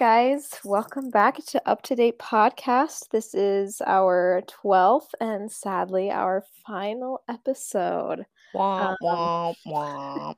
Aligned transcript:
Guys, 0.00 0.58
welcome 0.64 1.10
back 1.10 1.44
to 1.44 1.60
Up 1.68 1.82
to 1.82 1.94
Date 1.94 2.18
Podcast. 2.18 3.10
This 3.10 3.34
is 3.34 3.82
our 3.86 4.40
12th 4.64 5.10
and 5.20 5.52
sadly 5.52 6.10
our 6.10 6.42
final 6.66 7.22
episode. 7.28 8.24
Womp, 8.54 8.96
Um, 9.02 9.54
womp. 9.66 10.36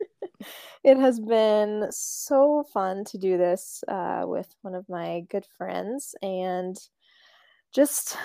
it 0.83 0.97
has 0.99 1.21
been 1.21 1.87
so 1.93 2.65
fun 2.75 3.05
to 3.05 3.19
do 3.19 3.39
this 3.39 3.85
uh, 3.87 4.25
with 4.27 4.53
one 4.63 4.75
of 4.75 4.89
my 4.89 5.21
good 5.31 5.47
friends, 5.57 6.17
and 6.23 6.77
just, 7.73 8.17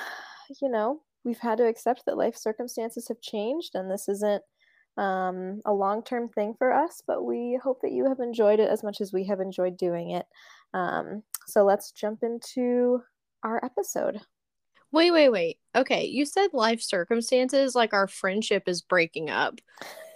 you 0.60 0.72
know, 0.72 1.02
we've 1.24 1.38
had 1.38 1.60
to 1.60 1.68
accept 1.68 2.08
that 2.08 2.18
life 2.18 2.36
circumstances 2.36 3.10
have 3.10 3.22
changed, 3.22 3.76
and 3.76 3.92
this 3.92 4.10
isn't 4.10 4.42
um, 4.98 5.62
a 5.66 5.72
long 5.72 6.04
term 6.04 6.30
thing 6.30 6.56
for 6.58 6.74
us, 6.74 7.04
but 7.06 7.24
we 7.24 7.60
hope 7.64 7.82
that 7.84 7.92
you 7.92 8.08
have 8.10 8.22
enjoyed 8.22 8.60
it 8.60 8.70
as 8.70 8.82
much 8.84 9.02
as 9.02 9.14
we 9.14 9.26
have 9.26 9.40
enjoyed 9.40 9.78
doing 9.78 10.10
it. 10.10 10.26
Um, 10.74 11.24
so 11.48 11.64
let's 11.64 11.92
jump 11.92 12.24
into 12.24 13.02
our 13.44 13.64
episode. 13.64 14.22
Wait, 14.92 15.12
wait, 15.12 15.30
wait. 15.30 15.58
Okay, 15.76 16.06
you 16.06 16.26
said 16.26 16.50
life 16.54 16.82
circumstances 16.82 17.76
like 17.76 17.94
our 17.94 18.08
friendship 18.08 18.64
is 18.68 18.82
breaking 18.82 19.30
up 19.30 19.60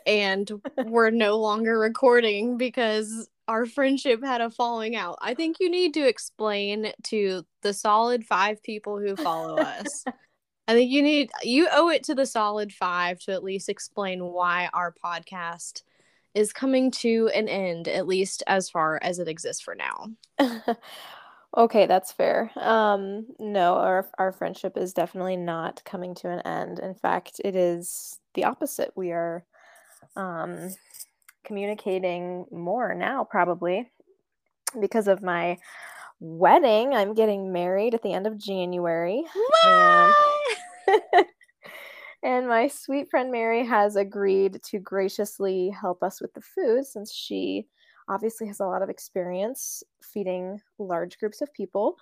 and 0.06 0.50
we're 0.86 1.10
no 1.10 1.38
longer 1.38 1.78
recording 1.78 2.58
because 2.58 3.30
our 3.48 3.66
friendship 3.66 4.24
had 4.24 4.42
a 4.42 4.50
falling 4.50 4.96
out. 4.96 5.18
I 5.22 5.34
think 5.34 5.58
you 5.60 5.70
need 5.70 5.94
to 5.96 6.08
explain 6.08 6.94
to 7.04 7.46
the 7.64 7.74
solid 7.74 8.26
five 8.26 8.64
people 8.64 8.98
who 9.00 9.16
follow 9.16 9.58
us. 9.58 10.06
I 10.68 10.74
think 10.74 10.92
you 10.92 11.02
need 11.02 11.32
you 11.44 11.68
owe 11.72 11.90
it 11.90 12.04
to 12.06 12.16
the 12.16 12.26
solid 12.26 12.72
five 12.72 13.20
to 13.22 13.34
at 13.34 13.44
least 13.44 13.68
explain 13.68 14.24
why 14.24 14.70
our 14.74 14.94
podcast 15.04 15.82
is 16.34 16.54
coming 16.54 16.92
to 16.92 17.30
an 17.34 17.48
end, 17.48 17.88
at 17.88 18.08
least 18.08 18.44
as 18.48 18.70
far 18.70 19.00
as 19.02 19.20
it 19.20 19.28
exists 19.28 19.62
for 19.62 19.76
now. 19.76 20.10
okay, 21.58 21.86
that's 21.86 22.12
fair. 22.12 22.52
Um, 22.56 23.28
no, 23.40 23.76
our 23.76 24.10
our 24.18 24.32
friendship 24.32 24.78
is 24.78 24.94
definitely 24.94 25.38
not 25.38 25.84
coming 25.84 26.16
to 26.16 26.30
an 26.30 26.40
end. 26.42 26.80
In 26.80 26.96
fact, 26.96 27.42
it 27.44 27.56
is 27.56 28.20
the 28.34 28.46
opposite. 28.46 28.92
We 28.96 29.12
are 29.12 29.44
um, 30.16 30.74
communicating 31.44 32.46
more 32.52 32.94
now, 32.94 33.24
probably 33.24 33.92
because 34.80 35.08
of 35.08 35.22
my 35.22 35.58
wedding. 36.20 36.94
I'm 36.94 37.14
getting 37.14 37.52
married 37.52 37.94
at 37.94 38.04
the 38.04 38.14
end 38.14 38.28
of 38.28 38.38
January, 38.38 39.24
and 42.24 42.48
my 42.48 42.68
sweet 42.68 43.10
friend 43.10 43.32
Mary 43.32 43.66
has 43.66 43.96
agreed 43.96 44.62
to 44.64 44.80
graciously 44.80 45.70
help 45.70 46.04
us 46.04 46.22
with 46.22 46.34
the 46.34 46.42
food 46.42 46.86
since 46.86 47.12
she 47.14 47.68
obviously 48.08 48.48
has 48.48 48.60
a 48.60 48.66
lot 48.66 48.82
of 48.82 48.90
experience 48.90 49.84
feeding 50.04 50.60
large 50.78 51.18
groups 51.18 51.42
of 51.42 51.54
people. 51.54 51.98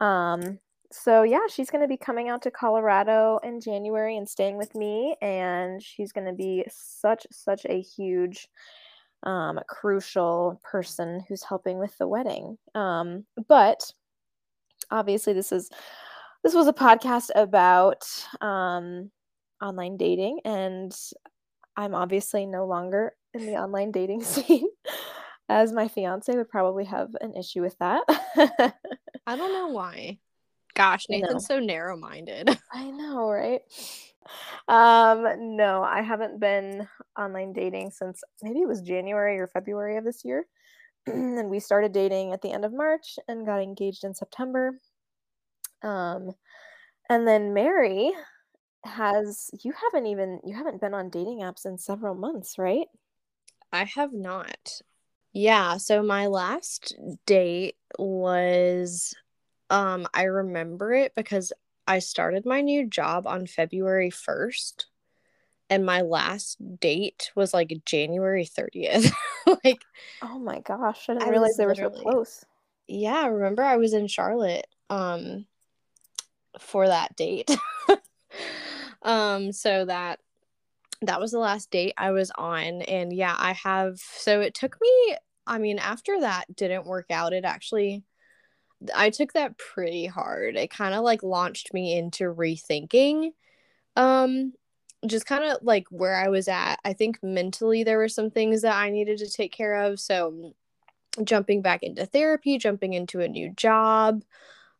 Um, 0.00 0.58
so 0.92 1.22
yeah, 1.22 1.46
she's 1.48 1.70
going 1.70 1.82
to 1.82 1.88
be 1.88 1.96
coming 1.96 2.28
out 2.28 2.42
to 2.42 2.50
Colorado 2.50 3.40
in 3.42 3.60
January 3.60 4.16
and 4.16 4.28
staying 4.28 4.56
with 4.56 4.74
me, 4.76 5.16
and 5.20 5.82
she's 5.82 6.12
going 6.12 6.26
to 6.26 6.32
be 6.32 6.64
such 6.70 7.26
such 7.32 7.64
a 7.64 7.80
huge, 7.80 8.48
um, 9.24 9.58
crucial 9.68 10.60
person 10.62 11.24
who's 11.28 11.42
helping 11.42 11.78
with 11.78 11.96
the 11.98 12.06
wedding. 12.06 12.58
Um, 12.76 13.24
but 13.48 13.90
obviously, 14.92 15.32
this 15.32 15.50
is 15.50 15.68
this 16.44 16.54
was 16.54 16.68
a 16.68 16.72
podcast 16.72 17.30
about 17.34 18.04
um, 18.40 19.10
online 19.62 19.96
dating, 19.96 20.40
and 20.44 20.92
I'm 21.76 21.94
obviously 21.94 22.46
no 22.46 22.66
longer 22.66 23.14
in 23.32 23.46
the 23.46 23.54
online 23.54 23.90
dating 23.90 24.22
scene, 24.24 24.68
as 25.48 25.72
my 25.72 25.88
fiance 25.88 26.34
would 26.34 26.48
probably 26.48 26.84
have 26.84 27.10
an 27.20 27.34
issue 27.34 27.62
with 27.62 27.76
that. 27.78 28.02
I 29.26 29.36
don't 29.36 29.52
know 29.52 29.68
why. 29.68 30.18
Gosh, 30.74 31.06
Nathan's 31.08 31.46
so 31.46 31.60
narrow 31.60 31.96
minded. 31.96 32.58
I 32.72 32.90
know, 32.90 33.30
right? 33.30 33.60
Um, 34.66 35.56
no, 35.56 35.84
I 35.84 36.02
haven't 36.02 36.40
been 36.40 36.88
online 37.16 37.52
dating 37.52 37.92
since 37.92 38.22
maybe 38.42 38.60
it 38.60 38.68
was 38.68 38.80
January 38.80 39.38
or 39.38 39.46
February 39.46 39.96
of 39.98 40.04
this 40.04 40.24
year. 40.24 40.46
and 41.06 41.48
we 41.48 41.60
started 41.60 41.92
dating 41.92 42.32
at 42.32 42.42
the 42.42 42.50
end 42.50 42.64
of 42.64 42.72
March 42.72 43.18
and 43.28 43.46
got 43.46 43.62
engaged 43.62 44.02
in 44.02 44.14
September. 44.14 44.80
Um, 45.82 46.32
and 47.08 47.28
then 47.28 47.54
Mary 47.54 48.12
has 48.84 49.50
you 49.62 49.72
haven't 49.72 50.06
even 50.06 50.40
you 50.44 50.54
haven't 50.54 50.80
been 50.80 50.94
on 50.94 51.10
dating 51.10 51.40
apps 51.40 51.66
in 51.66 51.78
several 51.78 52.14
months, 52.14 52.58
right? 52.58 52.86
I 53.72 53.84
have 53.84 54.12
not. 54.12 54.80
Yeah, 55.32 55.78
so 55.78 56.02
my 56.02 56.26
last 56.28 56.94
date 57.26 57.76
was 57.98 59.14
um 59.70 60.06
I 60.14 60.24
remember 60.24 60.92
it 60.92 61.14
because 61.14 61.52
I 61.86 61.98
started 61.98 62.46
my 62.46 62.60
new 62.60 62.86
job 62.86 63.26
on 63.26 63.46
February 63.46 64.10
1st 64.10 64.86
and 65.70 65.84
my 65.84 66.02
last 66.02 66.58
date 66.78 67.32
was 67.34 67.54
like 67.54 67.72
January 67.84 68.44
30th. 68.44 69.12
like 69.64 69.80
Oh 70.22 70.38
my 70.38 70.60
gosh, 70.60 71.08
I 71.08 71.14
didn't 71.14 71.28
I 71.28 71.30
realize 71.30 71.56
they 71.56 71.66
were 71.66 71.74
so 71.74 71.90
close. 71.90 72.44
yeah, 72.86 73.26
remember 73.26 73.62
I 73.62 73.76
was 73.76 73.92
in 73.92 74.06
Charlotte 74.08 74.66
um 74.90 75.46
for 76.60 76.86
that 76.86 77.16
date. 77.16 77.50
um 79.04 79.52
so 79.52 79.84
that 79.84 80.18
that 81.02 81.20
was 81.20 81.32
the 81.32 81.38
last 81.38 81.70
date 81.70 81.94
I 81.96 82.12
was 82.12 82.30
on 82.36 82.82
and 82.82 83.12
yeah, 83.12 83.34
I 83.38 83.52
have 83.52 83.98
so 83.98 84.40
it 84.40 84.54
took 84.54 84.76
me 84.80 85.16
I 85.46 85.58
mean 85.58 85.78
after 85.78 86.20
that 86.20 86.54
didn't 86.54 86.86
work 86.86 87.06
out 87.10 87.32
it 87.32 87.44
actually 87.44 88.04
I 88.94 89.10
took 89.10 89.32
that 89.34 89.56
pretty 89.58 90.06
hard. 90.06 90.56
It 90.56 90.70
kind 90.70 90.94
of 90.94 91.02
like 91.04 91.22
launched 91.22 91.72
me 91.74 91.96
into 91.96 92.24
rethinking 92.24 93.30
um 93.96 94.52
just 95.06 95.26
kind 95.26 95.44
of 95.44 95.58
like 95.62 95.86
where 95.90 96.16
I 96.16 96.28
was 96.28 96.48
at. 96.48 96.76
I 96.84 96.94
think 96.94 97.18
mentally 97.22 97.84
there 97.84 97.98
were 97.98 98.08
some 98.08 98.30
things 98.30 98.62
that 98.62 98.74
I 98.76 98.90
needed 98.90 99.18
to 99.18 99.28
take 99.30 99.52
care 99.52 99.74
of 99.82 100.00
so 100.00 100.54
jumping 101.22 101.62
back 101.62 101.82
into 101.82 102.06
therapy, 102.06 102.58
jumping 102.58 102.94
into 102.94 103.20
a 103.20 103.28
new 103.28 103.50
job. 103.50 104.24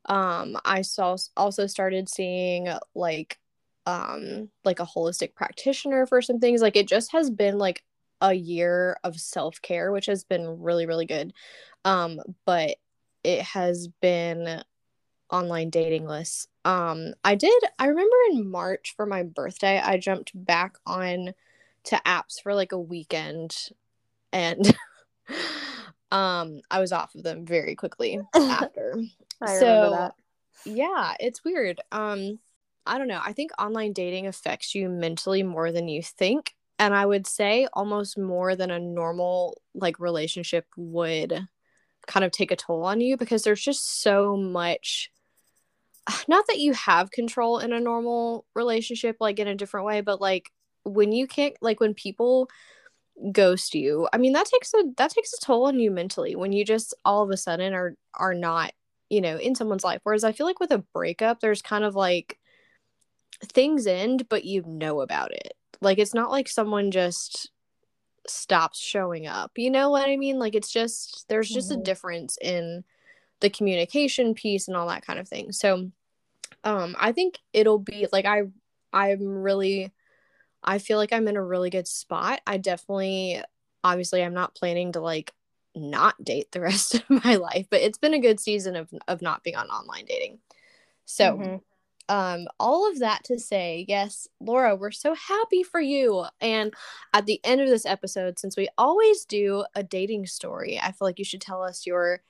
Um, 0.07 0.59
I 0.65 0.83
saw 0.83 1.17
also 1.37 1.67
started 1.67 2.09
seeing 2.09 2.69
like 2.95 3.39
um 3.87 4.49
like 4.65 4.81
a 4.81 4.87
holistic 4.87 5.35
practitioner 5.35 6.07
for 6.07 6.23
some 6.23 6.41
things. 6.41 6.63
Like 6.63 6.77
it 6.77 6.89
just 6.89 7.13
has 7.13 7.31
been 7.31 7.59
like 7.59 7.83
a 8.21 8.33
year 8.33 8.97
of 9.05 9.19
self-care, 9.21 9.93
which 9.93 10.07
has 10.07 10.25
been 10.25 10.63
really, 10.63 10.87
really 10.87 11.05
good. 11.07 11.33
Um, 11.85 12.21
but 12.47 12.77
it 13.23 13.43
has 13.43 13.89
been 14.01 14.63
online 15.31 15.69
dating 15.71 16.07
lists. 16.07 16.47
Um, 16.65 17.13
I 17.25 17.35
did 17.35 17.63
I 17.79 17.87
remember 17.87 18.17
in 18.31 18.51
March 18.51 18.95
for 18.97 19.05
my 19.05 19.23
birthday, 19.23 19.79
I 19.79 19.99
jumped 19.99 20.31
back 20.35 20.77
on 20.87 21.35
to 21.85 22.01
apps 22.07 22.41
for 22.43 22.55
like 22.55 22.73
a 22.73 22.79
weekend 22.81 23.55
and 24.33 24.75
um 26.11 26.61
I 26.71 26.81
was 26.81 26.93
off 26.93 27.15
of 27.15 27.23
them 27.23 27.45
very 27.45 27.75
quickly 27.75 28.21
after. 28.35 28.97
I 29.43 29.59
So- 29.59 29.67
remember 29.67 29.91
that. 29.97 30.15
yeah, 30.65 31.15
it's 31.21 31.45
weird. 31.45 31.81
Um 31.93 32.39
I 32.87 32.99
don't 32.99 33.09
know. 33.09 33.21
I 33.23 33.33
think 33.33 33.51
online 33.59 33.93
dating 33.93 34.27
affects 34.27 34.75
you 34.75 34.89
mentally 34.89 35.43
more 35.43 35.73
than 35.73 35.89
you 35.89 36.03
think, 36.03 36.55
and 36.79 36.95
I 36.95 37.07
would 37.07 37.27
say 37.27 37.67
almost 37.73 38.19
more 38.19 38.57
than 38.57 38.71
a 38.71 38.79
normal 38.79 39.61
like 39.75 39.99
relationship 40.01 40.67
would 40.77 41.47
kind 42.07 42.25
of 42.25 42.33
take 42.33 42.51
a 42.51 42.57
toll 42.57 42.85
on 42.85 43.01
you 43.01 43.17
because 43.17 43.43
there's 43.43 43.63
just 43.63 44.03
so 44.03 44.37
much 44.37 45.11
not 46.29 46.47
that 46.49 46.59
you 46.59 46.73
have 46.75 47.11
control 47.11 47.59
in 47.59 47.73
a 47.73 47.81
normal 47.81 48.45
relationship 48.55 49.17
like 49.21 49.39
in 49.39 49.49
a 49.49 49.55
different 49.55 49.87
way, 49.87 50.01
but 50.01 50.21
like 50.21 50.51
when 50.85 51.13
you 51.13 51.27
can't 51.27 51.55
like 51.63 51.81
when 51.81 51.95
people 51.95 52.49
ghost 53.33 53.75
you 53.75 54.09
i 54.13 54.19
mean 54.19 54.33
that 54.33 54.47
takes 54.47 54.75
a 54.75 54.85
that 54.97 55.11
takes 55.11 55.33
a 55.33 55.45
toll 55.45 55.67
on 55.67 55.79
you 55.79 55.91
mentally 55.91 56.35
when 56.37 56.53
you 56.53 56.65
just 56.65 56.95
all 57.05 57.23
of 57.23 57.31
a 57.31 57.37
sudden 57.37 57.73
are 57.73 57.95
are 58.15 58.35
not 58.35 58.73
you 59.09 59.21
know 59.21 59.37
in 59.39 59.55
someone's 59.55 59.85
life 59.85 60.01
whereas 60.03 60.25
i 60.25 60.33
feel 60.33 60.47
like 60.47 60.61
with 60.61 60.73
a 60.73 60.85
breakup 60.93 61.41
there's 61.41 61.63
kind 61.63 61.85
of 61.85 61.95
like 61.95 62.39
things 63.45 63.87
end 63.87 64.29
but 64.29 64.45
you 64.45 64.63
know 64.67 65.01
about 65.01 65.33
it. 65.33 65.55
Like 65.81 65.99
it's 65.99 66.15
not 66.15 66.31
like 66.31 66.49
someone 66.49 66.91
just 66.91 67.51
stops 68.27 68.81
showing 68.81 69.27
up. 69.27 69.53
You 69.57 69.71
know 69.71 69.91
what 69.91 70.09
i 70.09 70.17
mean? 70.17 70.39
Like 70.39 70.55
it's 70.55 70.71
just 70.73 71.29
there's 71.29 71.51
just 71.51 71.71
Mhm. 71.71 71.81
a 71.81 71.83
difference 71.83 72.39
in 72.41 72.85
the 73.41 73.51
communication 73.51 74.35
piece 74.35 74.69
and 74.69 74.77
all 74.77 74.89
that 74.89 75.05
kind 75.07 75.19
of 75.19 75.29
thing. 75.29 75.53
So 75.53 75.91
um 76.63 76.97
i 76.99 77.13
think 77.13 77.39
it'll 77.53 77.79
be 77.79 78.07
like 78.13 78.25
i 78.25 78.43
i'm 78.93 79.27
really 79.43 79.93
i 80.63 80.79
feel 80.79 80.97
like 80.99 81.13
i'm 81.13 81.29
in 81.29 81.37
a 81.37 81.43
really 81.45 81.71
good 81.71 81.87
spot. 81.89 82.41
I 82.47 82.57
definitely 82.59 83.43
obviously 83.83 84.23
i'm 84.23 84.35
not 84.35 84.55
planning 84.55 84.93
to 84.93 85.01
like 85.01 85.33
not 85.75 86.23
date 86.25 86.53
the 86.53 86.61
rest 86.71 86.95
of 86.95 87.03
my 87.25 87.35
life 87.37 87.67
but 87.71 87.81
it's 87.83 87.99
been 87.99 88.15
a 88.15 88.19
good 88.21 88.41
season 88.41 88.77
of 88.77 88.89
of 89.09 89.21
not 89.21 89.43
being 89.43 89.57
on 89.57 89.69
online 89.69 90.07
dating. 90.07 90.39
So 91.05 91.37
Mhm. 91.37 91.61
Um 92.09 92.47
all 92.61 92.91
of 92.91 92.99
that 92.99 93.25
to 93.25 93.39
say 93.39 93.85
yes 93.89 94.29
laura 94.41 94.77
we're 94.77 94.91
so 94.91 95.15
happy 95.15 95.63
for 95.63 95.81
you 95.81 96.25
and 96.41 96.75
at 97.15 97.25
the 97.27 97.41
end 97.45 97.61
of 97.61 97.69
this 97.69 97.87
episode 97.87 98.39
since 98.39 98.57
we 98.57 98.69
always 98.77 99.25
do 99.25 99.65
a 99.75 99.83
dating 99.83 100.27
story 100.27 100.79
i 100.83 100.93
feel 100.93 101.07
like 101.07 101.19
you 101.19 101.25
should 101.25 101.41
tell 101.41 101.63
us 101.63 101.87
your 101.87 102.21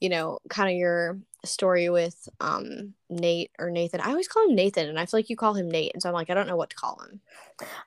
you 0.00 0.08
know, 0.08 0.38
kind 0.48 0.70
of 0.70 0.76
your 0.76 1.18
story 1.44 1.88
with 1.88 2.28
um 2.40 2.94
Nate 3.10 3.50
or 3.58 3.70
Nathan. 3.70 4.00
I 4.00 4.10
always 4.10 4.28
call 4.28 4.48
him 4.48 4.54
Nathan 4.54 4.88
and 4.88 4.98
I 4.98 5.06
feel 5.06 5.18
like 5.18 5.30
you 5.30 5.36
call 5.36 5.54
him 5.54 5.70
Nate. 5.70 5.92
And 5.94 6.02
so 6.02 6.08
I'm 6.08 6.14
like, 6.14 6.30
I 6.30 6.34
don't 6.34 6.46
know 6.46 6.56
what 6.56 6.70
to 6.70 6.76
call 6.76 7.00
him. 7.00 7.20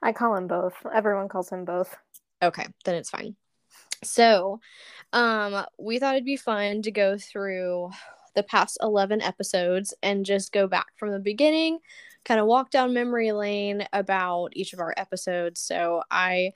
I 0.02 0.12
call 0.12 0.36
him 0.36 0.48
both. 0.48 0.74
Everyone 0.94 1.30
calls 1.30 1.50
him 1.50 1.66
both. 1.66 1.96
Okay, 2.42 2.66
then 2.86 2.96
it's 2.96 3.10
fine. 3.10 3.36
So, 4.04 4.60
um, 5.14 5.64
we 5.78 6.00
thought 6.00 6.16
it'd 6.16 6.26
be 6.26 6.38
fun 6.38 6.82
to 6.82 6.92
go 6.92 7.18
through 7.18 7.92
the 8.36 8.44
past 8.44 8.78
11 8.82 9.22
episodes 9.22 9.94
and 10.04 10.26
just 10.26 10.52
go 10.52 10.68
back 10.68 10.88
from 10.98 11.12
the 11.12 11.20
beginning, 11.20 11.80
kind 12.26 12.40
of 12.40 12.48
walk 12.48 12.72
down 12.72 12.94
memory 12.94 13.32
lane 13.32 13.86
about 13.94 14.50
each 14.54 14.74
of 14.74 14.80
our 14.80 14.94
episodes. 14.98 15.62
So, 15.62 16.04
I 16.12 16.54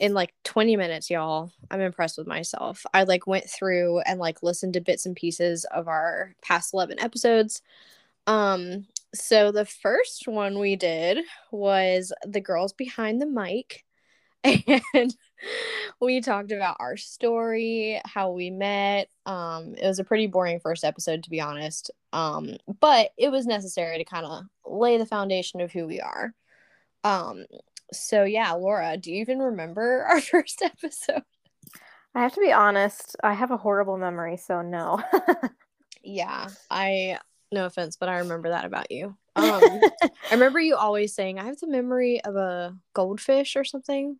in 0.00 0.12
like 0.14 0.34
20 0.44 0.76
minutes 0.76 1.10
y'all 1.10 1.52
i'm 1.70 1.80
impressed 1.80 2.18
with 2.18 2.26
myself. 2.26 2.84
I 2.94 3.04
like 3.04 3.26
went 3.26 3.48
through 3.48 4.00
and 4.00 4.18
like 4.18 4.42
listened 4.42 4.74
to 4.74 4.80
bits 4.80 5.06
and 5.06 5.14
pieces 5.16 5.64
of 5.66 5.88
our 5.88 6.34
past 6.42 6.74
11 6.74 7.00
episodes. 7.00 7.62
Um 8.26 8.86
so 9.14 9.52
the 9.52 9.64
first 9.66 10.28
one 10.28 10.58
we 10.58 10.76
did 10.76 11.20
was 11.52 12.12
the 12.26 12.40
girls 12.40 12.72
behind 12.72 13.20
the 13.22 13.26
mic. 13.26 13.84
And 14.94 15.14
we 16.00 16.20
talked 16.20 16.52
about 16.52 16.76
our 16.80 16.96
story, 16.96 18.00
how 18.04 18.30
we 18.30 18.50
met. 18.50 19.08
Um, 19.26 19.74
it 19.74 19.86
was 19.86 19.98
a 19.98 20.04
pretty 20.04 20.26
boring 20.26 20.60
first 20.60 20.84
episode, 20.84 21.24
to 21.24 21.30
be 21.30 21.40
honest. 21.40 21.90
Um, 22.12 22.56
but 22.80 23.10
it 23.16 23.30
was 23.30 23.46
necessary 23.46 23.98
to 23.98 24.04
kind 24.04 24.26
of 24.26 24.44
lay 24.66 24.98
the 24.98 25.06
foundation 25.06 25.60
of 25.60 25.72
who 25.72 25.86
we 25.86 26.00
are. 26.00 26.34
Um, 27.02 27.44
so 27.92 28.24
yeah, 28.24 28.52
Laura, 28.52 28.96
do 28.96 29.12
you 29.12 29.20
even 29.20 29.38
remember 29.38 30.04
our 30.08 30.20
first 30.20 30.62
episode? 30.62 31.22
I 32.14 32.22
have 32.22 32.34
to 32.34 32.40
be 32.40 32.52
honest, 32.52 33.16
I 33.24 33.34
have 33.34 33.50
a 33.50 33.56
horrible 33.56 33.98
memory, 33.98 34.36
so 34.36 34.62
no. 34.62 35.02
yeah, 36.02 36.48
I 36.70 37.18
no 37.50 37.66
offense, 37.66 37.96
but 37.96 38.08
I 38.08 38.18
remember 38.18 38.50
that 38.50 38.64
about 38.64 38.90
you. 38.90 39.16
Um, 39.36 39.62
I 39.64 40.10
remember 40.32 40.60
you 40.60 40.76
always 40.76 41.14
saying, 41.14 41.38
I 41.38 41.44
have 41.44 41.58
the 41.58 41.68
memory 41.68 42.22
of 42.22 42.36
a 42.36 42.76
goldfish 42.94 43.56
or 43.56 43.64
something. 43.64 44.18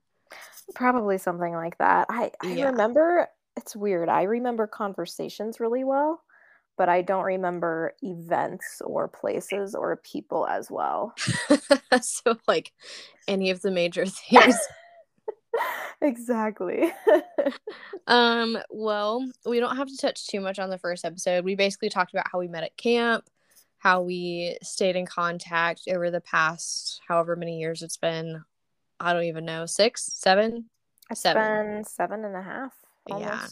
Probably 0.74 1.18
something 1.18 1.52
like 1.52 1.78
that. 1.78 2.06
I, 2.08 2.30
I 2.42 2.52
yeah. 2.54 2.66
remember 2.66 3.28
it's 3.56 3.76
weird. 3.76 4.08
I 4.08 4.22
remember 4.22 4.66
conversations 4.66 5.60
really 5.60 5.84
well, 5.84 6.22
but 6.76 6.88
I 6.88 7.02
don't 7.02 7.24
remember 7.24 7.94
events 8.02 8.82
or 8.84 9.08
places 9.08 9.74
or 9.74 9.96
people 9.96 10.46
as 10.46 10.70
well. 10.70 11.14
so 12.00 12.36
like 12.48 12.72
any 13.28 13.50
of 13.50 13.62
the 13.62 13.70
major 13.70 14.06
things. 14.30 14.56
exactly. 16.00 16.92
um 18.06 18.58
well, 18.70 19.24
we 19.46 19.60
don't 19.60 19.76
have 19.76 19.88
to 19.88 19.96
touch 19.96 20.26
too 20.26 20.40
much 20.40 20.58
on 20.58 20.70
the 20.70 20.78
first 20.78 21.04
episode. 21.04 21.44
We 21.44 21.54
basically 21.54 21.90
talked 21.90 22.12
about 22.12 22.26
how 22.30 22.40
we 22.40 22.48
met 22.48 22.64
at 22.64 22.76
camp, 22.76 23.24
how 23.78 24.02
we 24.02 24.56
stayed 24.62 24.96
in 24.96 25.06
contact 25.06 25.82
over 25.88 26.10
the 26.10 26.20
past 26.20 27.00
however 27.06 27.36
many 27.36 27.60
years 27.60 27.82
it's 27.82 27.98
been 27.98 28.42
I 29.00 29.12
don't 29.12 29.24
even 29.24 29.44
know, 29.44 29.66
six, 29.66 30.04
seven, 30.04 30.66
seven, 31.12 31.84
seven 31.84 32.24
and 32.24 32.36
a 32.36 32.42
half. 32.42 32.72
Almost. 33.10 33.24
Yeah, 33.24 33.48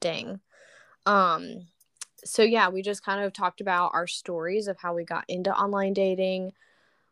dang. 0.00 0.40
Um, 1.06 1.66
so 2.24 2.42
yeah, 2.42 2.68
we 2.68 2.82
just 2.82 3.04
kind 3.04 3.24
of 3.24 3.32
talked 3.32 3.60
about 3.60 3.92
our 3.94 4.06
stories 4.06 4.68
of 4.68 4.78
how 4.78 4.94
we 4.94 5.04
got 5.04 5.24
into 5.28 5.54
online 5.54 5.92
dating. 5.92 6.52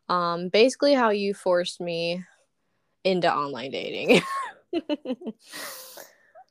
Um, 0.09 0.49
basically 0.49 0.93
how 0.93 1.09
you 1.09 1.33
forced 1.33 1.81
me 1.81 2.23
into 3.03 3.33
online 3.33 3.71
dating. 3.71 4.21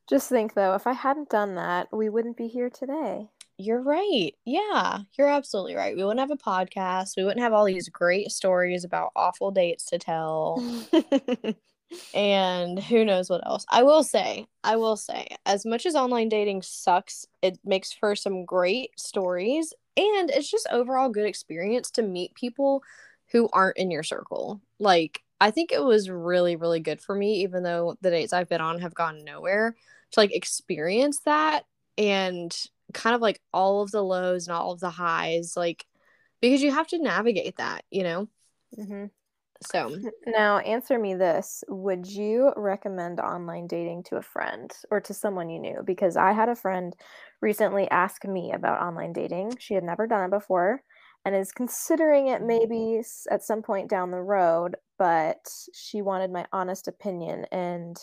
just 0.09 0.29
think 0.29 0.55
though, 0.55 0.75
if 0.75 0.87
I 0.87 0.93
hadn't 0.93 1.29
done 1.29 1.55
that, 1.57 1.89
we 1.93 2.09
wouldn't 2.09 2.37
be 2.37 2.49
here 2.49 2.71
today. 2.71 3.29
You're 3.59 3.81
right. 3.81 4.33
Yeah, 4.45 4.99
you're 5.17 5.29
absolutely 5.29 5.77
right. 5.77 5.97
We 5.97 6.05
wouldn't 6.05 6.21
have 6.21 6.31
a 6.31 6.37
podcast. 6.37 7.17
We 7.17 7.25
wouldn't 7.25 7.41
have 7.41 7.55
all 7.55 7.65
these 7.65 7.89
great 7.89 8.31
stories 8.31 8.85
about 8.85 9.13
awful 9.17 9.51
dates 9.51 9.87
to 9.87 9.99
tell. 9.99 10.63
and 12.15 12.79
who 12.79 13.05
knows 13.05 13.31
what 13.31 13.47
else. 13.47 13.65
I 13.71 13.83
will 13.83 14.03
say, 14.03 14.47
I 14.63 14.77
will 14.77 14.97
say, 14.97 15.29
as 15.47 15.65
much 15.65 15.87
as 15.87 15.95
online 15.95 16.29
dating 16.29 16.63
sucks, 16.63 17.27
it 17.41 17.59
makes 17.65 17.93
for 17.93 18.15
some 18.15 18.45
great 18.45 18.91
stories 18.99 19.73
and 19.97 20.31
it's 20.31 20.51
just 20.51 20.69
overall 20.71 21.09
good 21.09 21.25
experience 21.25 21.91
to 21.93 22.03
meet 22.03 22.35
people 22.35 22.83
who 23.33 23.49
aren't 23.53 23.79
in 23.79 23.91
your 23.91 24.03
circle. 24.03 24.61
Like, 24.79 25.23
I 25.41 25.51
think 25.51 25.73
it 25.73 25.83
was 25.83 26.11
really, 26.11 26.57
really 26.57 26.81
good 26.81 27.01
for 27.01 27.15
me, 27.15 27.43
even 27.43 27.63
though 27.63 27.97
the 28.03 28.11
dates 28.11 28.35
I've 28.35 28.49
been 28.49 28.61
on 28.61 28.81
have 28.81 28.95
gone 28.95 29.25
nowhere, 29.25 29.75
to 30.13 30.21
like 30.21 30.35
experience 30.35 31.21
that 31.25 31.65
and 31.97 32.55
kind 32.93 33.15
of 33.15 33.21
like 33.23 33.41
all 33.53 33.83
of 33.83 33.91
the 33.91 34.03
lows 34.03 34.47
and 34.47 34.57
all 34.57 34.73
of 34.73 34.81
the 34.81 34.91
highs, 34.91 35.55
like 35.57 35.85
because 36.41 36.63
you 36.63 36.71
have 36.71 36.87
to 36.89 36.99
navigate 36.99 37.57
that, 37.57 37.85
you 37.91 38.03
know? 38.03 38.29
Mm-hmm. 38.79 39.07
So 39.63 39.97
now 40.27 40.59
answer 40.59 40.99
me 40.99 41.15
this 41.15 41.65
Would 41.69 42.07
you 42.07 42.53
recommend 42.57 43.21
online 43.21 43.67
dating 43.67 44.05
to 44.05 44.17
a 44.17 44.23
friend 44.23 44.71
or 44.91 45.01
to 45.01 45.15
someone 45.15 45.49
you 45.49 45.59
knew? 45.59 45.83
Because 45.85 46.17
I 46.17 46.33
had 46.33 46.49
a 46.49 46.57
friend 46.57 46.95
recently 47.41 47.91
ask 47.91 48.25
me 48.25 48.53
about 48.53 48.83
online 48.83 49.13
dating. 49.13 49.57
She 49.59 49.75
had 49.75 49.85
never 49.85 50.07
done 50.07 50.25
it 50.25 50.31
before 50.31 50.83
and 51.25 51.35
is 51.35 51.53
considering 51.53 52.29
it 52.29 52.43
maybe 52.43 53.01
at 53.31 53.43
some 53.43 53.63
point 53.63 53.91
down 53.91 54.11
the 54.11 54.23
road, 54.23 54.77
but 54.99 55.45
she 55.75 56.01
wanted 56.01 56.31
my 56.31 56.47
honest 56.53 56.87
opinion. 56.87 57.47
And 57.51 57.97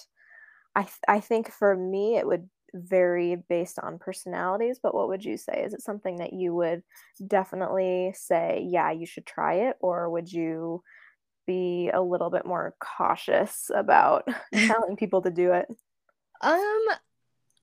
I, 0.76 0.82
th- 0.82 0.94
I 1.08 1.20
think 1.22 1.50
for 1.52 1.76
me, 1.76 2.18
it 2.18 2.28
would 2.28 2.50
vary 2.74 3.36
based 3.36 3.80
on 3.80 4.00
personalities, 4.00 4.80
but 4.82 4.96
what 4.96 5.08
would 5.08 5.24
you 5.24 5.38
say? 5.38 5.64
Is 5.64 5.74
it 5.74 5.82
something 5.82 6.18
that 6.18 6.34
you 6.34 6.54
would 6.56 6.84
definitely 7.26 8.14
say, 8.16 8.66
yeah, 8.68 8.92
you 8.92 9.06
should 9.06 9.26
try 9.26 9.70
it? 9.70 9.78
Or 9.80 10.10
would 10.10 10.32
you 10.32 10.84
be 11.46 11.90
a 11.94 12.02
little 12.02 12.30
bit 12.30 12.46
more 12.46 12.76
cautious 12.80 13.70
about 13.74 14.28
telling 14.54 14.96
people 14.96 15.22
to 15.22 15.32
do 15.32 15.54
it? 15.54 15.68
Um, 16.42 16.86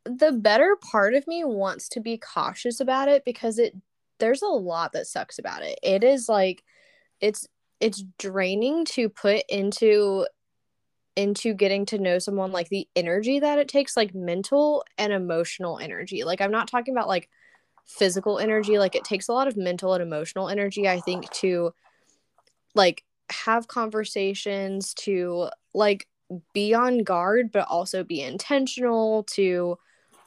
the 0.04 0.32
better 0.32 0.76
part 0.90 1.14
of 1.14 1.26
me 1.26 1.44
wants 1.44 1.88
to 1.90 2.00
be 2.00 2.18
cautious 2.18 2.80
about 2.80 3.08
it 3.08 3.24
because 3.24 3.58
it 3.58 3.74
there's 4.18 4.42
a 4.42 4.46
lot 4.46 4.92
that 4.92 5.06
sucks 5.06 5.38
about 5.38 5.62
it. 5.62 5.78
It 5.82 6.04
is 6.04 6.28
like 6.28 6.62
it's 7.20 7.46
it's 7.80 8.04
draining 8.18 8.84
to 8.84 9.08
put 9.08 9.42
into 9.48 10.26
into 11.20 11.54
getting 11.54 11.86
to 11.86 11.98
know 11.98 12.18
someone 12.18 12.52
like 12.52 12.68
the 12.68 12.88
energy 12.96 13.38
that 13.40 13.58
it 13.58 13.68
takes 13.68 13.96
like 13.96 14.14
mental 14.14 14.84
and 14.98 15.12
emotional 15.12 15.78
energy. 15.78 16.24
Like 16.24 16.40
i'm 16.40 16.50
not 16.50 16.68
talking 16.68 16.94
about 16.94 17.08
like 17.08 17.28
physical 17.90 18.38
energy 18.38 18.78
like 18.78 18.94
it 18.94 19.04
takes 19.04 19.28
a 19.28 19.32
lot 19.32 19.48
of 19.48 19.56
mental 19.56 19.94
and 19.94 20.02
emotional 20.02 20.48
energy 20.48 20.88
i 20.88 21.00
think 21.00 21.28
to 21.30 21.72
like 22.74 23.04
have 23.30 23.66
conversations 23.66 24.94
to 24.94 25.48
like 25.74 26.06
be 26.54 26.72
on 26.72 26.98
guard 26.98 27.50
but 27.50 27.66
also 27.68 28.04
be 28.04 28.22
intentional 28.22 29.24
to 29.24 29.76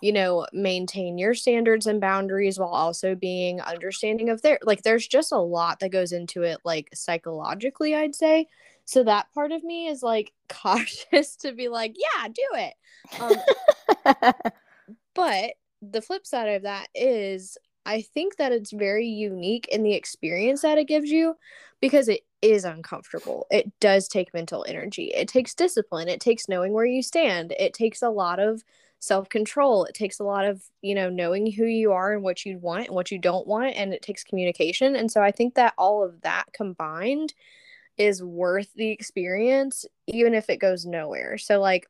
you 0.01 0.12
know 0.12 0.45
maintain 0.51 1.17
your 1.17 1.33
standards 1.33 1.88
and 1.88 2.01
boundaries 2.01 2.59
while 2.59 2.67
also 2.67 3.15
being 3.15 3.62
understanding 3.62 4.29
of 4.29 4.41
their 4.41 4.59
like 4.63 4.83
there's 4.83 5.07
just 5.07 5.31
a 5.31 5.38
lot 5.38 5.79
that 5.79 5.91
goes 5.91 6.12
into 6.12 6.43
it 6.43 6.57
like 6.65 6.89
psychologically 6.93 7.95
i'd 7.95 8.13
say 8.13 8.45
so 8.85 9.03
that 9.03 9.33
part 9.33 9.51
of 9.51 9.63
me 9.63 9.87
is 9.87 10.03
like 10.03 10.33
cautious 10.49 11.35
to 11.37 11.53
be 11.53 11.69
like, 11.69 11.95
yeah, 11.97 12.27
do 12.27 12.47
it. 12.53 12.73
Um, 13.19 14.33
but 15.13 15.53
the 15.81 16.01
flip 16.01 16.25
side 16.25 16.49
of 16.49 16.63
that 16.63 16.87
is 16.95 17.57
I 17.85 18.01
think 18.01 18.37
that 18.37 18.51
it's 18.51 18.71
very 18.71 19.07
unique 19.07 19.67
in 19.69 19.83
the 19.83 19.93
experience 19.93 20.61
that 20.61 20.77
it 20.77 20.87
gives 20.87 21.09
you 21.09 21.35
because 21.81 22.07
it 22.07 22.21
is 22.41 22.63
uncomfortable. 22.63 23.45
It 23.51 23.71
does 23.79 24.07
take 24.07 24.33
mental 24.33 24.65
energy. 24.67 25.11
It 25.13 25.27
takes 25.27 25.53
discipline. 25.53 26.07
It 26.07 26.21
takes 26.21 26.47
knowing 26.47 26.73
where 26.73 26.85
you 26.85 27.01
stand. 27.01 27.53
It 27.59 27.73
takes 27.73 28.01
a 28.01 28.09
lot 28.09 28.39
of 28.39 28.63
self 28.99 29.27
control. 29.27 29.83
It 29.83 29.95
takes 29.95 30.19
a 30.19 30.23
lot 30.23 30.45
of, 30.45 30.63
you 30.81 30.95
know, 30.95 31.09
knowing 31.09 31.51
who 31.51 31.65
you 31.65 31.91
are 31.91 32.13
and 32.13 32.23
what 32.23 32.45
you 32.45 32.57
want 32.57 32.87
and 32.87 32.95
what 32.95 33.11
you 33.11 33.19
don't 33.19 33.47
want. 33.47 33.75
And 33.75 33.93
it 33.93 34.01
takes 34.01 34.23
communication. 34.23 34.95
And 34.95 35.11
so 35.11 35.21
I 35.21 35.31
think 35.31 35.55
that 35.55 35.73
all 35.77 36.03
of 36.03 36.21
that 36.21 36.45
combined 36.53 37.33
is 37.97 38.23
worth 38.23 38.73
the 38.73 38.89
experience, 38.89 39.85
even 40.07 40.33
if 40.33 40.50
it 40.50 40.57
goes 40.57 40.85
nowhere. 40.85 41.38
So, 41.38 41.59
like 41.59 41.88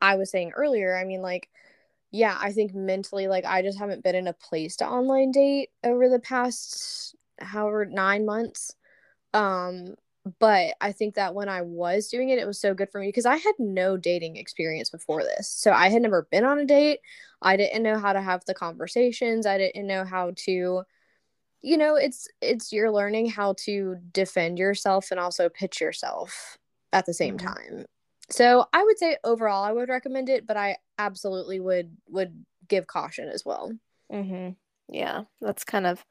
I 0.00 0.16
was 0.16 0.30
saying 0.30 0.52
earlier, 0.54 0.96
I 0.96 1.04
mean, 1.04 1.22
like, 1.22 1.48
yeah, 2.10 2.36
I 2.40 2.52
think 2.52 2.74
mentally, 2.74 3.28
like, 3.28 3.44
I 3.44 3.62
just 3.62 3.78
haven't 3.78 4.02
been 4.02 4.14
in 4.14 4.26
a 4.26 4.32
place 4.32 4.76
to 4.76 4.86
online 4.86 5.30
date 5.30 5.70
over 5.84 6.08
the 6.08 6.18
past 6.18 7.14
however 7.38 7.86
nine 7.86 8.26
months. 8.26 8.74
Um, 9.32 9.94
but 10.38 10.74
I 10.80 10.92
think 10.92 11.14
that 11.14 11.34
when 11.34 11.48
I 11.48 11.62
was 11.62 12.08
doing 12.08 12.28
it, 12.28 12.38
it 12.38 12.46
was 12.46 12.60
so 12.60 12.74
good 12.74 12.90
for 12.90 13.00
me 13.00 13.08
because 13.08 13.26
I 13.26 13.36
had 13.36 13.54
no 13.58 13.96
dating 13.96 14.36
experience 14.36 14.90
before 14.90 15.22
this. 15.22 15.48
So 15.48 15.72
I 15.72 15.88
had 15.88 16.02
never 16.02 16.28
been 16.30 16.44
on 16.44 16.58
a 16.58 16.66
date. 16.66 17.00
I 17.40 17.56
didn't 17.56 17.82
know 17.82 17.98
how 17.98 18.12
to 18.12 18.20
have 18.20 18.44
the 18.44 18.54
conversations. 18.54 19.46
I 19.46 19.56
didn't 19.56 19.86
know 19.86 20.04
how 20.04 20.32
to 20.44 20.82
you 21.62 21.76
know 21.76 21.96
it's 21.96 22.28
it's 22.40 22.72
you're 22.72 22.90
learning 22.90 23.28
how 23.28 23.54
to 23.58 23.96
defend 24.12 24.58
yourself 24.58 25.10
and 25.10 25.20
also 25.20 25.48
pitch 25.48 25.80
yourself 25.80 26.58
at 26.92 27.06
the 27.06 27.14
same 27.14 27.36
mm-hmm. 27.36 27.46
time 27.46 27.86
so 28.30 28.66
i 28.72 28.82
would 28.82 28.98
say 28.98 29.16
overall 29.24 29.62
i 29.64 29.72
would 29.72 29.88
recommend 29.88 30.28
it 30.28 30.46
but 30.46 30.56
i 30.56 30.76
absolutely 30.98 31.60
would 31.60 31.96
would 32.08 32.44
give 32.68 32.86
caution 32.86 33.28
as 33.28 33.44
well 33.44 33.72
Mm-hmm. 34.12 34.50
Yeah, 34.94 35.24
that's 35.40 35.64
kind 35.64 35.86
of 35.86 36.04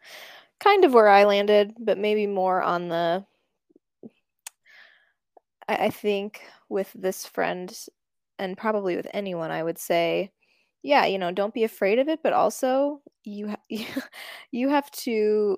kind 0.59 0.85
of 0.85 0.93
where 0.93 1.09
I 1.09 1.25
landed, 1.25 1.73
but 1.79 1.97
maybe 1.97 2.27
more 2.27 2.61
on 2.61 2.87
the. 2.87 3.25
I, 5.67 5.75
I 5.75 5.89
think 5.89 6.41
with 6.69 6.91
this 6.95 7.25
friend, 7.25 7.75
and 8.37 8.57
probably 8.57 8.95
with 8.95 9.07
anyone, 9.13 9.51
I 9.51 9.63
would 9.63 9.77
say, 9.77 10.31
yeah, 10.83 11.05
you 11.05 11.17
know, 11.17 11.31
don't 11.31 11.53
be 11.53 11.63
afraid 11.63 11.99
of 11.99 12.07
it, 12.07 12.21
but 12.23 12.33
also 12.33 13.01
you 13.23 13.49
ha- 13.49 13.59
you 14.51 14.69
have 14.69 14.89
to 14.91 15.57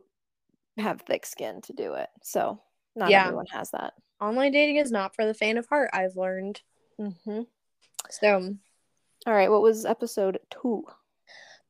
have 0.78 1.02
thick 1.02 1.26
skin 1.26 1.62
to 1.62 1.74
do 1.74 1.94
it. 1.94 2.10
So 2.24 2.60
not 2.96 3.10
Yeah. 3.10 3.26
everyone 3.26 3.48
has 3.48 3.72
that. 3.72 3.94
Online 4.20 4.52
dating 4.52 4.78
is 4.78 4.92
not 4.92 5.16
for 5.16 5.26
the 5.26 5.34
faint 5.34 5.58
of 5.58 5.66
heart, 5.68 5.90
I've 5.94 6.16
learned. 6.16 6.62
Mm-hmm. 7.00 7.42
So, 8.10 8.56
All 9.26 9.34
right, 9.34 9.50
what 9.50 9.62
was 9.62 9.86
episode 9.86 10.40
two? 10.50 10.84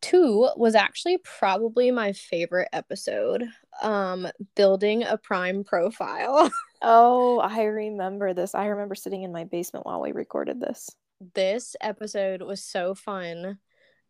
two 0.02 0.50
was 0.58 0.74
actually 0.76 1.20
probably 1.20 1.92
my 1.92 2.12
favorite 2.12 2.70
episode. 2.74 3.46
Um, 3.82 4.28
building 4.56 5.04
a 5.04 5.18
prime 5.18 5.64
profile. 5.64 6.52
Oh, 6.84 7.38
I 7.38 7.66
remember 7.66 8.34
this. 8.34 8.56
I 8.56 8.66
remember 8.66 8.96
sitting 8.96 9.22
in 9.22 9.32
my 9.32 9.44
basement 9.44 9.86
while 9.86 10.02
we 10.02 10.14
recorded 10.14 10.60
this. 10.60 10.90
This 11.34 11.76
episode 11.82 12.42
was 12.42 12.64
so 12.64 12.96
fun 12.96 13.60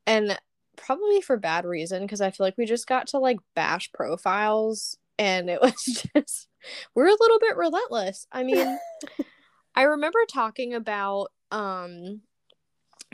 and 0.08 0.38
probably 0.77 1.22
for 1.22 1.38
bad 1.38 1.65
reason 1.65 2.01
because 2.01 2.22
I 2.22 2.32
feel 2.32 2.46
like 2.46 2.58
we 2.58 2.65
just 2.65 2.88
got 2.88 3.08
to 3.08 3.20
like 3.20 3.39
bash 3.56 3.91
profiles 3.91 4.98
and 5.20 5.50
it 5.50 5.62
was 5.62 6.08
just 6.15 6.48
we're 6.96 7.08
a 7.08 7.18
little 7.20 7.39
bit 7.39 7.58
relentless. 7.58 8.27
I 8.32 8.44
mean, 8.44 8.77
I 9.75 9.84
remember 9.84 10.20
talking 10.27 10.74
about 10.74 11.27
um 11.51 12.22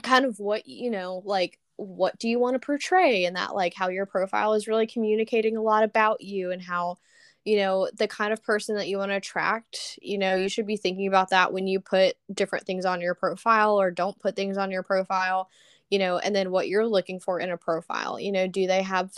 kind 0.04 0.26
of 0.26 0.40
what 0.40 0.68
you 0.68 0.92
know 0.92 1.24
like 1.26 1.60
what 1.76 2.18
do 2.20 2.30
you 2.30 2.40
want 2.40 2.54
to 2.54 2.66
portray 2.66 3.26
and 3.26 3.36
that 3.36 3.56
like 3.56 3.74
how 3.74 3.90
your 3.90 4.06
profile 4.06 4.54
is 4.54 4.68
really 4.68 4.88
communicating 4.88 5.58
a 5.58 5.62
lot 5.62 5.84
about 5.84 6.22
you 6.22 6.52
and 6.52 6.62
how 6.62 6.98
you 7.46 7.58
know 7.58 7.90
the 7.94 8.08
kind 8.08 8.34
of 8.34 8.44
person 8.44 8.76
that 8.76 8.88
you 8.88 8.98
want 8.98 9.12
to 9.12 9.16
attract 9.16 9.98
you 10.02 10.18
know 10.18 10.36
you 10.36 10.50
should 10.50 10.68
be 10.68 10.78
thinking 10.78 11.08
about 11.08 11.30
that 11.30 11.54
when 11.54 11.68
you 11.68 11.80
put 11.80 12.16
different 12.34 12.66
things 12.66 12.86
on 12.86 13.02
your 13.02 13.16
profile 13.16 13.80
or 13.80 13.92
don't 13.92 14.20
put 14.20 14.36
things 14.36 14.58
on 14.58 14.72
your 14.72 14.84
profile 14.84 15.50
you 15.90 16.00
know 16.00 16.18
and 16.18 16.36
then 16.36 16.52
what 16.52 16.68
you're 16.68 16.88
looking 16.88 17.20
for 17.20 17.40
in 17.40 17.50
a 17.52 17.58
profile. 17.58 18.20
You 18.20 18.32
know 18.32 18.48
do 18.48 18.68
they 18.68 18.82
have 18.84 19.12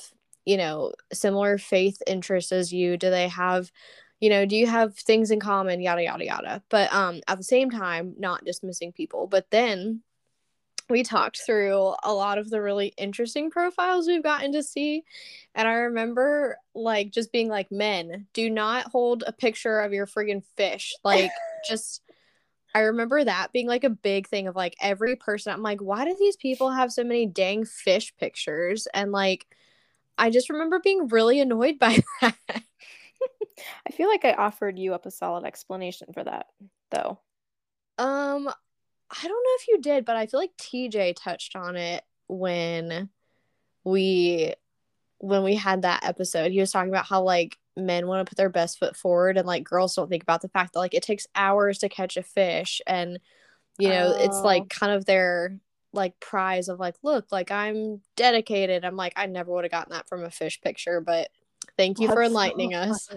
you 0.46 0.58
know 0.58 0.94
similar 1.14 1.58
faith 1.58 2.02
interests 2.08 2.52
as 2.52 2.72
you? 2.72 2.98
Do 2.98 3.10
they 3.10 3.28
have 3.28 3.72
you 4.20 4.30
know 4.30 4.46
do 4.46 4.56
you 4.56 4.68
have 4.68 4.96
things 4.98 5.32
in 5.32 5.40
common? 5.40 5.82
Yada 5.82 6.04
yada 6.04 6.26
yada. 6.26 6.64
But 6.70 6.94
um 6.94 7.22
at 7.28 7.38
the 7.38 7.44
same 7.44 7.70
time 7.72 8.16
not 8.18 8.46
dismissing 8.46 8.92
people. 8.92 9.28
But 9.28 9.50
then 9.52 10.02
we 10.90 11.04
talked 11.04 11.42
through 11.46 11.94
a 12.04 12.14
lot 12.14 12.38
of 12.38 12.50
the 12.50 12.62
really 12.62 12.94
interesting 12.98 13.50
profiles 13.50 14.08
we've 14.08 14.24
gotten 14.24 14.52
to 14.52 14.64
see 14.64 15.04
and 15.56 15.68
i 15.68 15.74
remember 15.74 16.58
like 16.74 17.12
just 17.12 17.32
being 17.32 17.48
like 17.48 17.72
men 17.72 18.26
do 18.34 18.50
not 18.50 18.92
hold 18.92 19.24
a 19.28 19.34
picture 19.34 19.80
of 19.80 19.94
your 19.94 20.08
friggin 20.08 20.44
fish. 20.56 20.94
Like 21.04 21.32
just 21.68 22.02
i 22.74 22.80
remember 22.80 23.24
that 23.24 23.52
being 23.52 23.68
like 23.68 23.84
a 23.84 23.90
big 23.90 24.28
thing 24.28 24.48
of 24.48 24.56
like 24.56 24.76
every 24.82 25.16
person 25.16 25.54
i'm 25.54 25.64
like 25.64 25.82
why 25.82 26.06
do 26.06 26.16
these 26.20 26.38
people 26.38 26.70
have 26.70 26.92
so 26.92 27.04
many 27.04 27.26
dang 27.26 27.66
fish 27.66 28.14
pictures? 28.18 28.88
And 28.94 29.12
like 29.12 29.48
i 30.18 30.30
just 30.30 30.50
remember 30.50 30.80
being 30.80 31.08
really 31.08 31.40
annoyed 31.40 31.78
by 31.80 32.02
that. 32.22 32.36
I 33.88 33.92
feel 33.92 34.08
like 34.08 34.26
I 34.26 34.34
offered 34.34 34.80
you 34.80 34.94
up 34.94 35.06
a 35.06 35.12
solid 35.12 35.46
explanation 35.46 36.14
for 36.14 36.24
that, 36.24 36.48
though. 36.92 37.20
Um, 37.98 38.50
I 39.12 39.22
don't 39.24 39.32
know 39.32 39.56
if 39.60 39.68
you 39.68 39.82
did, 39.82 40.06
but 40.06 40.16
I 40.16 40.28
feel 40.28 40.40
like 40.40 40.56
TJ 40.58 41.16
touched 41.16 41.56
on 41.56 41.76
it 41.76 42.04
when 42.28 43.10
we 43.84 44.54
when 45.18 45.44
we 45.44 45.56
had 45.56 45.82
that 45.82 46.04
episode. 46.06 46.52
He 46.52 46.60
was 46.60 46.72
talking 46.72 46.90
about 46.90 47.08
how 47.08 47.24
like 47.24 47.58
men 47.76 48.08
want 48.08 48.26
to 48.26 48.30
put 48.30 48.38
their 48.38 48.50
best 48.50 48.78
foot 48.78 48.96
forward 48.96 49.38
and 49.38 49.48
like 49.48 49.64
girls 49.64 49.96
don't 49.96 50.10
think 50.10 50.24
about 50.24 50.42
the 50.42 50.50
fact 50.50 50.74
that 50.74 50.80
like 50.80 50.94
it 50.94 51.04
takes 51.04 51.28
hours 51.36 51.80
to 51.80 51.90
catch 51.90 52.18
a 52.18 52.24
fish 52.24 52.82
and 52.86 53.20
you 53.78 53.90
know, 53.90 54.14
it's 54.18 54.38
Oh. 54.38 54.44
like 54.44 54.70
kind 54.70 54.92
of 54.92 55.06
their 55.06 55.58
like 55.94 56.20
prize 56.20 56.68
of 56.68 56.80
like 56.80 56.96
look, 57.02 57.32
like 57.32 57.50
I'm 57.52 58.02
dedicated. 58.16 58.86
I'm 58.86 58.96
like 58.96 59.14
I 59.16 59.26
never 59.26 59.52
would 59.52 59.64
have 59.64 59.72
gotten 59.72 59.94
that 59.94 60.08
from 60.08 60.24
a 60.24 60.30
fish 60.30 60.62
picture, 60.62 61.02
but 61.02 61.30
thank 61.78 62.00
you 62.00 62.08
for 62.08 62.16
That's 62.16 62.28
so 62.28 62.30
enlightening 62.32 62.76
us. 62.76 63.10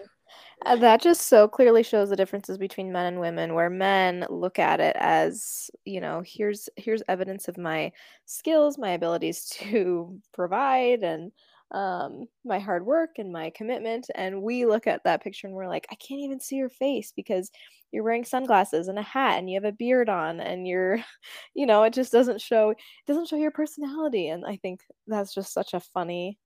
Uh, 0.64 0.76
that 0.76 1.00
just 1.00 1.22
so 1.28 1.48
clearly 1.48 1.82
shows 1.82 2.10
the 2.10 2.16
differences 2.16 2.58
between 2.58 2.92
men 2.92 3.06
and 3.06 3.20
women 3.20 3.54
where 3.54 3.70
men 3.70 4.24
look 4.30 4.58
at 4.58 4.80
it 4.80 4.94
as 4.98 5.70
you 5.84 6.00
know 6.00 6.22
here's 6.24 6.68
here's 6.76 7.02
evidence 7.08 7.48
of 7.48 7.56
my 7.58 7.90
skills 8.26 8.78
my 8.78 8.90
abilities 8.90 9.46
to 9.46 10.18
provide 10.34 11.02
and 11.02 11.32
um, 11.72 12.26
my 12.44 12.58
hard 12.58 12.84
work 12.84 13.10
and 13.16 13.32
my 13.32 13.50
commitment 13.56 14.06
and 14.14 14.42
we 14.42 14.66
look 14.66 14.86
at 14.86 15.02
that 15.04 15.22
picture 15.22 15.46
and 15.46 15.56
we're 15.56 15.66
like 15.68 15.86
i 15.90 15.94
can't 15.96 16.20
even 16.20 16.38
see 16.38 16.56
your 16.56 16.68
face 16.68 17.12
because 17.16 17.50
you're 17.92 18.04
wearing 18.04 18.24
sunglasses 18.24 18.88
and 18.88 18.98
a 18.98 19.02
hat 19.02 19.38
and 19.38 19.48
you 19.48 19.56
have 19.56 19.64
a 19.64 19.72
beard 19.72 20.08
on 20.10 20.38
and 20.40 20.68
you're 20.68 20.98
you 21.54 21.64
know 21.66 21.82
it 21.82 21.92
just 21.94 22.12
doesn't 22.12 22.40
show 22.40 22.70
it 22.70 22.78
doesn't 23.06 23.26
show 23.26 23.36
your 23.36 23.50
personality 23.50 24.28
and 24.28 24.44
i 24.44 24.56
think 24.56 24.80
that's 25.06 25.34
just 25.34 25.52
such 25.52 25.72
a 25.72 25.80
funny 25.80 26.38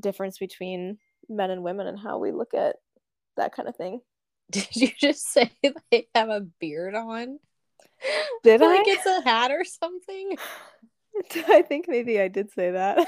difference 0.00 0.38
between 0.38 0.96
men 1.28 1.50
and 1.50 1.62
women 1.62 1.86
and 1.86 1.98
how 1.98 2.18
we 2.18 2.32
look 2.32 2.54
at 2.54 2.76
that 3.40 3.54
kind 3.54 3.68
of 3.68 3.76
thing. 3.76 4.00
Did 4.50 4.74
you 4.74 4.88
just 4.98 5.32
say 5.32 5.50
they 5.90 6.06
have 6.14 6.28
a 6.28 6.40
beard 6.40 6.94
on? 6.94 7.38
Did 8.42 8.60
like 8.60 8.80
I? 8.80 8.84
it's 8.86 9.06
a 9.06 9.28
hat 9.28 9.50
or 9.50 9.64
something? 9.64 10.36
I 11.48 11.62
think 11.62 11.86
maybe 11.88 12.20
I 12.20 12.28
did 12.28 12.50
say 12.52 12.70
that. 12.70 13.06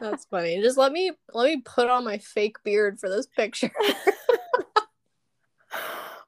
That's 0.00 0.24
funny. 0.26 0.62
Just 0.62 0.78
let 0.78 0.92
me 0.92 1.12
let 1.32 1.46
me 1.46 1.62
put 1.62 1.90
on 1.90 2.04
my 2.04 2.18
fake 2.18 2.56
beard 2.64 2.98
for 2.98 3.08
this 3.08 3.26
picture. 3.26 3.70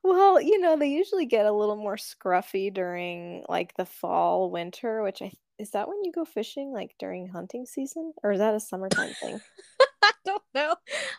Well, 0.07 0.41
you 0.41 0.61
know, 0.61 0.77
they 0.77 0.89
usually 0.89 1.27
get 1.27 1.47
a 1.47 1.53
little 1.53 1.77
more 1.77 1.97
scruffy 1.97 2.73
during 2.73 3.45
like 3.49 3.75
the 3.77 3.87
fall, 3.87 4.51
winter, 4.51 5.03
which 5.03 5.23
I 5.23 5.33
is 5.59 5.71
that 5.71 5.89
when 5.89 6.05
you 6.05 6.13
go 6.13 6.25
fishing 6.25 6.71
like 6.71 6.95
during 6.99 7.29
hunting 7.29 7.65
season 7.65 8.13
or 8.23 8.33
is 8.33 8.39
that 8.41 8.55
a 8.55 8.61
summertime 8.61 9.15
thing? 9.23 9.41
I 10.03 10.11
don't 10.25 10.43
know. 10.55 10.77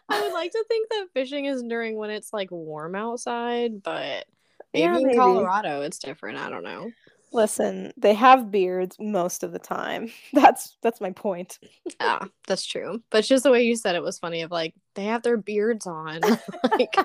I 0.09 0.21
would 0.21 0.33
like 0.33 0.51
to 0.51 0.65
think 0.67 0.89
that 0.89 1.07
fishing 1.13 1.45
is 1.45 1.63
during 1.63 1.97
when 1.97 2.11
it's 2.11 2.31
like 2.31 2.51
warm 2.51 2.95
outside, 2.95 3.81
but 3.81 4.25
maybe 4.73 4.83
Yeah, 4.83 4.97
in 4.97 5.03
maybe. 5.03 5.17
Colorado 5.17 5.81
it's 5.81 5.99
different. 5.99 6.37
I 6.37 6.49
don't 6.49 6.63
know. 6.63 6.91
Listen, 7.33 7.91
they 7.97 8.13
have 8.13 8.51
beards 8.51 8.97
most 8.99 9.43
of 9.43 9.51
the 9.51 9.59
time. 9.59 10.11
That's 10.33 10.77
that's 10.81 11.01
my 11.01 11.11
point. 11.11 11.59
Yeah, 11.99 12.25
that's 12.47 12.65
true. 12.65 13.01
But 13.09 13.25
just 13.25 13.43
the 13.43 13.51
way 13.51 13.63
you 13.63 13.75
said 13.75 13.95
it 13.95 14.03
was 14.03 14.17
funny 14.19 14.41
of 14.41 14.51
like 14.51 14.73
they 14.95 15.05
have 15.05 15.23
their 15.23 15.37
beards 15.37 15.85
on. 15.85 16.21
like, 16.71 16.95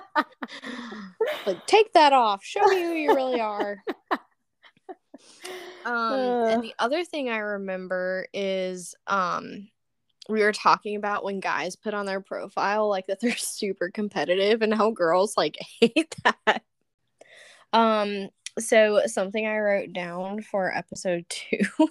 like 1.46 1.66
take 1.66 1.92
that 1.94 2.12
off. 2.12 2.44
Show 2.44 2.64
me 2.66 2.82
who 2.82 2.92
you 2.92 3.14
really 3.14 3.40
are. 3.40 3.82
Um 5.84 5.92
Uh. 5.92 6.46
and 6.46 6.62
the 6.62 6.74
other 6.78 7.04
thing 7.04 7.28
I 7.28 7.38
remember 7.38 8.26
is 8.32 8.94
um 9.08 9.68
we 10.28 10.42
were 10.42 10.52
talking 10.52 10.94
about 10.96 11.24
when 11.24 11.40
guys 11.40 11.74
put 11.74 11.92
on 11.92 12.06
their 12.06 12.20
profile 12.20 12.88
like 12.88 13.06
that 13.08 13.18
they're 13.20 13.36
super 13.36 13.90
competitive 13.90 14.62
and 14.62 14.72
how 14.72 14.92
girls 14.92 15.36
like 15.36 15.58
hate 15.80 16.14
that. 16.24 16.62
Um 17.72 18.28
so 18.58 19.02
something 19.06 19.46
I 19.46 19.58
wrote 19.58 19.92
down 19.92 20.42
for 20.42 20.74
episode 20.76 21.24
2 21.28 21.58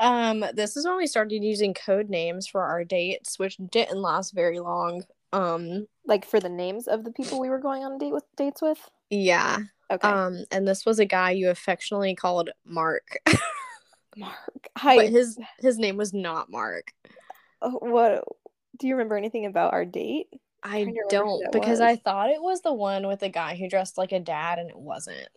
um 0.00 0.44
this 0.54 0.76
is 0.76 0.86
when 0.86 0.96
we 0.96 1.06
started 1.06 1.42
using 1.42 1.72
code 1.74 2.10
names 2.10 2.46
for 2.46 2.62
our 2.62 2.84
dates 2.84 3.38
which 3.38 3.56
didn't 3.70 4.00
last 4.00 4.32
very 4.34 4.58
long. 4.60 5.04
Um 5.32 5.86
Like 6.06 6.24
for 6.24 6.40
the 6.40 6.48
names 6.48 6.86
of 6.88 7.04
the 7.04 7.12
people 7.12 7.40
we 7.40 7.48
were 7.48 7.58
going 7.58 7.84
on 7.84 7.98
date 7.98 8.12
with 8.12 8.24
dates 8.36 8.62
with. 8.62 8.78
yeah. 9.10 9.58
Okay. 9.90 10.08
Um 10.08 10.44
and 10.50 10.66
this 10.66 10.84
was 10.84 10.98
a 10.98 11.04
guy 11.06 11.30
you 11.30 11.48
affectionately 11.50 12.14
called 12.14 12.50
Mark. 12.64 13.18
Mark. 14.16 14.68
Hi. 14.78 14.96
but 14.96 15.08
his 15.10 15.38
his 15.60 15.78
name 15.78 15.96
was 15.96 16.12
not 16.12 16.50
Mark. 16.50 16.92
Uh, 17.62 17.70
what 17.70 18.24
do 18.78 18.86
you 18.86 18.94
remember 18.94 19.16
anything 19.16 19.46
about 19.46 19.72
our 19.72 19.84
date? 19.84 20.28
I 20.66 20.82
trying 20.82 20.94
to 20.94 21.00
remember 21.00 21.24
who 21.24 21.40
don't 21.42 21.52
because 21.52 21.80
was. 21.80 21.80
I 21.80 21.96
thought 21.96 22.30
it 22.30 22.42
was 22.42 22.60
the 22.60 22.72
one 22.72 23.06
with 23.06 23.20
the 23.20 23.28
guy 23.28 23.56
who 23.56 23.68
dressed 23.68 23.96
like 23.96 24.12
a 24.12 24.20
dad 24.20 24.58
and 24.58 24.68
it 24.68 24.78
wasn't. 24.78 25.28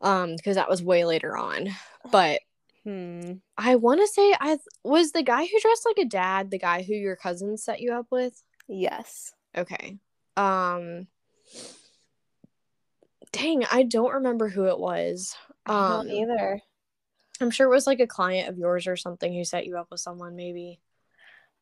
Um 0.00 0.36
because 0.36 0.56
that 0.56 0.68
was 0.68 0.82
way 0.82 1.04
later 1.04 1.36
on. 1.36 1.68
But 2.10 2.40
Hmm. 2.84 3.32
I 3.58 3.74
want 3.76 4.00
to 4.00 4.06
say 4.06 4.34
I 4.40 4.48
th- 4.56 4.60
was 4.82 5.12
the 5.12 5.22
guy 5.22 5.44
who 5.44 5.60
dressed 5.60 5.84
like 5.84 5.98
a 5.98 6.08
dad, 6.08 6.50
the 6.50 6.58
guy 6.58 6.82
who 6.82 6.94
your 6.94 7.16
cousin 7.16 7.56
set 7.58 7.80
you 7.80 7.92
up 7.92 8.06
with. 8.10 8.42
Yes. 8.66 9.34
Okay. 9.56 9.98
Um 10.36 11.06
Dang, 13.32 13.64
I 13.70 13.82
don't 13.82 14.14
remember 14.14 14.48
who 14.48 14.66
it 14.66 14.78
was. 14.78 15.36
I 15.66 15.72
Um 15.74 16.06
don't 16.06 16.10
either. 16.10 16.60
I'm 17.40 17.50
sure 17.50 17.66
it 17.66 17.74
was 17.74 17.86
like 17.86 18.00
a 18.00 18.06
client 18.06 18.48
of 18.48 18.58
yours 18.58 18.86
or 18.86 18.96
something 18.96 19.32
who 19.32 19.44
set 19.44 19.66
you 19.66 19.76
up 19.76 19.88
with 19.90 20.00
someone 20.00 20.34
maybe 20.34 20.80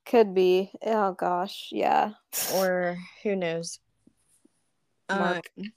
Could 0.07 0.35
be. 0.35 0.71
Oh 0.83 1.13
gosh. 1.13 1.69
Yeah. 1.73 2.13
or 2.55 2.97
who 3.23 3.35
knows. 3.35 3.81
Mark. 5.09 5.51
Um, 5.59 5.73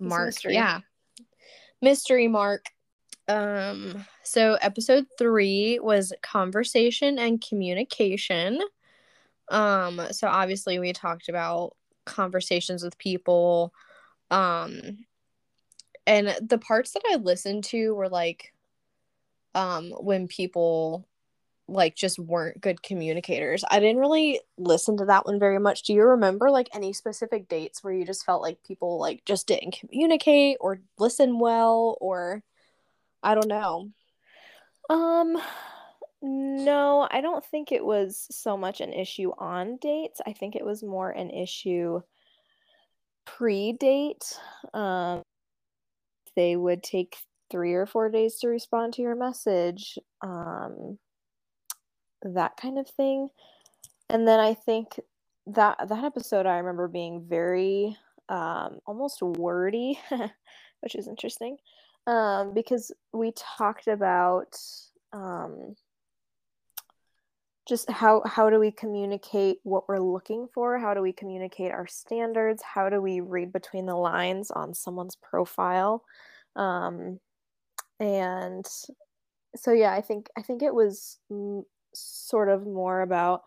a 0.00 0.04
Mark. 0.04 0.26
mystery. 0.26 0.54
Yeah. 0.54 0.80
Mystery 1.82 2.28
Mark. 2.28 2.66
Um, 3.28 4.04
so 4.22 4.54
episode 4.60 5.06
three 5.18 5.80
was 5.80 6.12
conversation 6.22 7.18
and 7.18 7.44
communication. 7.44 8.60
Um, 9.48 10.00
so 10.12 10.28
obviously 10.28 10.78
we 10.78 10.92
talked 10.92 11.28
about 11.28 11.76
conversations 12.04 12.84
with 12.84 12.96
people. 12.98 13.72
Um, 14.30 15.06
and 16.06 16.36
the 16.40 16.58
parts 16.58 16.92
that 16.92 17.02
I 17.10 17.16
listened 17.16 17.64
to 17.64 17.94
were 17.94 18.08
like, 18.08 18.52
um, 19.56 19.90
when 19.90 20.28
people 20.28 21.06
like 21.68 21.96
just 21.96 22.18
weren't 22.18 22.60
good 22.60 22.82
communicators. 22.82 23.64
I 23.70 23.80
didn't 23.80 23.98
really 23.98 24.40
listen 24.56 24.96
to 24.98 25.04
that 25.06 25.26
one 25.26 25.38
very 25.38 25.58
much. 25.58 25.82
Do 25.82 25.92
you 25.92 26.02
remember 26.04 26.50
like 26.50 26.68
any 26.72 26.92
specific 26.92 27.48
dates 27.48 27.82
where 27.82 27.92
you 27.92 28.04
just 28.04 28.24
felt 28.24 28.42
like 28.42 28.62
people 28.62 28.98
like 29.00 29.24
just 29.24 29.46
didn't 29.48 29.78
communicate 29.78 30.58
or 30.60 30.80
listen 30.98 31.38
well 31.38 31.98
or 32.00 32.42
I 33.22 33.34
don't 33.34 33.48
know. 33.48 33.90
Um 34.88 35.38
no, 36.22 37.06
I 37.10 37.20
don't 37.20 37.44
think 37.44 37.72
it 37.72 37.84
was 37.84 38.26
so 38.30 38.56
much 38.56 38.80
an 38.80 38.92
issue 38.92 39.32
on 39.38 39.76
dates. 39.78 40.20
I 40.26 40.32
think 40.32 40.56
it 40.56 40.64
was 40.64 40.82
more 40.82 41.10
an 41.10 41.30
issue 41.30 42.00
pre-date. 43.24 44.38
Um 44.72 45.22
they 46.36 46.54
would 46.54 46.82
take 46.82 47.16
3 47.50 47.74
or 47.74 47.86
4 47.86 48.10
days 48.10 48.36
to 48.36 48.48
respond 48.48 48.94
to 48.94 49.02
your 49.02 49.16
message. 49.16 49.98
Um 50.22 50.98
that 52.22 52.56
kind 52.56 52.78
of 52.78 52.88
thing. 52.88 53.28
And 54.08 54.26
then 54.26 54.40
I 54.40 54.54
think 54.54 55.00
that 55.48 55.88
that 55.88 56.04
episode 56.04 56.46
I 56.46 56.58
remember 56.58 56.88
being 56.88 57.24
very 57.28 57.96
um 58.28 58.80
almost 58.86 59.22
wordy, 59.22 59.98
which 60.80 60.94
is 60.94 61.08
interesting 61.08 61.58
um, 62.06 62.54
because 62.54 62.92
we 63.12 63.32
talked 63.32 63.88
about 63.88 64.56
um, 65.12 65.74
just 67.68 67.90
how 67.90 68.22
how 68.24 68.48
do 68.48 68.60
we 68.60 68.70
communicate 68.70 69.58
what 69.64 69.88
we're 69.88 69.98
looking 69.98 70.48
for? 70.54 70.78
How 70.78 70.94
do 70.94 71.02
we 71.02 71.12
communicate 71.12 71.72
our 71.72 71.86
standards? 71.86 72.62
How 72.62 72.88
do 72.88 73.00
we 73.00 73.20
read 73.20 73.52
between 73.52 73.86
the 73.86 73.96
lines 73.96 74.50
on 74.50 74.74
someone's 74.74 75.16
profile? 75.16 76.04
Um, 76.54 77.20
and 78.00 78.66
so 79.54 79.72
yeah 79.72 79.92
i 79.92 80.00
think 80.00 80.28
i 80.36 80.42
think 80.42 80.62
it 80.62 80.74
was 80.74 81.18
sort 81.96 82.48
of 82.48 82.66
more 82.66 83.02
about 83.02 83.42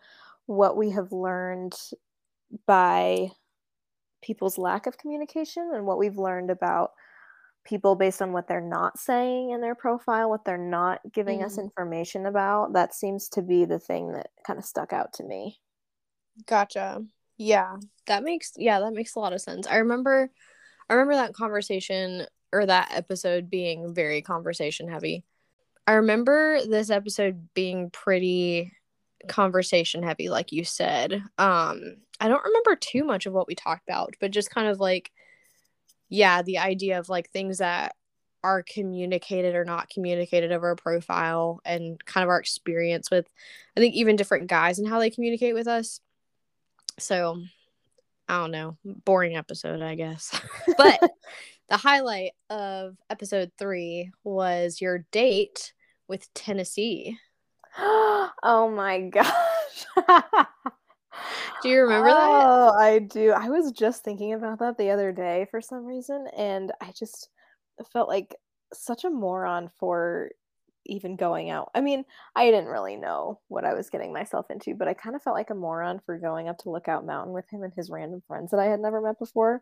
what 0.45 0.77
we 0.77 0.91
have 0.91 1.11
learned 1.11 1.75
by 2.65 3.29
people's 4.21 4.57
lack 4.57 4.87
of 4.87 4.97
communication 4.97 5.71
and 5.73 5.85
what 5.85 5.97
we've 5.97 6.17
learned 6.17 6.49
about 6.49 6.91
people 7.65 7.95
based 7.95 8.21
on 8.21 8.33
what 8.33 8.47
they're 8.47 8.61
not 8.61 8.97
saying 8.97 9.51
in 9.51 9.61
their 9.61 9.75
profile, 9.75 10.29
what 10.29 10.43
they're 10.45 10.57
not 10.57 10.99
giving 11.13 11.39
mm. 11.39 11.45
us 11.45 11.57
information 11.57 12.25
about. 12.25 12.73
That 12.73 12.93
seems 12.93 13.29
to 13.29 13.41
be 13.41 13.65
the 13.65 13.79
thing 13.79 14.13
that 14.13 14.27
kind 14.45 14.57
of 14.57 14.65
stuck 14.65 14.91
out 14.91 15.13
to 15.13 15.23
me. 15.23 15.59
Gotcha. 16.47 17.03
Yeah, 17.37 17.77
that 18.07 18.23
makes 18.23 18.53
yeah, 18.57 18.79
that 18.79 18.93
makes 18.93 19.15
a 19.15 19.19
lot 19.19 19.33
of 19.33 19.41
sense. 19.41 19.67
I 19.67 19.77
remember 19.77 20.29
I 20.89 20.93
remember 20.93 21.15
that 21.15 21.33
conversation 21.33 22.25
or 22.51 22.65
that 22.65 22.91
episode 22.91 23.49
being 23.49 23.93
very 23.93 24.21
conversation 24.21 24.89
heavy. 24.89 25.23
I 25.89 25.93
remember 25.93 26.63
this 26.67 26.91
episode 26.91 27.49
being 27.55 27.89
pretty 27.89 28.73
conversation 29.27 30.03
heavy 30.03 30.29
like 30.29 30.51
you 30.51 30.63
said. 30.63 31.13
Um 31.39 31.95
I 32.19 32.27
don't 32.27 32.43
remember 32.43 32.75
too 32.75 33.03
much 33.03 33.25
of 33.25 33.33
what 33.33 33.47
we 33.47 33.55
talked 33.55 33.89
about, 33.89 34.13
but 34.21 34.29
just 34.29 34.51
kind 34.51 34.67
of 34.67 34.79
like 34.79 35.11
yeah, 36.07 36.43
the 36.43 36.59
idea 36.59 36.99
of 36.99 37.09
like 37.09 37.31
things 37.31 37.57
that 37.57 37.95
are 38.43 38.61
communicated 38.61 39.55
or 39.55 39.65
not 39.65 39.89
communicated 39.89 40.51
over 40.51 40.69
a 40.69 40.75
profile 40.75 41.59
and 41.65 42.05
kind 42.05 42.23
of 42.23 42.29
our 42.29 42.39
experience 42.39 43.09
with 43.09 43.27
I 43.75 43.79
think 43.79 43.95
even 43.95 44.15
different 44.15 44.45
guys 44.45 44.77
and 44.77 44.87
how 44.87 44.99
they 44.99 45.09
communicate 45.09 45.55
with 45.55 45.67
us. 45.67 46.01
So 46.99 47.41
I 48.27 48.41
don't 48.41 48.51
know, 48.51 48.77
boring 48.85 49.35
episode, 49.35 49.81
I 49.81 49.95
guess. 49.95 50.39
but 50.77 50.99
the 51.67 51.77
highlight 51.77 52.33
of 52.51 52.95
episode 53.09 53.51
3 53.57 54.11
was 54.23 54.81
your 54.81 54.99
date 55.11 55.73
with 56.09 56.33
Tennessee. 56.33 57.17
oh 57.77 58.73
my 58.75 59.01
gosh. 59.01 59.29
Do 61.61 61.69
you 61.69 61.81
remember 61.81 62.09
oh, 62.09 62.13
that? 62.13 62.19
Oh, 62.19 62.73
I 62.77 62.99
do. 62.99 63.31
I 63.31 63.49
was 63.49 63.71
just 63.71 64.03
thinking 64.03 64.33
about 64.33 64.59
that 64.59 64.77
the 64.77 64.91
other 64.91 65.11
day 65.11 65.47
for 65.51 65.61
some 65.61 65.85
reason, 65.85 66.27
and 66.35 66.71
I 66.81 66.91
just 66.97 67.29
felt 67.93 68.09
like 68.09 68.35
such 68.73 69.03
a 69.03 69.09
moron 69.09 69.69
for 69.79 70.31
even 70.85 71.15
going 71.15 71.49
out. 71.49 71.69
I 71.75 71.81
mean, 71.81 72.05
I 72.35 72.45
didn't 72.45 72.69
really 72.69 72.95
know 72.95 73.39
what 73.47 73.65
I 73.65 73.73
was 73.73 73.89
getting 73.89 74.13
myself 74.13 74.49
into, 74.49 74.75
but 74.75 74.87
I 74.87 74.93
kind 74.93 75.15
of 75.15 75.21
felt 75.21 75.35
like 75.35 75.49
a 75.49 75.55
moron 75.55 75.99
for 76.05 76.17
going 76.17 76.47
up 76.49 76.57
to 76.59 76.69
Lookout 76.69 77.05
Mountain 77.05 77.33
with 77.33 77.49
him 77.49 77.63
and 77.63 77.73
his 77.73 77.89
random 77.89 78.23
friends 78.27 78.51
that 78.51 78.59
I 78.59 78.65
had 78.65 78.79
never 78.79 79.01
met 79.01 79.19
before. 79.19 79.61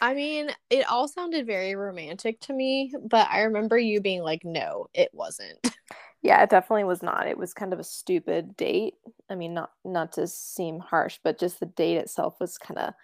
I 0.00 0.14
mean, 0.14 0.50
it 0.70 0.88
all 0.90 1.08
sounded 1.08 1.46
very 1.46 1.74
romantic 1.74 2.40
to 2.40 2.52
me, 2.52 2.92
but 3.08 3.28
I 3.30 3.42
remember 3.42 3.78
you 3.78 4.00
being 4.00 4.22
like, 4.22 4.44
no, 4.44 4.86
it 4.94 5.10
wasn't. 5.12 5.58
Yeah, 6.22 6.42
it 6.42 6.48
definitely 6.48 6.84
was 6.84 7.02
not. 7.02 7.26
It 7.26 7.36
was 7.36 7.52
kind 7.52 7.74
of 7.74 7.78
a 7.78 7.84
stupid 7.84 8.56
date. 8.56 8.94
I 9.28 9.34
mean, 9.34 9.52
not 9.52 9.72
not 9.84 10.12
to 10.12 10.26
seem 10.26 10.78
harsh, 10.78 11.18
but 11.22 11.38
just 11.38 11.60
the 11.60 11.66
date 11.66 11.98
itself 11.98 12.36
was 12.40 12.56
kind 12.56 12.80
of 12.80 12.94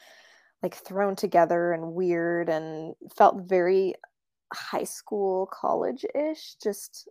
like 0.63 0.75
thrown 0.75 1.17
together 1.17 1.73
and 1.73 1.93
weird 1.93 2.49
and 2.49 2.95
felt 3.15 3.43
very 3.43 3.95
high 4.55 4.85
school 4.85 5.51
college-ish 5.53 6.55
just 6.63 7.09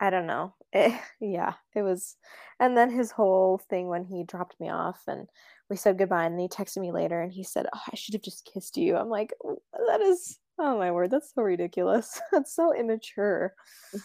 I 0.00 0.10
don't 0.10 0.26
know. 0.26 0.54
It, 0.72 0.92
eh, 0.92 0.98
yeah, 1.20 1.54
it 1.74 1.82
was. 1.82 2.16
And 2.60 2.76
then 2.76 2.90
his 2.90 3.10
whole 3.10 3.58
thing 3.58 3.88
when 3.88 4.04
he 4.04 4.24
dropped 4.24 4.58
me 4.60 4.70
off 4.70 5.00
and 5.06 5.28
we 5.68 5.76
said 5.76 5.98
goodbye, 5.98 6.26
and 6.26 6.40
he 6.40 6.48
texted 6.48 6.78
me 6.78 6.92
later 6.92 7.20
and 7.20 7.32
he 7.32 7.42
said, 7.42 7.66
oh, 7.74 7.80
I 7.92 7.96
should 7.96 8.14
have 8.14 8.22
just 8.22 8.48
kissed 8.52 8.76
you. 8.76 8.96
I'm 8.96 9.08
like, 9.08 9.32
that 9.88 10.00
is, 10.00 10.38
oh 10.58 10.78
my 10.78 10.92
word, 10.92 11.10
that's 11.10 11.34
so 11.34 11.42
ridiculous. 11.42 12.20
that's 12.32 12.54
so 12.54 12.74
immature. 12.74 13.54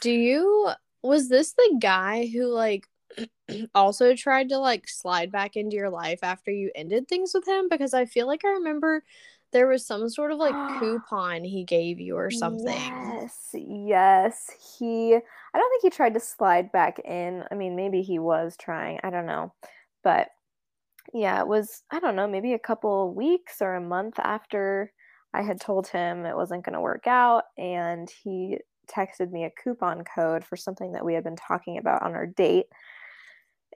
Do 0.02 0.12
you 0.12 0.71
was 1.04 1.30
this 1.30 1.54
the 1.54 1.78
guy 1.80 2.28
who 2.28 2.45
like 2.45 2.88
also 3.76 4.15
tried 4.15 4.50
to 4.50 4.58
like 4.58 4.88
slide 4.88 5.32
back 5.32 5.56
into 5.56 5.76
your 5.76 5.89
life 5.89 6.19
after 6.24 6.52
you 6.52 6.71
ended 6.76 7.08
things 7.08 7.32
with 7.34 7.47
him 7.47 7.67
because 7.69 7.93
i 7.93 8.06
feel 8.06 8.28
like 8.28 8.45
i 8.45 8.50
remember 8.50 9.04
there 9.52 9.67
was 9.67 9.86
some 9.86 10.08
sort 10.10 10.32
of 10.32 10.38
like 10.38 10.54
coupon 10.80 11.43
he 11.43 11.63
gave 11.63 12.00
you 12.00 12.15
or 12.15 12.32
something 12.32 12.65
yes 12.65 13.50
yes 13.54 14.52
he 14.80 15.15
i 15.15 15.58
don't 15.58 15.69
think 15.69 15.82
he 15.82 15.89
tried 15.89 16.13
to 16.13 16.19
slide 16.19 16.71
back 16.71 17.00
in 17.00 17.43
i 17.52 17.56
mean 17.56 17.76
maybe 17.76 18.02
he 18.02 18.19
was 18.19 18.56
trying 18.58 19.00
i 19.04 19.10
don't 19.10 19.26
know 19.26 19.52
but 20.04 20.30
yeah 21.13 21.39
it 21.39 21.47
was 21.47 21.83
i 21.91 21.99
don't 21.99 22.15
know 22.15 22.27
maybe 22.27 22.53
a 22.53 22.59
couple 22.59 23.13
weeks 23.13 23.61
or 23.61 23.75
a 23.75 23.81
month 23.81 24.19
after 24.19 24.91
i 25.33 25.41
had 25.41 25.59
told 25.59 25.87
him 25.87 26.25
it 26.25 26.35
wasn't 26.35 26.63
going 26.63 26.73
to 26.73 26.81
work 26.81 27.07
out 27.07 27.45
and 27.57 28.11
he 28.23 28.57
texted 28.87 29.31
me 29.31 29.45
a 29.45 29.51
coupon 29.63 30.03
code 30.03 30.43
for 30.43 30.55
something 30.55 30.91
that 30.91 31.05
we 31.05 31.13
had 31.13 31.23
been 31.23 31.35
talking 31.35 31.77
about 31.77 32.01
on 32.03 32.13
our 32.13 32.25
date 32.25 32.65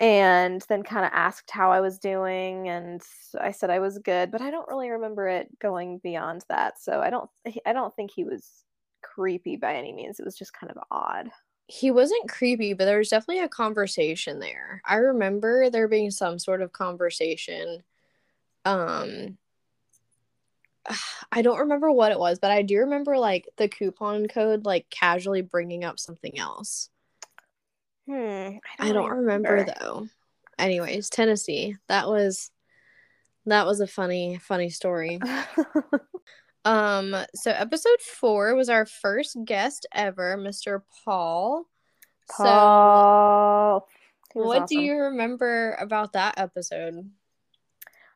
and 0.01 0.61
then 0.67 0.83
kind 0.83 1.05
of 1.05 1.11
asked 1.13 1.49
how 1.49 1.71
I 1.71 1.79
was 1.79 1.99
doing 1.99 2.67
and 2.67 3.01
I 3.39 3.51
said 3.51 3.69
I 3.69 3.79
was 3.79 3.97
good 3.99 4.29
but 4.29 4.41
I 4.41 4.51
don't 4.51 4.67
really 4.67 4.89
remember 4.89 5.27
it 5.27 5.47
going 5.59 5.99
beyond 5.99 6.43
that 6.49 6.81
so 6.81 6.99
I 6.99 7.09
don't 7.09 7.29
I 7.65 7.71
don't 7.73 7.95
think 7.95 8.11
he 8.13 8.25
was 8.25 8.45
creepy 9.01 9.55
by 9.55 9.75
any 9.75 9.93
means 9.93 10.19
it 10.19 10.25
was 10.25 10.35
just 10.35 10.53
kind 10.53 10.71
of 10.71 10.77
odd 10.91 11.29
he 11.67 11.91
wasn't 11.91 12.29
creepy 12.29 12.73
but 12.73 12.85
there 12.85 12.99
was 12.99 13.09
definitely 13.09 13.43
a 13.43 13.49
conversation 13.49 14.39
there 14.39 14.81
I 14.85 14.95
remember 14.95 15.69
there 15.69 15.87
being 15.87 16.11
some 16.11 16.39
sort 16.39 16.61
of 16.61 16.71
conversation 16.71 17.83
um 18.65 19.37
I 21.31 21.41
don't 21.41 21.59
remember 21.59 21.91
what 21.91 22.11
it 22.11 22.19
was, 22.19 22.39
but 22.39 22.51
I 22.51 22.61
do 22.61 22.79
remember 22.79 23.17
like 23.17 23.49
the 23.57 23.67
coupon 23.67 24.27
code 24.27 24.65
like 24.65 24.89
casually 24.89 25.41
bringing 25.41 25.83
up 25.83 25.99
something 25.99 26.37
else. 26.37 26.89
Hmm. 28.07 28.13
I 28.13 28.19
don't, 28.19 28.61
I 28.79 28.91
don't 28.91 29.09
remember. 29.09 29.51
remember 29.51 29.73
though. 29.79 30.07
Anyways, 30.57 31.09
Tennessee. 31.09 31.75
That 31.87 32.07
was 32.07 32.51
that 33.45 33.65
was 33.65 33.79
a 33.81 33.87
funny 33.87 34.39
funny 34.41 34.69
story. 34.69 35.19
um 36.65 37.15
so 37.33 37.51
episode 37.51 38.01
4 38.01 38.55
was 38.55 38.69
our 38.69 38.85
first 38.85 39.37
guest 39.45 39.85
ever, 39.93 40.37
Mr. 40.37 40.81
Paul. 41.03 41.67
Paul. 42.29 43.87
So 44.33 44.39
what 44.39 44.63
awesome. 44.63 44.77
do 44.77 44.83
you 44.83 44.97
remember 44.97 45.77
about 45.79 46.13
that 46.13 46.33
episode? 46.37 47.09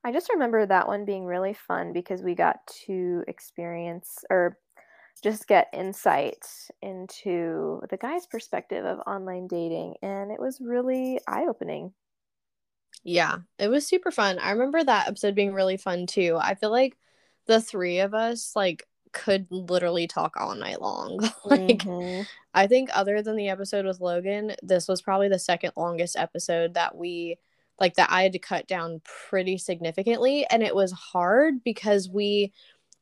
I 0.04 0.12
just 0.12 0.32
remember 0.32 0.66
that 0.66 0.88
one 0.88 1.06
being 1.06 1.26
really 1.26 1.54
fun 1.54 1.94
because 1.94 2.22
we 2.22 2.36
got 2.36 2.66
to 2.86 3.24
experience 3.28 4.24
or 4.30 4.58
just 5.22 5.48
get 5.48 5.68
insight 5.74 6.46
into 6.82 7.82
the 7.90 7.98
guy's 7.98 8.26
perspective 8.26 8.86
of 8.86 9.00
online 9.00 9.48
dating 9.48 9.96
and 10.02 10.32
it 10.32 10.40
was 10.40 10.62
really 10.62 11.20
eye-opening. 11.28 11.94
Yeah, 13.04 13.40
it 13.58 13.68
was 13.68 13.88
super 13.88 14.12
fun. 14.12 14.40
I 14.40 14.52
remember 14.52 14.84
that 14.84 15.08
episode 15.08 15.36
being 15.36 15.54
really 15.54 15.78
fun 15.78 16.06
too. 16.06 16.38
I 16.40 16.56
feel 16.56 16.72
like 16.72 16.98
the 17.50 17.60
three 17.60 18.00
of 18.00 18.14
us 18.14 18.52
like 18.56 18.86
could 19.12 19.48
literally 19.50 20.06
talk 20.06 20.36
all 20.38 20.54
night 20.54 20.80
long. 20.80 21.20
like 21.46 21.80
mm-hmm. 21.80 22.22
I 22.54 22.68
think 22.68 22.90
other 22.94 23.24
than 23.24 23.36
the 23.36 23.50
episode 23.50 23.86
with 23.86 24.00
Logan, 24.00 24.56
this 24.62 24.88
was 24.88 25.02
probably 25.02 25.30
the 25.30 25.40
second 25.40 25.74
longest 25.76 26.16
episode 26.16 26.76
that 26.76 26.96
we 26.96 27.38
like 27.80 27.96
that 27.96 28.12
I 28.12 28.22
had 28.22 28.34
to 28.34 28.40
cut 28.40 28.68
down 28.68 29.02
pretty 29.04 29.58
significantly 29.58 30.46
and 30.50 30.62
it 30.62 30.76
was 30.76 30.92
hard 30.92 31.64
because 31.64 32.08
we 32.08 32.54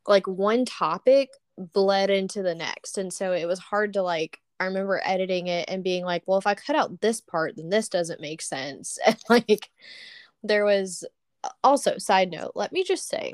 like 0.08 0.28
one 0.28 0.64
topic 0.64 1.30
bled 1.58 2.10
into 2.10 2.42
the 2.42 2.56
next 2.56 2.98
and 2.98 3.12
so 3.12 3.34
it 3.34 3.46
was 3.46 3.60
hard 3.60 3.94
to 3.94 4.02
like 4.02 4.40
I 4.62 4.66
remember 4.66 5.02
editing 5.04 5.48
it 5.48 5.66
and 5.68 5.84
being 5.84 6.06
like, 6.06 6.24
well, 6.26 6.38
if 6.38 6.48
I 6.48 6.56
cut 6.56 6.76
out 6.76 7.02
this 7.02 7.22
part, 7.22 7.58
then 7.58 7.70
this 7.70 7.90
doesn't 7.90 8.22
make 8.22 8.42
sense. 8.42 8.98
And 9.06 9.18
like 9.30 9.70
there 10.42 10.64
was 10.64 11.04
also 11.64 11.98
side 11.98 12.32
note, 12.32 12.54
let 12.56 12.72
me 12.72 12.84
just 12.84 13.10
say 13.10 13.34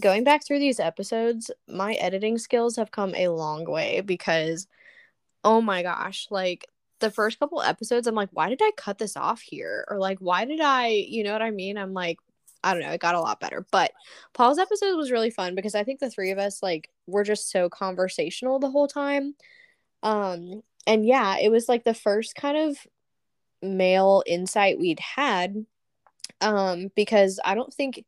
going 0.00 0.24
back 0.24 0.44
through 0.44 0.58
these 0.58 0.80
episodes, 0.80 1.50
my 1.68 1.94
editing 1.94 2.38
skills 2.38 2.76
have 2.76 2.90
come 2.90 3.14
a 3.14 3.28
long 3.28 3.64
way 3.64 4.00
because 4.00 4.66
oh 5.44 5.60
my 5.60 5.82
gosh, 5.82 6.28
like 6.30 6.66
the 7.00 7.10
first 7.10 7.38
couple 7.38 7.60
episodes, 7.62 8.06
I'm 8.06 8.14
like, 8.14 8.28
why 8.32 8.48
did 8.48 8.60
I 8.62 8.70
cut 8.76 8.98
this 8.98 9.16
off 9.16 9.40
here? 9.40 9.84
Or 9.88 9.98
like, 9.98 10.18
why 10.20 10.44
did 10.44 10.60
I, 10.60 10.88
you 10.88 11.24
know 11.24 11.32
what 11.32 11.42
I 11.42 11.50
mean? 11.50 11.76
I'm 11.76 11.92
like, 11.92 12.18
I 12.64 12.72
don't 12.72 12.82
know, 12.82 12.92
it 12.92 13.00
got 13.00 13.16
a 13.16 13.20
lot 13.20 13.40
better. 13.40 13.66
But 13.72 13.92
Paul's 14.34 14.58
episode 14.58 14.96
was 14.96 15.10
really 15.10 15.30
fun 15.30 15.54
because 15.54 15.74
I 15.74 15.84
think 15.84 15.98
the 15.98 16.10
three 16.10 16.30
of 16.30 16.38
us, 16.38 16.62
like, 16.62 16.90
were 17.06 17.24
just 17.24 17.50
so 17.50 17.68
conversational 17.68 18.60
the 18.60 18.70
whole 18.70 18.86
time. 18.86 19.34
Um, 20.02 20.62
and 20.86 21.04
yeah, 21.04 21.38
it 21.38 21.50
was 21.50 21.68
like 21.68 21.84
the 21.84 21.94
first 21.94 22.36
kind 22.36 22.56
of 22.56 22.76
male 23.62 24.22
insight 24.26 24.78
we'd 24.78 25.00
had. 25.00 25.66
Um, 26.40 26.90
because 26.96 27.40
I 27.44 27.54
don't 27.54 27.72
think 27.72 28.04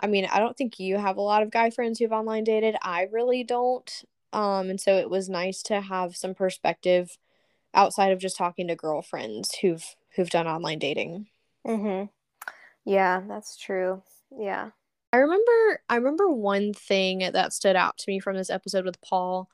I 0.00 0.06
mean, 0.06 0.26
I 0.26 0.38
don't 0.38 0.56
think 0.56 0.78
you 0.78 0.96
have 0.96 1.16
a 1.16 1.22
lot 1.22 1.42
of 1.42 1.50
guy 1.50 1.70
friends 1.70 1.98
who've 1.98 2.12
online 2.12 2.44
dated. 2.44 2.76
I 2.82 3.08
really 3.10 3.44
don't. 3.44 3.90
Um, 4.32 4.70
and 4.70 4.80
so 4.80 4.96
it 4.96 5.10
was 5.10 5.28
nice 5.28 5.62
to 5.64 5.80
have 5.80 6.16
some 6.16 6.34
perspective 6.34 7.18
outside 7.74 8.12
of 8.12 8.20
just 8.20 8.36
talking 8.36 8.68
to 8.68 8.76
girlfriends 8.76 9.56
who've 9.58 9.84
who've 10.14 10.30
done 10.30 10.46
online 10.46 10.78
dating. 10.78 11.26
Mhm. 11.66 12.10
Yeah, 12.84 13.22
that's 13.28 13.56
true. 13.56 14.02
Yeah. 14.30 14.70
I 15.12 15.18
remember 15.18 15.82
I 15.88 15.96
remember 15.96 16.28
one 16.28 16.72
thing 16.74 17.18
that 17.32 17.52
stood 17.52 17.76
out 17.76 17.98
to 17.98 18.10
me 18.10 18.20
from 18.20 18.36
this 18.36 18.50
episode 18.50 18.84
with 18.84 19.00
Paul. 19.00 19.48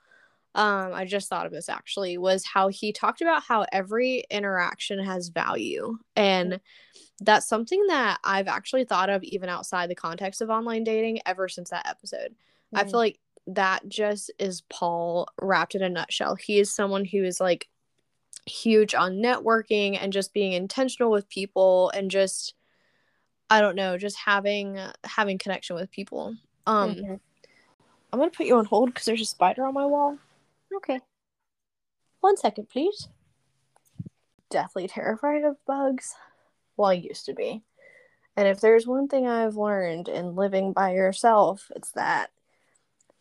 Um, 0.55 0.93
I 0.93 1.05
just 1.05 1.29
thought 1.29 1.47
of 1.47 1.53
this 1.53 1.69
actually 1.69 2.17
was 2.17 2.45
how 2.45 2.69
he 2.69 2.93
talked 2.93 3.21
about 3.21 3.43
how 3.43 3.67
every 3.73 4.25
interaction 4.31 5.01
has 5.01 5.29
value. 5.29 5.99
And 6.15 6.61
that's 7.21 7.49
something 7.49 7.85
that 7.89 8.19
I've 8.23 8.47
actually 8.47 8.85
thought 8.85 9.11
of 9.11 9.25
even 9.25 9.49
outside 9.49 9.91
the 9.91 9.95
context 9.97 10.41
of 10.41 10.51
online 10.51 10.85
dating 10.85 11.21
ever 11.27 11.49
since 11.49 11.71
that 11.71 11.89
episode. 11.89 12.31
Mm-hmm. 12.31 12.79
I 12.79 12.85
feel 12.85 12.99
like 12.99 13.19
that 13.49 13.89
just 13.89 14.31
is 14.39 14.63
Paul 14.71 15.29
wrapped 15.41 15.75
in 15.75 15.83
a 15.83 15.89
nutshell. 15.89 16.37
He 16.37 16.59
is 16.59 16.73
someone 16.73 17.05
who 17.05 17.25
is 17.25 17.41
like 17.41 17.69
huge 18.47 18.95
on 18.95 19.17
networking 19.17 19.99
and 20.01 20.13
just 20.13 20.35
being 20.35 20.53
intentional 20.53 21.11
with 21.11 21.29
people 21.29 21.91
and 21.95 22.11
just 22.11 22.55
I 23.51 23.61
don't 23.61 23.77
know, 23.77 23.99
just 23.99 24.17
having 24.17 24.79
having 25.05 25.39
connection 25.39 25.77
with 25.77 25.91
people. 25.91 26.37
Um 26.67 26.95
mm-hmm. 26.95 27.15
I'm 28.13 28.19
going 28.21 28.31
to 28.31 28.37
put 28.37 28.47
you 28.47 28.57
on 28.57 28.65
hold 28.65 28.95
cuz 28.95 29.05
there's 29.05 29.21
a 29.21 29.25
spider 29.25 29.65
on 29.65 29.75
my 29.75 29.85
wall. 29.85 30.19
Okay. 30.77 31.01
One 32.21 32.37
second, 32.37 32.69
please. 32.69 33.09
Deathly 34.51 34.89
terrified 34.89 35.45
of 35.45 35.57
bugs. 35.67 36.15
Well, 36.77 36.91
I 36.91 36.95
used 36.95 37.27
to 37.27 37.35
be. 37.35 37.63
And 38.37 38.49
if 38.49 38.61
there's 38.61 38.87
one 38.87 39.09
thing 39.09 39.27
I've 39.29 39.57
learned 39.57 40.09
in 40.09 40.35
living 40.35 40.73
by 40.73 40.93
yourself, 40.95 41.71
it's 41.77 41.93
that 41.93 42.31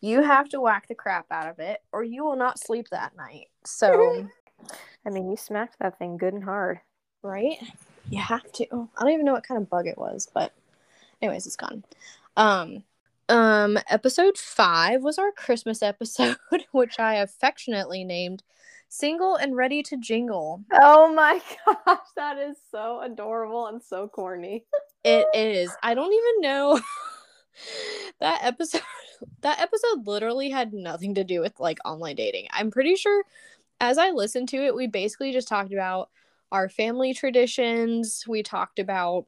you 0.00 0.22
have 0.22 0.48
to 0.50 0.60
whack 0.60 0.88
the 0.88 0.94
crap 0.94 1.26
out 1.30 1.48
of 1.48 1.58
it 1.60 1.82
or 1.92 2.02
you 2.02 2.24
will 2.24 2.36
not 2.36 2.58
sleep 2.58 2.88
that 2.90 3.16
night. 3.16 3.48
So, 3.64 4.26
I 5.06 5.10
mean, 5.10 5.30
you 5.30 5.36
smacked 5.36 5.78
that 5.78 5.98
thing 5.98 6.16
good 6.16 6.34
and 6.34 6.44
hard. 6.44 6.80
Right? 7.22 7.56
You 8.10 8.20
have 8.20 8.50
to. 8.52 8.88
I 8.98 9.02
don't 9.02 9.12
even 9.12 9.24
know 9.24 9.32
what 9.32 9.46
kind 9.46 9.62
of 9.62 9.70
bug 9.70 9.86
it 9.86 9.96
was, 9.96 10.28
but 10.34 10.52
anyways, 11.22 11.46
it's 11.46 11.56
gone. 11.56 11.84
Um 12.36 12.82
um 13.28 13.78
episode 13.88 14.36
5 14.36 15.02
was 15.02 15.18
our 15.18 15.32
Christmas 15.32 15.82
episode, 15.82 16.36
which 16.72 16.98
I 16.98 17.16
affectionately 17.16 18.04
named 18.04 18.42
single 18.88 19.36
and 19.36 19.56
ready 19.56 19.82
to 19.84 19.96
jingle. 19.96 20.62
Oh 20.72 21.12
my 21.12 21.40
gosh, 21.86 21.98
that 22.16 22.38
is 22.38 22.56
so 22.70 23.00
adorable 23.00 23.66
and 23.66 23.82
so 23.82 24.08
corny. 24.08 24.64
it 25.04 25.26
is. 25.34 25.74
I 25.82 25.94
don't 25.94 26.12
even 26.12 26.40
know 26.40 26.80
that 28.20 28.40
episode 28.42 28.82
that 29.40 29.60
episode 29.60 30.06
literally 30.06 30.50
had 30.50 30.72
nothing 30.72 31.14
to 31.14 31.24
do 31.24 31.40
with 31.40 31.58
like 31.60 31.78
online 31.84 32.16
dating. 32.16 32.48
I'm 32.50 32.70
pretty 32.70 32.96
sure 32.96 33.24
as 33.80 33.98
I 33.98 34.10
listened 34.10 34.48
to 34.50 34.64
it, 34.64 34.74
we 34.74 34.86
basically 34.86 35.32
just 35.32 35.48
talked 35.48 35.72
about 35.72 36.10
our 36.52 36.68
family 36.68 37.14
traditions. 37.14 38.24
We 38.28 38.42
talked 38.42 38.78
about 38.78 39.26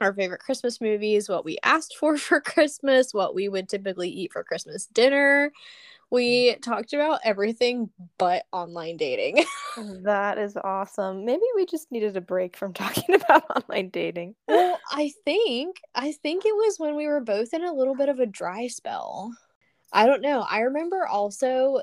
our 0.00 0.12
favorite 0.12 0.40
Christmas 0.40 0.80
movies, 0.80 1.28
what 1.28 1.44
we 1.44 1.58
asked 1.62 1.96
for 1.96 2.16
for 2.18 2.40
Christmas, 2.40 3.14
what 3.14 3.34
we 3.34 3.48
would 3.48 3.68
typically 3.68 4.10
eat 4.10 4.32
for 4.32 4.44
Christmas 4.44 4.86
dinner 4.86 5.52
mm. 6.06 6.16
we 6.16 6.56
talked 6.56 6.92
about 6.92 7.20
everything 7.24 7.90
but 8.18 8.44
online 8.52 8.96
dating. 8.96 9.44
that 10.02 10.38
is 10.38 10.56
awesome. 10.56 11.24
Maybe 11.24 11.42
we 11.54 11.66
just 11.66 11.90
needed 11.90 12.16
a 12.16 12.20
break 12.20 12.56
from 12.56 12.72
talking 12.74 13.14
about 13.14 13.44
online 13.50 13.90
dating. 13.90 14.34
Well, 14.48 14.78
I 14.90 15.12
think 15.24 15.76
I 15.94 16.12
think 16.12 16.44
it 16.44 16.54
was 16.54 16.78
when 16.78 16.96
we 16.96 17.06
were 17.06 17.20
both 17.20 17.52
in 17.54 17.64
a 17.64 17.72
little 17.72 17.96
bit 17.96 18.08
of 18.08 18.20
a 18.20 18.26
dry 18.26 18.68
spell. 18.68 19.34
I 19.92 20.06
don't 20.06 20.22
know. 20.22 20.40
I 20.48 20.60
remember 20.60 21.06
also 21.06 21.80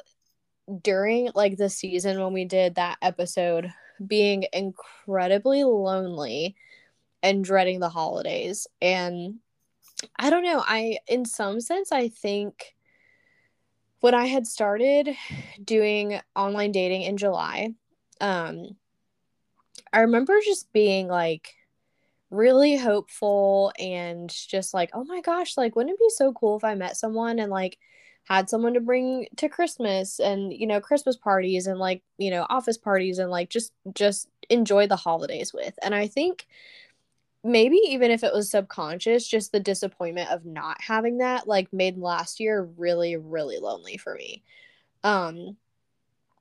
during 0.81 1.29
like 1.35 1.57
the 1.57 1.69
season 1.69 2.21
when 2.21 2.33
we 2.33 2.45
did 2.45 2.75
that 2.75 2.97
episode 3.01 3.71
being 4.05 4.45
incredibly 4.53 5.63
lonely 5.63 6.55
and 7.23 7.43
dreading 7.43 7.79
the 7.79 7.89
holidays 7.89 8.67
and 8.81 9.39
I 10.17 10.29
don't 10.29 10.43
know. 10.43 10.61
I 10.65 10.97
in 11.07 11.25
some 11.25 11.61
sense 11.61 11.91
I 11.91 12.09
think 12.09 12.75
when 14.01 14.13
I 14.13 14.25
had 14.25 14.45
started 14.45 15.15
doing 15.63 16.19
online 16.35 16.73
dating 16.73 17.03
in 17.03 17.15
July, 17.15 17.69
um, 18.19 18.75
I 19.93 20.01
remember 20.01 20.37
just 20.43 20.73
being 20.73 21.07
like 21.07 21.55
really 22.29 22.75
hopeful 22.75 23.71
and 23.79 24.29
just 24.29 24.73
like, 24.73 24.89
oh 24.93 25.05
my 25.05 25.21
gosh, 25.21 25.55
like, 25.55 25.75
wouldn't 25.75 25.93
it 25.93 25.99
be 25.99 26.09
so 26.09 26.33
cool 26.33 26.57
if 26.57 26.65
I 26.65 26.75
met 26.75 26.97
someone 26.97 27.39
and 27.39 27.49
like 27.51 27.77
had 28.25 28.49
someone 28.49 28.73
to 28.73 28.79
bring 28.81 29.27
to 29.37 29.47
Christmas 29.47 30.19
and, 30.19 30.51
you 30.51 30.67
know, 30.67 30.81
Christmas 30.81 31.15
parties 31.15 31.67
and 31.67 31.79
like, 31.79 32.01
you 32.17 32.31
know, 32.31 32.45
office 32.49 32.77
parties 32.77 33.19
and 33.19 33.29
like 33.29 33.49
just, 33.49 33.71
just 33.93 34.27
enjoy 34.49 34.87
the 34.87 34.95
holidays 34.95 35.53
with. 35.53 35.77
And 35.81 35.93
I 35.93 36.07
think 36.07 36.47
maybe 37.43 37.77
even 37.87 38.11
if 38.11 38.23
it 38.23 38.33
was 38.33 38.49
subconscious, 38.49 39.27
just 39.27 39.51
the 39.51 39.59
disappointment 39.59 40.31
of 40.31 40.45
not 40.45 40.81
having 40.81 41.17
that 41.17 41.47
like 41.47 41.71
made 41.73 41.97
last 41.97 42.39
year 42.39 42.69
really, 42.77 43.17
really 43.17 43.57
lonely 43.57 43.97
for 43.97 44.15
me. 44.15 44.43
Um 45.03 45.57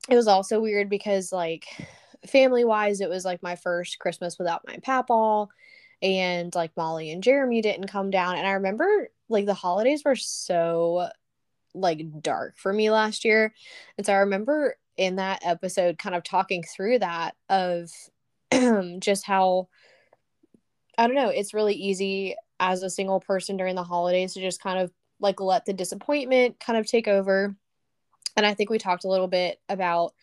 it 0.09 0.15
was 0.15 0.27
also 0.27 0.59
weird 0.59 0.89
because 0.89 1.31
like 1.31 1.65
family 2.27 2.63
wise, 2.63 3.01
it 3.01 3.09
was 3.09 3.25
like 3.25 3.43
my 3.43 3.55
first 3.55 3.99
Christmas 3.99 4.37
without 4.37 4.67
my 4.67 4.77
papal 4.77 5.49
and 6.01 6.53
like 6.53 6.75
Molly 6.75 7.11
and 7.11 7.23
Jeremy 7.23 7.61
didn't 7.61 7.87
come 7.87 8.09
down. 8.09 8.35
And 8.35 8.45
I 8.45 8.51
remember 8.51 9.09
like 9.29 9.45
the 9.45 9.53
holidays 9.53 10.03
were 10.03 10.15
so 10.15 11.09
like 11.73 12.21
dark 12.21 12.57
for 12.57 12.71
me 12.71 12.91
last 12.91 13.25
year. 13.25 13.53
And 13.97 14.05
so 14.05 14.13
I 14.13 14.17
remember 14.17 14.75
in 14.97 15.15
that 15.15 15.41
episode 15.45 15.97
kind 15.97 16.15
of 16.15 16.23
talking 16.23 16.63
through 16.63 16.99
that 16.99 17.35
of 17.49 17.89
just 18.99 19.25
how 19.25 19.69
I 20.97 21.07
don't 21.07 21.15
know, 21.15 21.29
it's 21.29 21.53
really 21.53 21.73
easy 21.73 22.35
as 22.59 22.83
a 22.83 22.89
single 22.89 23.19
person 23.19 23.57
during 23.57 23.75
the 23.75 23.83
holidays 23.83 24.33
to 24.33 24.41
just 24.41 24.61
kind 24.61 24.79
of 24.79 24.91
like 25.19 25.39
let 25.39 25.65
the 25.65 25.73
disappointment 25.73 26.59
kind 26.59 26.77
of 26.77 26.85
take 26.85 27.07
over. 27.07 27.55
And 28.35 28.45
I 28.45 28.53
think 28.53 28.69
we 28.69 28.77
talked 28.77 29.03
a 29.03 29.09
little 29.09 29.27
bit 29.27 29.59
about, 29.69 30.13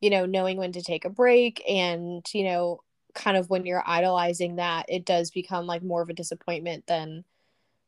you 0.00 0.10
know, 0.10 0.26
knowing 0.26 0.56
when 0.56 0.72
to 0.72 0.82
take 0.82 1.04
a 1.04 1.10
break 1.10 1.62
and, 1.68 2.24
you 2.32 2.44
know, 2.44 2.80
kind 3.14 3.36
of 3.36 3.50
when 3.50 3.66
you're 3.66 3.82
idolizing 3.86 4.56
that, 4.56 4.86
it 4.88 5.04
does 5.04 5.30
become 5.30 5.66
like 5.66 5.82
more 5.82 6.02
of 6.02 6.10
a 6.10 6.14
disappointment 6.14 6.86
than 6.86 7.24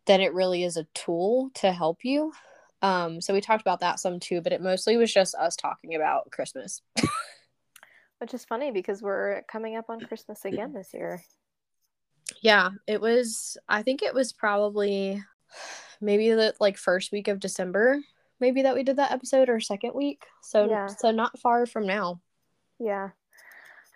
than 0.07 0.21
it 0.21 0.33
really 0.33 0.65
is 0.65 0.79
a 0.79 0.87
tool 0.95 1.51
to 1.55 1.71
help 1.71 1.99
you. 2.03 2.33
Um, 2.81 3.21
so 3.21 3.35
we 3.35 3.43
talked 3.43 3.61
about 3.61 3.81
that 3.81 4.01
some 4.01 4.21
too, 4.21 4.41
but 4.41 4.53
it 4.53 4.63
mostly 4.63 4.97
was 4.97 5.13
just 5.13 5.35
us 5.35 5.55
talking 5.55 5.95
about 5.95 6.31
Christmas. 6.31 6.81
Which 8.19 8.33
is 8.33 8.45
funny 8.45 8.71
because 8.71 9.03
we're 9.03 9.43
coming 9.43 9.77
up 9.77 9.91
on 9.91 10.01
Christmas 10.01 10.45
again 10.45 10.73
this 10.73 10.95
year 10.95 11.23
yeah 12.43 12.71
it 12.87 13.01
was 13.01 13.57
i 13.69 13.83
think 13.83 14.03
it 14.03 14.15
was 14.15 14.33
probably 14.33 15.23
maybe 16.01 16.31
the 16.31 16.55
like 16.61 16.77
first 16.77 17.13
week 17.13 17.29
of 17.29 17.41
december 17.41 17.99
maybe 18.41 18.63
that 18.63 18.75
we 18.75 18.83
did 18.83 18.97
that 18.97 19.13
episode 19.13 19.49
or 19.49 19.61
second 19.61 19.93
week 19.95 20.25
so 20.43 20.69
yeah. 20.69 20.87
so 20.87 21.11
not 21.11 21.39
far 21.39 21.67
from 21.67 21.87
now 21.87 22.21
yeah 22.79 23.11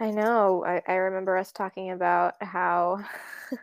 i 0.01 0.11
know 0.11 0.65
I, 0.65 0.83
I 0.87 0.95
remember 0.95 1.37
us 1.37 1.53
talking 1.53 1.91
about 1.91 2.35
how 2.41 3.05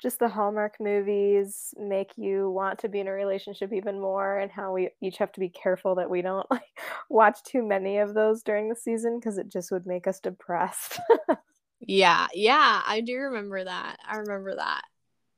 just 0.00 0.20
the 0.20 0.28
Hallmark 0.28 0.76
movies 0.78 1.74
make 1.76 2.12
you 2.16 2.50
want 2.50 2.78
to 2.80 2.88
be 2.88 3.00
in 3.00 3.08
a 3.08 3.12
relationship 3.12 3.72
even 3.72 4.00
more, 4.00 4.38
and 4.38 4.50
how 4.50 4.72
we 4.72 4.90
each 5.00 5.18
have 5.18 5.32
to 5.32 5.40
be 5.40 5.48
careful 5.48 5.96
that 5.96 6.08
we 6.08 6.22
don't 6.22 6.48
like 6.50 6.62
watch 7.08 7.42
too 7.42 7.66
many 7.66 7.98
of 7.98 8.14
those 8.14 8.42
during 8.42 8.68
the 8.68 8.76
season 8.76 9.18
because 9.18 9.38
it 9.38 9.48
just 9.48 9.70
would 9.72 9.86
make 9.86 10.06
us 10.06 10.20
depressed. 10.20 11.00
yeah, 11.80 12.26
yeah, 12.34 12.82
I 12.86 13.00
do 13.00 13.16
remember 13.16 13.62
that. 13.64 13.98
I 14.06 14.16
remember 14.16 14.56
that. 14.56 14.82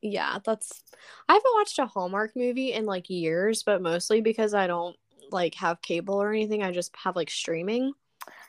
Yeah, 0.02 0.38
that's. 0.44 0.82
I 1.28 1.34
haven't 1.34 1.54
watched 1.54 1.78
a 1.78 1.86
Hallmark 1.86 2.32
movie 2.34 2.72
in 2.72 2.86
like 2.86 3.10
years, 3.10 3.62
but 3.62 3.82
mostly 3.82 4.20
because 4.20 4.54
I 4.54 4.66
don't 4.66 4.96
like 5.30 5.54
have 5.56 5.82
cable 5.82 6.20
or 6.20 6.30
anything. 6.30 6.62
I 6.62 6.72
just 6.72 6.94
have 6.96 7.16
like 7.16 7.30
streaming. 7.30 7.92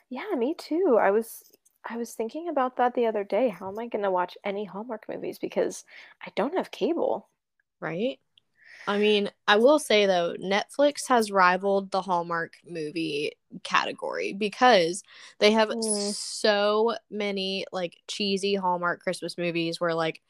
Yeah, 0.08 0.34
me 0.36 0.54
too. 0.56 0.98
I 1.00 1.10
was 1.10 1.42
I 1.88 1.96
was 1.96 2.14
thinking 2.14 2.48
about 2.48 2.76
that 2.76 2.94
the 2.94 3.06
other 3.06 3.24
day. 3.24 3.48
How 3.48 3.68
am 3.68 3.78
I 3.78 3.88
going 3.88 4.04
to 4.04 4.10
watch 4.10 4.38
any 4.44 4.64
Hallmark 4.64 5.08
movies 5.08 5.38
because 5.38 5.84
I 6.24 6.30
don't 6.34 6.56
have 6.56 6.70
cable? 6.70 7.28
Right? 7.80 8.20
I 8.86 8.98
mean, 8.98 9.30
I 9.46 9.56
will 9.56 9.78
say 9.78 10.06
though, 10.06 10.34
Netflix 10.40 11.06
has 11.08 11.30
rivaled 11.30 11.90
the 11.90 12.02
Hallmark 12.02 12.54
movie 12.68 13.32
category 13.62 14.32
because 14.32 15.02
they 15.38 15.52
have 15.52 15.68
mm. 15.68 16.14
so 16.14 16.96
many 17.10 17.64
like 17.72 17.98
cheesy 18.08 18.54
Hallmark 18.54 19.00
Christmas 19.00 19.38
movies 19.38 19.80
where 19.80 19.94
like 19.94 20.20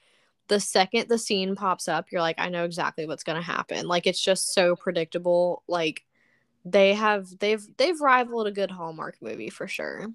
the 0.49 0.61
second 0.61 1.09
the 1.09 1.19
scene 1.19 1.57
pops 1.57 1.89
up, 1.89 2.07
you're 2.11 2.21
like, 2.21 2.39
I 2.39 2.49
know 2.49 2.65
exactly 2.65 3.07
what's 3.07 3.25
going 3.25 3.41
to 3.41 3.43
happen. 3.43 3.87
Like 3.89 4.07
it's 4.07 4.23
just 4.23 4.53
so 4.53 4.77
predictable. 4.77 5.63
Like 5.67 6.05
they 6.65 6.95
have 6.95 7.39
they've 7.39 7.67
they've 7.77 8.01
rivaled 8.01 8.47
a 8.47 8.53
good 8.53 8.71
Hallmark 8.71 9.17
movie 9.23 9.51
for 9.51 9.67
sure. 9.67 10.09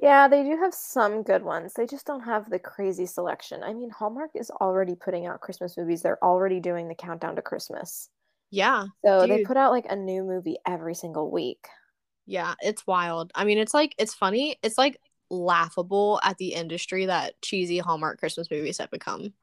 Yeah, 0.00 0.28
they 0.28 0.42
do 0.42 0.56
have 0.56 0.72
some 0.72 1.22
good 1.22 1.42
ones. 1.42 1.74
They 1.74 1.86
just 1.86 2.06
don't 2.06 2.22
have 2.22 2.48
the 2.48 2.58
crazy 2.58 3.04
selection. 3.04 3.62
I 3.62 3.74
mean, 3.74 3.90
Hallmark 3.90 4.30
is 4.34 4.50
already 4.50 4.94
putting 4.94 5.26
out 5.26 5.42
Christmas 5.42 5.76
movies. 5.76 6.00
They're 6.00 6.22
already 6.24 6.58
doing 6.58 6.88
the 6.88 6.94
countdown 6.94 7.36
to 7.36 7.42
Christmas. 7.42 8.08
Yeah. 8.50 8.86
So 9.04 9.26
dude. 9.26 9.30
they 9.30 9.44
put 9.44 9.58
out 9.58 9.72
like 9.72 9.86
a 9.90 9.96
new 9.96 10.24
movie 10.24 10.56
every 10.66 10.94
single 10.94 11.30
week. 11.30 11.66
Yeah, 12.24 12.54
it's 12.60 12.86
wild. 12.86 13.30
I 13.34 13.44
mean, 13.44 13.58
it's 13.58 13.74
like 13.74 13.94
it's 13.98 14.14
funny. 14.14 14.56
It's 14.62 14.78
like 14.78 14.98
laughable 15.28 16.18
at 16.24 16.38
the 16.38 16.54
industry 16.54 17.06
that 17.06 17.40
cheesy 17.42 17.78
Hallmark 17.78 18.18
Christmas 18.18 18.50
movies 18.50 18.78
have 18.78 18.90
become. 18.90 19.34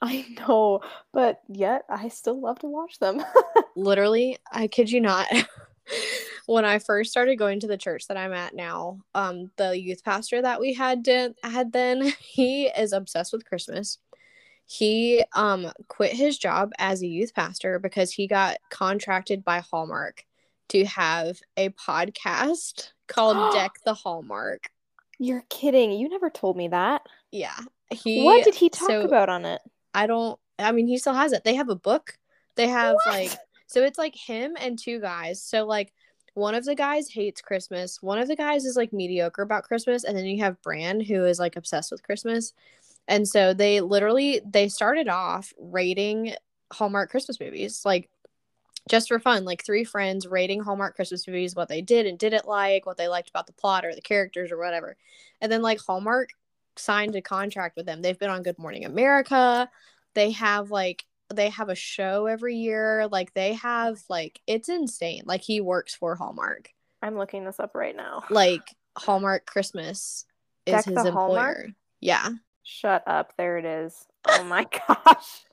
I 0.00 0.26
know, 0.38 0.80
but 1.12 1.42
yet 1.48 1.82
I 1.90 2.08
still 2.08 2.40
love 2.40 2.58
to 2.60 2.66
watch 2.66 2.98
them. 2.98 3.22
Literally, 3.76 4.38
I 4.50 4.66
kid 4.66 4.90
you 4.90 5.00
not. 5.00 5.26
when 6.46 6.64
I 6.64 6.78
first 6.78 7.10
started 7.10 7.36
going 7.36 7.60
to 7.60 7.66
the 7.66 7.76
church 7.76 8.06
that 8.06 8.16
I'm 8.16 8.32
at 8.32 8.54
now, 8.54 9.00
um, 9.14 9.50
the 9.56 9.78
youth 9.78 10.04
pastor 10.04 10.40
that 10.40 10.60
we 10.60 10.72
had 10.72 11.04
to, 11.06 11.34
had 11.42 11.72
then, 11.72 12.12
he 12.20 12.66
is 12.66 12.92
obsessed 12.92 13.32
with 13.32 13.44
Christmas. 13.44 13.98
He 14.68 15.22
um 15.32 15.70
quit 15.86 16.12
his 16.12 16.38
job 16.38 16.72
as 16.78 17.00
a 17.00 17.06
youth 17.06 17.34
pastor 17.34 17.78
because 17.78 18.10
he 18.10 18.26
got 18.26 18.58
contracted 18.68 19.44
by 19.44 19.60
Hallmark 19.60 20.24
to 20.70 20.84
have 20.84 21.38
a 21.56 21.68
podcast 21.70 22.90
called 23.06 23.52
Deck 23.54 23.72
the 23.84 23.94
Hallmark. 23.94 24.70
You're 25.18 25.44
kidding. 25.50 25.92
You 25.92 26.08
never 26.08 26.30
told 26.30 26.56
me 26.56 26.68
that. 26.68 27.02
Yeah. 27.30 27.56
He 27.92 28.24
What 28.24 28.44
did 28.44 28.56
he 28.56 28.68
talk 28.68 28.88
so, 28.88 29.02
about 29.02 29.28
on 29.28 29.44
it? 29.44 29.60
I 29.94 30.08
don't 30.08 30.38
I 30.58 30.72
mean 30.72 30.88
he 30.88 30.98
still 30.98 31.14
has 31.14 31.32
it. 31.32 31.44
They 31.44 31.54
have 31.54 31.68
a 31.68 31.76
book. 31.76 32.18
They 32.56 32.66
have 32.66 32.96
what? 33.04 33.06
like 33.06 33.38
so 33.68 33.84
it's 33.84 33.98
like 33.98 34.16
him 34.16 34.56
and 34.58 34.76
two 34.76 35.00
guys. 35.00 35.40
So 35.40 35.64
like 35.64 35.92
one 36.36 36.54
of 36.54 36.66
the 36.66 36.74
guys 36.74 37.08
hates 37.08 37.40
Christmas. 37.40 38.02
One 38.02 38.18
of 38.18 38.28
the 38.28 38.36
guys 38.36 38.66
is 38.66 38.76
like 38.76 38.92
mediocre 38.92 39.40
about 39.40 39.64
Christmas, 39.64 40.04
and 40.04 40.16
then 40.16 40.26
you 40.26 40.42
have 40.42 40.60
Bran 40.60 41.00
who 41.00 41.24
is 41.24 41.38
like 41.38 41.56
obsessed 41.56 41.90
with 41.90 42.02
Christmas. 42.02 42.52
And 43.08 43.26
so 43.26 43.54
they 43.54 43.80
literally 43.80 44.42
they 44.44 44.68
started 44.68 45.08
off 45.08 45.54
rating 45.58 46.34
Hallmark 46.72 47.10
Christmas 47.10 47.40
movies, 47.40 47.82
like 47.86 48.10
just 48.90 49.08
for 49.08 49.18
fun, 49.18 49.46
like 49.46 49.64
three 49.64 49.82
friends 49.82 50.26
rating 50.26 50.60
Hallmark 50.60 50.94
Christmas 50.94 51.26
movies, 51.26 51.56
what 51.56 51.70
they 51.70 51.80
did 51.80 52.04
and 52.06 52.18
didn't 52.18 52.46
like, 52.46 52.84
what 52.84 52.98
they 52.98 53.08
liked 53.08 53.30
about 53.30 53.46
the 53.46 53.54
plot 53.54 53.86
or 53.86 53.94
the 53.94 54.02
characters 54.02 54.52
or 54.52 54.58
whatever. 54.58 54.96
And 55.40 55.50
then 55.50 55.62
like 55.62 55.80
Hallmark 55.80 56.30
signed 56.76 57.16
a 57.16 57.22
contract 57.22 57.78
with 57.78 57.86
them. 57.86 58.02
They've 58.02 58.18
been 58.18 58.28
on 58.28 58.42
Good 58.42 58.58
Morning 58.58 58.84
America. 58.84 59.70
They 60.12 60.32
have 60.32 60.70
like 60.70 61.06
they 61.34 61.50
have 61.50 61.68
a 61.68 61.74
show 61.74 62.26
every 62.26 62.56
year. 62.56 63.08
Like 63.10 63.34
they 63.34 63.54
have 63.54 64.02
like 64.08 64.40
it's 64.46 64.68
insane. 64.68 65.22
Like 65.24 65.42
he 65.42 65.60
works 65.60 65.94
for 65.94 66.14
Hallmark. 66.14 66.70
I'm 67.02 67.16
looking 67.16 67.44
this 67.44 67.60
up 67.60 67.74
right 67.74 67.96
now. 67.96 68.24
Like 68.30 68.62
Hallmark 68.96 69.46
Christmas 69.46 70.24
is 70.64 70.84
his 70.84 70.96
employer. 70.96 71.12
Hallmark? 71.12 71.66
Yeah. 72.00 72.28
Shut 72.62 73.02
up. 73.06 73.32
There 73.36 73.58
it 73.58 73.64
is. 73.64 74.06
Oh 74.26 74.44
my 74.44 74.66
gosh. 74.88 75.44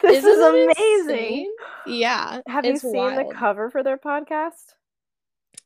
This 0.00 0.24
Isn't 0.24 0.56
is 0.56 0.72
amazing. 0.76 1.54
Yeah. 1.86 2.40
Have 2.46 2.66
you 2.66 2.76
seen 2.76 2.92
wild. 2.92 3.30
the 3.30 3.34
cover 3.34 3.70
for 3.70 3.82
their 3.82 3.98
podcast? 3.98 4.74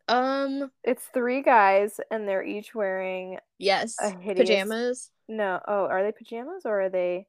Um 0.06 0.70
it's 0.82 1.04
three 1.14 1.42
guys 1.42 1.98
and 2.10 2.28
they're 2.28 2.44
each 2.44 2.74
wearing 2.74 3.38
yes 3.58 3.96
hideous... 4.20 4.48
pajamas. 4.48 5.10
No, 5.28 5.60
oh, 5.66 5.86
are 5.86 6.02
they 6.02 6.12
pajamas 6.12 6.62
or 6.66 6.82
are 6.82 6.90
they 6.90 7.26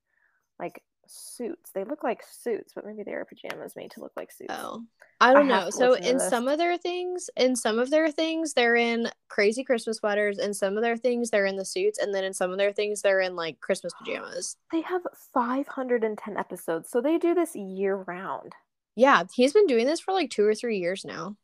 like 0.59 0.81
suits. 1.07 1.71
They 1.71 1.83
look 1.83 2.03
like 2.03 2.21
suits, 2.23 2.73
but 2.73 2.85
maybe 2.85 3.03
they 3.03 3.13
are 3.13 3.25
pajamas 3.25 3.75
made 3.75 3.91
to 3.91 4.01
look 4.01 4.13
like 4.15 4.31
suits. 4.31 4.53
Oh. 4.53 4.83
I 5.21 5.33
don't 5.33 5.51
I 5.51 5.59
know. 5.59 5.69
So 5.69 5.93
in 5.93 6.19
some 6.19 6.47
of 6.47 6.57
their 6.57 6.77
things, 6.77 7.29
in 7.37 7.55
some 7.55 7.79
of 7.79 7.89
their 7.89 8.11
things, 8.11 8.53
they're 8.53 8.75
in 8.75 9.09
crazy 9.29 9.63
Christmas 9.63 9.97
sweaters, 9.97 10.37
and 10.37 10.55
some 10.55 10.75
of 10.77 10.83
their 10.83 10.97
things 10.97 11.29
they're 11.29 11.45
in 11.45 11.55
the 11.55 11.65
suits, 11.65 11.99
and 11.99 12.13
then 12.13 12.23
in 12.23 12.33
some 12.33 12.51
of 12.51 12.57
their 12.57 12.73
things 12.73 13.01
they're 13.01 13.21
in 13.21 13.35
like 13.35 13.59
Christmas 13.61 13.93
pajamas. 13.97 14.57
They 14.71 14.81
have 14.81 15.01
510 15.33 16.37
episodes, 16.37 16.89
so 16.89 17.01
they 17.01 17.17
do 17.17 17.33
this 17.33 17.55
year 17.55 17.95
round. 17.95 18.53
Yeah, 18.95 19.23
he's 19.33 19.53
been 19.53 19.67
doing 19.67 19.85
this 19.85 19.99
for 19.99 20.13
like 20.13 20.29
two 20.29 20.45
or 20.45 20.55
three 20.55 20.79
years 20.79 21.05
now. 21.05 21.35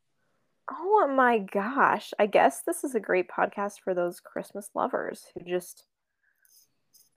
Oh 0.70 1.06
my 1.14 1.38
gosh. 1.38 2.12
I 2.18 2.26
guess 2.26 2.62
this 2.62 2.84
is 2.84 2.94
a 2.94 3.00
great 3.00 3.28
podcast 3.28 3.80
for 3.82 3.94
those 3.94 4.20
Christmas 4.20 4.70
lovers 4.74 5.26
who 5.34 5.44
just 5.44 5.84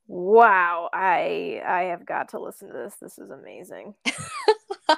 Wow, 0.07 0.89
I 0.93 1.61
I 1.65 1.83
have 1.83 2.05
got 2.05 2.29
to 2.29 2.39
listen 2.39 2.67
to 2.67 2.73
this. 2.73 2.95
This 3.01 3.17
is 3.17 3.31
amazing. 3.31 3.95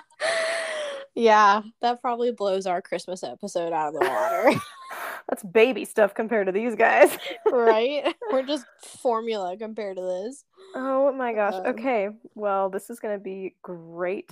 yeah, 1.15 1.61
that 1.81 2.01
probably 2.01 2.31
blows 2.31 2.65
our 2.65 2.81
Christmas 2.81 3.23
episode 3.23 3.73
out 3.73 3.93
of 3.93 3.93
the 3.93 4.07
water. 4.07 4.59
That's 5.29 5.43
baby 5.43 5.83
stuff 5.83 6.13
compared 6.13 6.47
to 6.47 6.53
these 6.53 6.75
guys. 6.75 7.17
right? 7.45 8.15
We're 8.31 8.43
just 8.43 8.65
formula 8.81 9.57
compared 9.57 9.97
to 9.97 10.03
this. 10.03 10.45
Oh 10.73 11.11
my 11.11 11.33
gosh. 11.33 11.55
Um, 11.55 11.65
okay. 11.67 12.09
Well, 12.35 12.69
this 12.69 12.89
is 12.89 12.99
going 12.99 13.17
to 13.17 13.23
be 13.23 13.55
great 13.61 14.29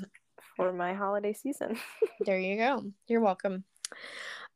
for 0.56 0.72
my 0.72 0.94
holiday 0.94 1.34
season. 1.34 1.78
there 2.22 2.40
you 2.40 2.58
go. 2.58 2.84
You're 3.08 3.22
welcome. 3.22 3.66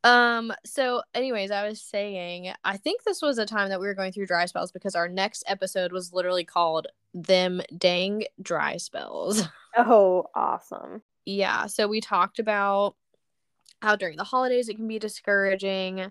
Um, 0.02 0.52
so 0.64 1.02
anyways, 1.14 1.50
I 1.50 1.68
was 1.68 1.80
saying, 1.80 2.52
I 2.64 2.76
think 2.76 3.02
this 3.02 3.20
was 3.20 3.38
a 3.38 3.46
time 3.46 3.68
that 3.68 3.80
we 3.80 3.86
were 3.86 3.94
going 3.94 4.12
through 4.12 4.26
dry 4.26 4.46
spells 4.46 4.72
because 4.72 4.94
our 4.94 5.08
next 5.08 5.44
episode 5.46 5.92
was 5.92 6.12
literally 6.12 6.44
called 6.44 6.86
Them 7.12 7.60
Dang 7.76 8.24
Dry 8.42 8.76
Spells. 8.76 9.42
Oh, 9.76 10.26
awesome. 10.34 11.00
Yeah, 11.24 11.66
so 11.66 11.86
we 11.86 12.00
talked 12.00 12.40
about 12.40 12.96
how 13.80 13.94
during 13.94 14.16
the 14.16 14.24
holidays 14.24 14.68
it 14.68 14.74
can 14.74 14.88
be 14.88 14.98
discouraging. 14.98 16.10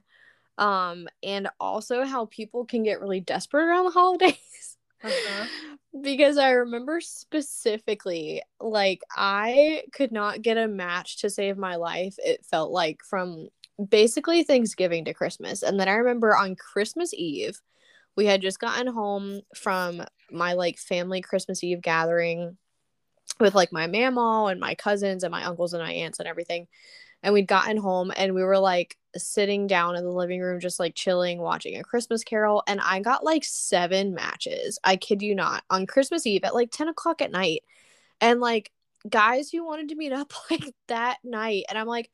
Um, 0.57 1.09
and 1.21 1.49
also 1.59 2.05
how 2.05 2.27
people 2.27 2.65
can 2.65 2.83
get 2.83 3.01
really 3.01 3.19
desperate 3.19 3.65
around 3.65 3.83
the 3.83 3.91
holidays. 3.99 4.77
Uh-huh. 5.03 5.45
because 6.01 6.37
I 6.37 6.51
remember 6.51 7.01
specifically, 7.01 8.41
like, 8.61 9.01
I 9.13 9.83
could 9.91 10.13
not 10.13 10.41
get 10.41 10.55
a 10.55 10.69
match 10.69 11.17
to 11.17 11.29
save 11.29 11.57
my 11.57 11.75
life. 11.75 12.15
It 12.17 12.45
felt 12.45 12.71
like 12.71 13.03
from 13.03 13.49
basically 13.87 14.43
Thanksgiving 14.43 15.05
to 15.05 15.13
Christmas. 15.13 15.63
And 15.63 15.79
then 15.79 15.87
I 15.87 15.93
remember 15.93 16.35
on 16.35 16.55
Christmas 16.55 17.13
Eve, 17.13 17.59
we 18.15 18.25
had 18.25 18.41
just 18.41 18.59
gotten 18.59 18.87
home 18.87 19.41
from 19.55 20.03
my 20.31 20.53
like 20.53 20.77
family 20.77 21.21
Christmas 21.21 21.63
Eve 21.63 21.81
gathering 21.81 22.57
with 23.39 23.55
like 23.55 23.71
my 23.71 23.87
mama 23.87 24.47
and 24.51 24.59
my 24.59 24.75
cousins 24.75 25.23
and 25.23 25.31
my 25.31 25.45
uncles 25.45 25.73
and 25.73 25.81
my 25.81 25.91
aunts 25.91 26.19
and 26.19 26.27
everything. 26.27 26.67
And 27.21 27.33
we'd 27.33 27.47
gotten 27.47 27.77
home 27.77 28.11
and 28.15 28.33
we 28.33 28.43
were 28.43 28.59
like 28.59 28.97
sitting 29.15 29.67
down 29.67 29.95
in 29.95 30.03
the 30.03 30.11
living 30.11 30.41
room, 30.41 30.59
just 30.59 30.79
like 30.79 30.95
chilling, 30.95 31.39
watching 31.39 31.77
a 31.77 31.83
Christmas 31.83 32.23
carol. 32.23 32.63
And 32.67 32.79
I 32.81 33.01
got 33.01 33.23
like 33.23 33.43
seven 33.43 34.13
matches. 34.13 34.79
I 34.83 34.95
kid 34.95 35.21
you 35.21 35.35
not, 35.35 35.63
on 35.69 35.87
Christmas 35.87 36.25
Eve 36.25 36.43
at 36.43 36.55
like 36.55 36.71
10 36.71 36.87
o'clock 36.89 37.21
at 37.21 37.31
night. 37.31 37.63
And 38.21 38.39
like 38.39 38.71
guys 39.07 39.49
who 39.49 39.65
wanted 39.65 39.89
to 39.89 39.95
meet 39.95 40.11
up 40.11 40.33
like 40.51 40.73
that 40.87 41.17
night. 41.23 41.65
And 41.69 41.77
I'm 41.77 41.87
like, 41.87 42.09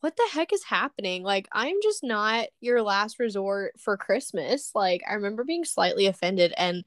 what 0.00 0.16
the 0.16 0.28
heck 0.32 0.52
is 0.52 0.64
happening? 0.64 1.22
Like, 1.22 1.48
I'm 1.52 1.76
just 1.82 2.04
not 2.04 2.48
your 2.60 2.82
last 2.82 3.18
resort 3.18 3.74
for 3.78 3.96
Christmas. 3.96 4.72
Like, 4.74 5.02
I 5.08 5.14
remember 5.14 5.44
being 5.44 5.64
slightly 5.64 6.06
offended 6.06 6.52
and 6.56 6.84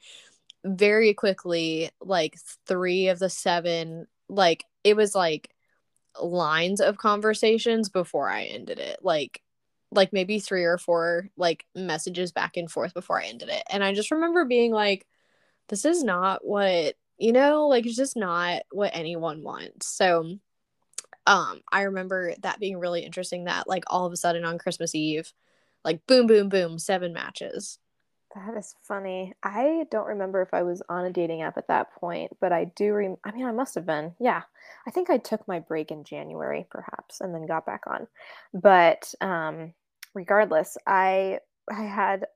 very 0.66 1.14
quickly, 1.14 1.90
like, 2.02 2.38
three 2.68 3.08
of 3.10 3.20
the 3.20 3.30
seven, 3.30 4.08
like, 4.30 4.66
it 4.84 4.96
was 4.96 5.16
like 5.16 5.50
lines 6.22 6.82
of 6.82 6.98
conversations 6.98 7.90
before 7.90 8.30
I 8.30 8.44
ended 8.46 8.80
it. 8.80 9.00
Like, 9.02 9.42
like 9.92 10.14
maybe 10.14 10.40
three 10.40 10.66
or 10.66 10.78
four 10.78 11.30
like 11.38 11.66
messages 11.76 12.32
back 12.32 12.58
and 12.58 12.70
forth 12.70 12.94
before 12.94 13.20
I 13.22 13.26
ended 13.26 13.50
it. 13.50 13.64
And 13.70 13.84
I 13.84 13.94
just 13.94 14.12
remember 14.12 14.46
being 14.46 14.72
like, 14.72 15.08
this 15.70 15.86
is 15.86 16.04
not 16.04 16.46
what 16.46 16.96
you 17.18 17.34
know, 17.34 17.68
like 17.68 17.86
it's 17.86 17.96
just 17.96 18.16
not 18.16 18.62
what 18.72 18.92
anyone 18.94 19.44
wants. 19.44 19.88
So 19.88 20.38
um 21.30 21.62
I 21.72 21.84
remember 21.84 22.34
that 22.42 22.60
being 22.60 22.78
really 22.80 23.02
interesting 23.06 23.46
that 23.46 23.68
like 23.68 23.84
all 23.88 24.06
of 24.06 24.12
a 24.14 24.18
sudden 24.18 24.44
on 24.44 24.58
Christmas 24.58 24.96
Eve, 24.96 25.32
like 25.86 26.06
boom, 26.08 26.28
boom, 26.28 26.50
boom, 26.50 26.80
seven 26.80 27.14
matches. 27.14 27.80
That 28.36 28.56
is 28.58 28.76
funny. 28.84 29.34
I 29.42 29.88
don't 29.90 30.08
remember 30.08 30.42
if 30.42 30.54
I 30.54 30.62
was 30.62 30.84
on 30.88 31.06
a 31.06 31.12
dating 31.12 31.42
app 31.42 31.58
at 31.58 31.68
that 31.68 31.94
point, 31.96 32.38
but 32.40 32.52
I 32.52 32.66
do. 32.66 32.94
Rem- 32.94 33.18
I 33.24 33.32
mean, 33.32 33.46
I 33.46 33.52
must 33.52 33.74
have 33.76 33.88
been. 33.88 34.14
Yeah, 34.20 34.44
I 34.86 34.92
think 34.92 35.10
I 35.10 35.18
took 35.18 35.48
my 35.48 35.60
break 35.60 35.90
in 35.92 36.04
January, 36.04 36.68
perhaps, 36.70 37.22
and 37.22 37.34
then 37.34 37.48
got 37.48 37.66
back 37.66 37.84
on. 37.88 38.08
But 38.54 39.14
um, 39.22 39.74
regardless, 40.14 40.78
I 40.86 41.40
I 41.72 41.84
had 41.84 42.28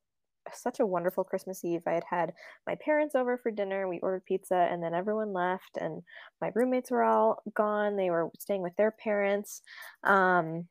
such 0.51 0.79
a 0.79 0.85
wonderful 0.85 1.23
Christmas 1.23 1.63
Eve. 1.63 1.81
I 1.87 1.93
had 1.93 2.03
had 2.09 2.33
my 2.67 2.75
parents 2.75 3.15
over 3.15 3.37
for 3.37 3.51
dinner. 3.51 3.87
We 3.87 3.99
ordered 3.99 4.25
pizza, 4.25 4.55
and 4.55 4.83
then 4.83 4.93
everyone 4.93 5.33
left, 5.33 5.77
and 5.79 6.01
my 6.41 6.51
roommates 6.55 6.91
were 6.91 7.03
all 7.03 7.41
gone. 7.53 7.95
They 7.95 8.09
were 8.09 8.29
staying 8.39 8.61
with 8.61 8.75
their 8.75 8.91
parents. 8.91 9.61
Um, 10.03 10.67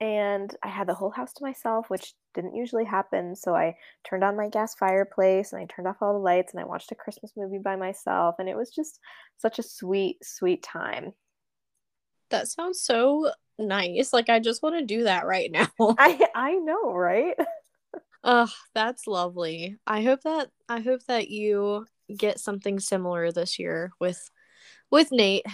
and 0.00 0.54
I 0.62 0.68
had 0.68 0.86
the 0.86 0.94
whole 0.94 1.10
house 1.10 1.32
to 1.34 1.44
myself, 1.44 1.90
which 1.90 2.14
didn't 2.34 2.54
usually 2.54 2.84
happen. 2.84 3.36
So 3.36 3.54
I 3.54 3.76
turned 4.02 4.24
on 4.24 4.36
my 4.36 4.48
gas 4.48 4.74
fireplace 4.74 5.52
and 5.52 5.60
I 5.60 5.66
turned 5.66 5.86
off 5.86 5.98
all 6.00 6.14
the 6.14 6.18
lights 6.18 6.54
and 6.54 6.60
I 6.60 6.64
watched 6.64 6.90
a 6.90 6.94
Christmas 6.94 7.32
movie 7.36 7.58
by 7.58 7.76
myself. 7.76 8.36
And 8.38 8.48
it 8.48 8.56
was 8.56 8.70
just 8.70 8.98
such 9.36 9.58
a 9.58 9.62
sweet, 9.62 10.16
sweet 10.24 10.62
time. 10.62 11.12
That 12.30 12.48
sounds 12.48 12.80
so 12.80 13.30
nice. 13.58 14.14
Like 14.14 14.30
I 14.30 14.40
just 14.40 14.62
want 14.62 14.78
to 14.78 14.84
do 14.86 15.04
that 15.04 15.26
right 15.26 15.50
now. 15.52 15.68
I 15.80 16.26
I 16.34 16.54
know, 16.54 16.92
right? 16.92 17.36
Ugh, 18.22 18.50
that's 18.74 19.06
lovely. 19.06 19.78
I 19.86 20.02
hope 20.02 20.22
that 20.22 20.50
I 20.68 20.80
hope 20.80 21.04
that 21.04 21.30
you 21.30 21.86
get 22.14 22.40
something 22.40 22.80
similar 22.80 23.32
this 23.32 23.58
year 23.58 23.92
with 23.98 24.30
with 24.90 25.10
Nate. 25.12 25.46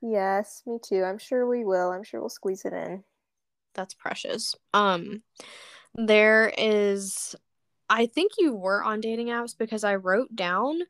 Yes, 0.00 0.62
me 0.66 0.78
too. 0.82 1.02
I'm 1.02 1.18
sure 1.18 1.46
we 1.46 1.64
will. 1.64 1.90
I'm 1.90 2.04
sure 2.04 2.20
we'll 2.20 2.28
squeeze 2.28 2.64
it 2.64 2.72
in 2.72 3.04
that's 3.74 3.94
precious. 3.94 4.54
Um 4.72 5.22
there 5.94 6.52
is 6.56 7.36
I 7.90 8.06
think 8.06 8.32
you 8.38 8.54
were 8.54 8.82
on 8.82 9.00
dating 9.00 9.28
apps 9.28 9.56
because 9.56 9.84
I 9.84 9.96
wrote 9.96 10.34
down 10.34 10.80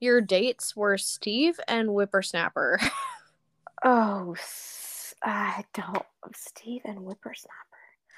your 0.00 0.20
dates 0.20 0.74
were 0.74 0.98
Steve 0.98 1.60
and 1.68 1.90
Whippersnapper. 1.90 2.80
oh, 3.84 4.34
I 5.22 5.64
don't 5.74 6.06
Steve 6.34 6.82
and 6.84 7.00
Whippersnapper. 7.00 7.69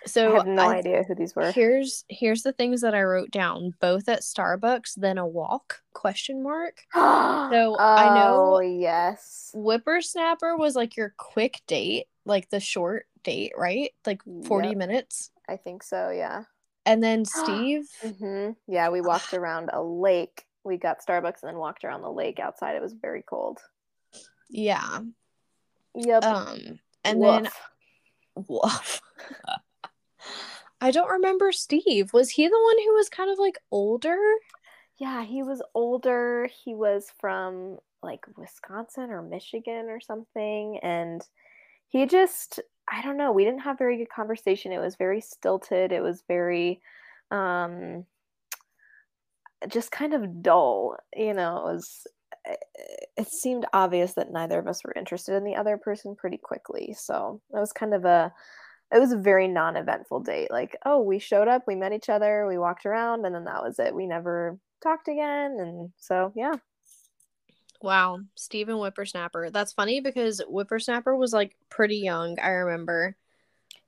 So 0.06 0.32
I 0.32 0.36
have 0.36 0.46
no 0.46 0.62
I, 0.62 0.76
idea 0.76 1.04
who 1.06 1.14
these 1.14 1.34
were. 1.34 1.50
Here's 1.52 2.04
here's 2.08 2.42
the 2.42 2.52
things 2.52 2.80
that 2.80 2.94
I 2.94 3.02
wrote 3.02 3.30
down. 3.30 3.74
Both 3.80 4.08
at 4.08 4.20
Starbucks, 4.20 4.94
then 4.96 5.18
a 5.18 5.26
walk? 5.26 5.80
Question 5.92 6.42
mark. 6.42 6.82
so 6.94 7.00
oh, 7.00 7.76
I 7.78 8.14
know. 8.14 8.60
Yes. 8.60 9.50
Whippersnapper 9.54 10.56
was 10.56 10.74
like 10.74 10.96
your 10.96 11.14
quick 11.16 11.62
date, 11.66 12.06
like 12.24 12.50
the 12.50 12.60
short 12.60 13.06
date, 13.22 13.52
right? 13.56 13.90
Like 14.06 14.22
40 14.44 14.68
yep. 14.68 14.76
minutes. 14.76 15.30
I 15.48 15.56
think 15.56 15.82
so, 15.82 16.10
yeah. 16.10 16.44
And 16.86 17.02
then 17.02 17.24
Steve. 17.24 17.88
mm-hmm. 18.02 18.52
Yeah, 18.66 18.90
we 18.90 19.00
walked 19.00 19.34
around 19.34 19.70
a 19.72 19.82
lake. 19.82 20.44
We 20.64 20.76
got 20.76 21.04
Starbucks 21.04 21.42
and 21.42 21.48
then 21.48 21.56
walked 21.56 21.84
around 21.84 22.02
the 22.02 22.12
lake 22.12 22.38
outside. 22.38 22.76
It 22.76 22.82
was 22.82 22.92
very 22.92 23.22
cold. 23.22 23.58
Yeah. 24.48 25.00
Yep. 25.94 26.24
Um, 26.24 26.78
and 27.04 27.18
woof. 27.18 27.42
then 27.42 28.44
woof. 28.48 29.00
I 30.82 30.90
don't 30.90 31.08
remember 31.08 31.52
Steve. 31.52 32.12
Was 32.12 32.30
he 32.30 32.48
the 32.48 32.60
one 32.60 32.84
who 32.84 32.94
was 32.94 33.08
kind 33.08 33.30
of 33.30 33.38
like 33.38 33.56
older? 33.70 34.18
Yeah, 34.98 35.24
he 35.24 35.44
was 35.44 35.62
older. 35.76 36.48
He 36.64 36.74
was 36.74 37.06
from 37.20 37.78
like 38.02 38.26
Wisconsin 38.36 39.12
or 39.12 39.22
Michigan 39.22 39.86
or 39.88 40.00
something. 40.00 40.80
And 40.82 41.22
he 41.86 42.04
just 42.06 42.58
I 42.90 43.00
don't 43.00 43.16
know. 43.16 43.30
We 43.30 43.44
didn't 43.44 43.60
have 43.60 43.78
very 43.78 43.96
good 43.96 44.10
conversation. 44.10 44.72
It 44.72 44.80
was 44.80 44.96
very 44.96 45.20
stilted. 45.20 45.92
It 45.92 46.02
was 46.02 46.24
very 46.26 46.80
um 47.30 48.04
just 49.68 49.92
kind 49.92 50.14
of 50.14 50.42
dull. 50.42 50.96
You 51.14 51.34
know, 51.34 51.58
it 51.58 51.74
was 51.74 52.08
eh, 52.44 52.56
it 53.18 53.28
seemed 53.28 53.66
obvious 53.72 54.14
that 54.14 54.32
neither 54.32 54.58
of 54.58 54.66
us 54.66 54.82
were 54.82 54.94
interested 54.96 55.36
in 55.36 55.44
the 55.44 55.54
other 55.54 55.76
person 55.76 56.16
pretty 56.16 56.38
quickly. 56.38 56.92
So 56.98 57.40
it 57.54 57.60
was 57.60 57.72
kind 57.72 57.94
of 57.94 58.04
a 58.04 58.32
it 58.92 58.98
was 58.98 59.12
a 59.12 59.16
very 59.16 59.48
non-eventful 59.48 60.20
date. 60.20 60.50
Like, 60.50 60.76
oh, 60.84 61.00
we 61.00 61.18
showed 61.18 61.48
up, 61.48 61.62
we 61.66 61.74
met 61.74 61.92
each 61.92 62.08
other, 62.08 62.46
we 62.46 62.58
walked 62.58 62.84
around, 62.84 63.24
and 63.24 63.34
then 63.34 63.44
that 63.44 63.62
was 63.62 63.78
it. 63.78 63.94
We 63.94 64.06
never 64.06 64.58
talked 64.82 65.08
again. 65.08 65.56
And 65.58 65.90
so 65.96 66.32
yeah. 66.36 66.54
Wow, 67.80 68.20
Stephen 68.36 68.76
Whippersnapper. 68.76 69.50
That's 69.50 69.72
funny 69.72 70.00
because 70.00 70.40
Whippersnapper 70.46 71.16
was 71.16 71.32
like 71.32 71.56
pretty 71.68 71.96
young, 71.96 72.38
I 72.40 72.50
remember. 72.50 73.16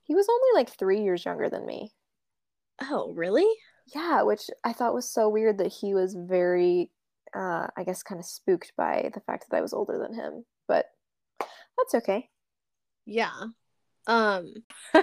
He 0.02 0.14
was 0.14 0.28
only 0.28 0.60
like 0.60 0.70
three 0.70 1.02
years 1.02 1.24
younger 1.24 1.48
than 1.48 1.64
me. 1.64 1.92
Oh, 2.82 3.12
really? 3.14 3.46
Yeah, 3.94 4.22
which 4.22 4.50
I 4.64 4.72
thought 4.72 4.94
was 4.94 5.08
so 5.08 5.28
weird 5.28 5.58
that 5.58 5.72
he 5.72 5.94
was 5.94 6.14
very, 6.18 6.90
uh, 7.36 7.68
I 7.76 7.84
guess, 7.84 8.02
kind 8.02 8.18
of 8.18 8.26
spooked 8.26 8.72
by 8.76 9.10
the 9.14 9.20
fact 9.20 9.46
that 9.50 9.56
I 9.56 9.60
was 9.60 9.72
older 9.72 9.98
than 9.98 10.14
him. 10.14 10.44
But 10.66 10.86
that's 11.38 11.94
okay. 11.94 12.28
Yeah. 13.06 13.32
Um, 14.06 14.54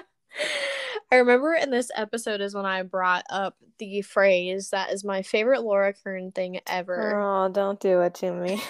I 1.12 1.18
remember 1.18 1.54
in 1.54 1.72
this 1.72 1.92
episode 1.96 2.40
is 2.40 2.56
when 2.56 2.66
I 2.66 2.84
brought 2.84 3.26
up 3.30 3.58
the 3.80 4.02
phrase 4.02 4.70
that 4.70 4.92
is 4.92 5.04
my 5.04 5.22
favorite 5.24 5.62
Laura 5.62 5.94
Kern 5.94 6.32
thing 6.32 6.62
ever. 6.68 7.20
Oh, 7.20 7.50
don't 7.50 7.80
do 7.80 8.02
it 8.02 8.16
to 8.16 8.32
me. 8.32 8.54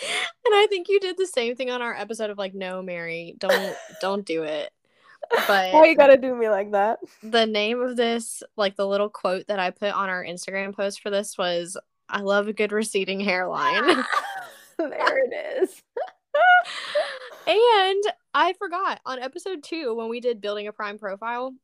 and 0.00 0.54
I 0.54 0.66
think 0.70 0.88
you 0.88 1.00
did 1.00 1.18
the 1.18 1.26
same 1.26 1.54
thing 1.54 1.70
on 1.70 1.82
our 1.82 1.94
episode 1.94 2.30
of 2.30 2.38
like, 2.38 2.54
no, 2.54 2.80
Mary, 2.80 3.34
don't 3.38 3.76
don't 4.00 4.24
do 4.24 4.44
it. 4.44 4.70
But 5.46 5.72
why 5.74 5.86
you 5.86 5.96
gotta 5.96 6.16
do 6.16 6.34
me 6.34 6.48
like 6.48 6.72
that? 6.72 7.00
The 7.22 7.46
name 7.46 7.80
of 7.80 7.96
this, 7.96 8.42
like 8.56 8.76
the 8.76 8.86
little 8.86 9.10
quote 9.10 9.48
that 9.48 9.58
I 9.58 9.70
put 9.70 9.92
on 9.92 10.08
our 10.08 10.24
Instagram 10.24 10.74
post 10.74 11.02
for 11.02 11.10
this 11.10 11.36
was, 11.36 11.76
"I 12.08 12.20
love 12.20 12.48
a 12.48 12.54
good 12.54 12.72
receding 12.72 13.20
hairline." 13.20 14.04
there 14.78 15.24
it 15.24 15.62
is. 15.62 15.82
and 17.46 18.02
I 18.34 18.52
forgot 18.58 19.00
on 19.04 19.18
episode 19.18 19.62
two 19.62 19.94
when 19.94 20.08
we 20.08 20.20
did 20.20 20.40
building 20.40 20.68
a 20.68 20.72
prime 20.72 20.98
profile, 20.98 21.54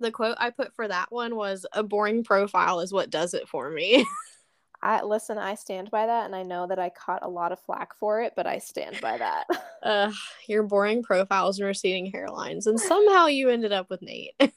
the 0.00 0.10
quote 0.10 0.36
I 0.40 0.50
put 0.50 0.74
for 0.74 0.88
that 0.88 1.12
one 1.12 1.36
was 1.36 1.66
a 1.72 1.82
boring 1.82 2.24
profile 2.24 2.80
is 2.80 2.92
what 2.92 3.10
does 3.10 3.34
it 3.34 3.48
for 3.48 3.70
me. 3.70 4.04
I 4.82 5.02
listen, 5.02 5.36
I 5.36 5.56
stand 5.56 5.90
by 5.90 6.06
that 6.06 6.24
and 6.24 6.34
I 6.34 6.42
know 6.42 6.66
that 6.66 6.78
I 6.78 6.88
caught 6.88 7.22
a 7.22 7.28
lot 7.28 7.52
of 7.52 7.60
flack 7.60 7.94
for 7.98 8.22
it, 8.22 8.32
but 8.34 8.46
I 8.46 8.58
stand 8.58 8.98
by 9.02 9.18
that. 9.18 9.44
uh 9.82 10.10
your 10.48 10.62
boring 10.62 11.02
profiles 11.02 11.58
and 11.58 11.66
receding 11.66 12.10
hairlines. 12.10 12.66
And 12.66 12.80
somehow 12.80 13.26
you 13.26 13.50
ended 13.50 13.72
up 13.72 13.90
with 13.90 14.00
Nate. 14.00 14.34
I 14.40 14.50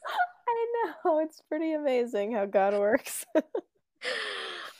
know. 1.05 1.19
It's 1.19 1.41
pretty 1.49 1.73
amazing 1.73 2.31
how 2.31 2.45
God 2.45 2.73
works. 2.73 3.25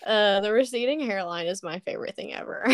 uh 0.05 0.39
the 0.39 0.53
receding 0.53 1.01
hairline 1.01 1.47
is 1.47 1.61
my 1.61 1.79
favorite 1.79 2.15
thing 2.15 2.33
ever. 2.33 2.65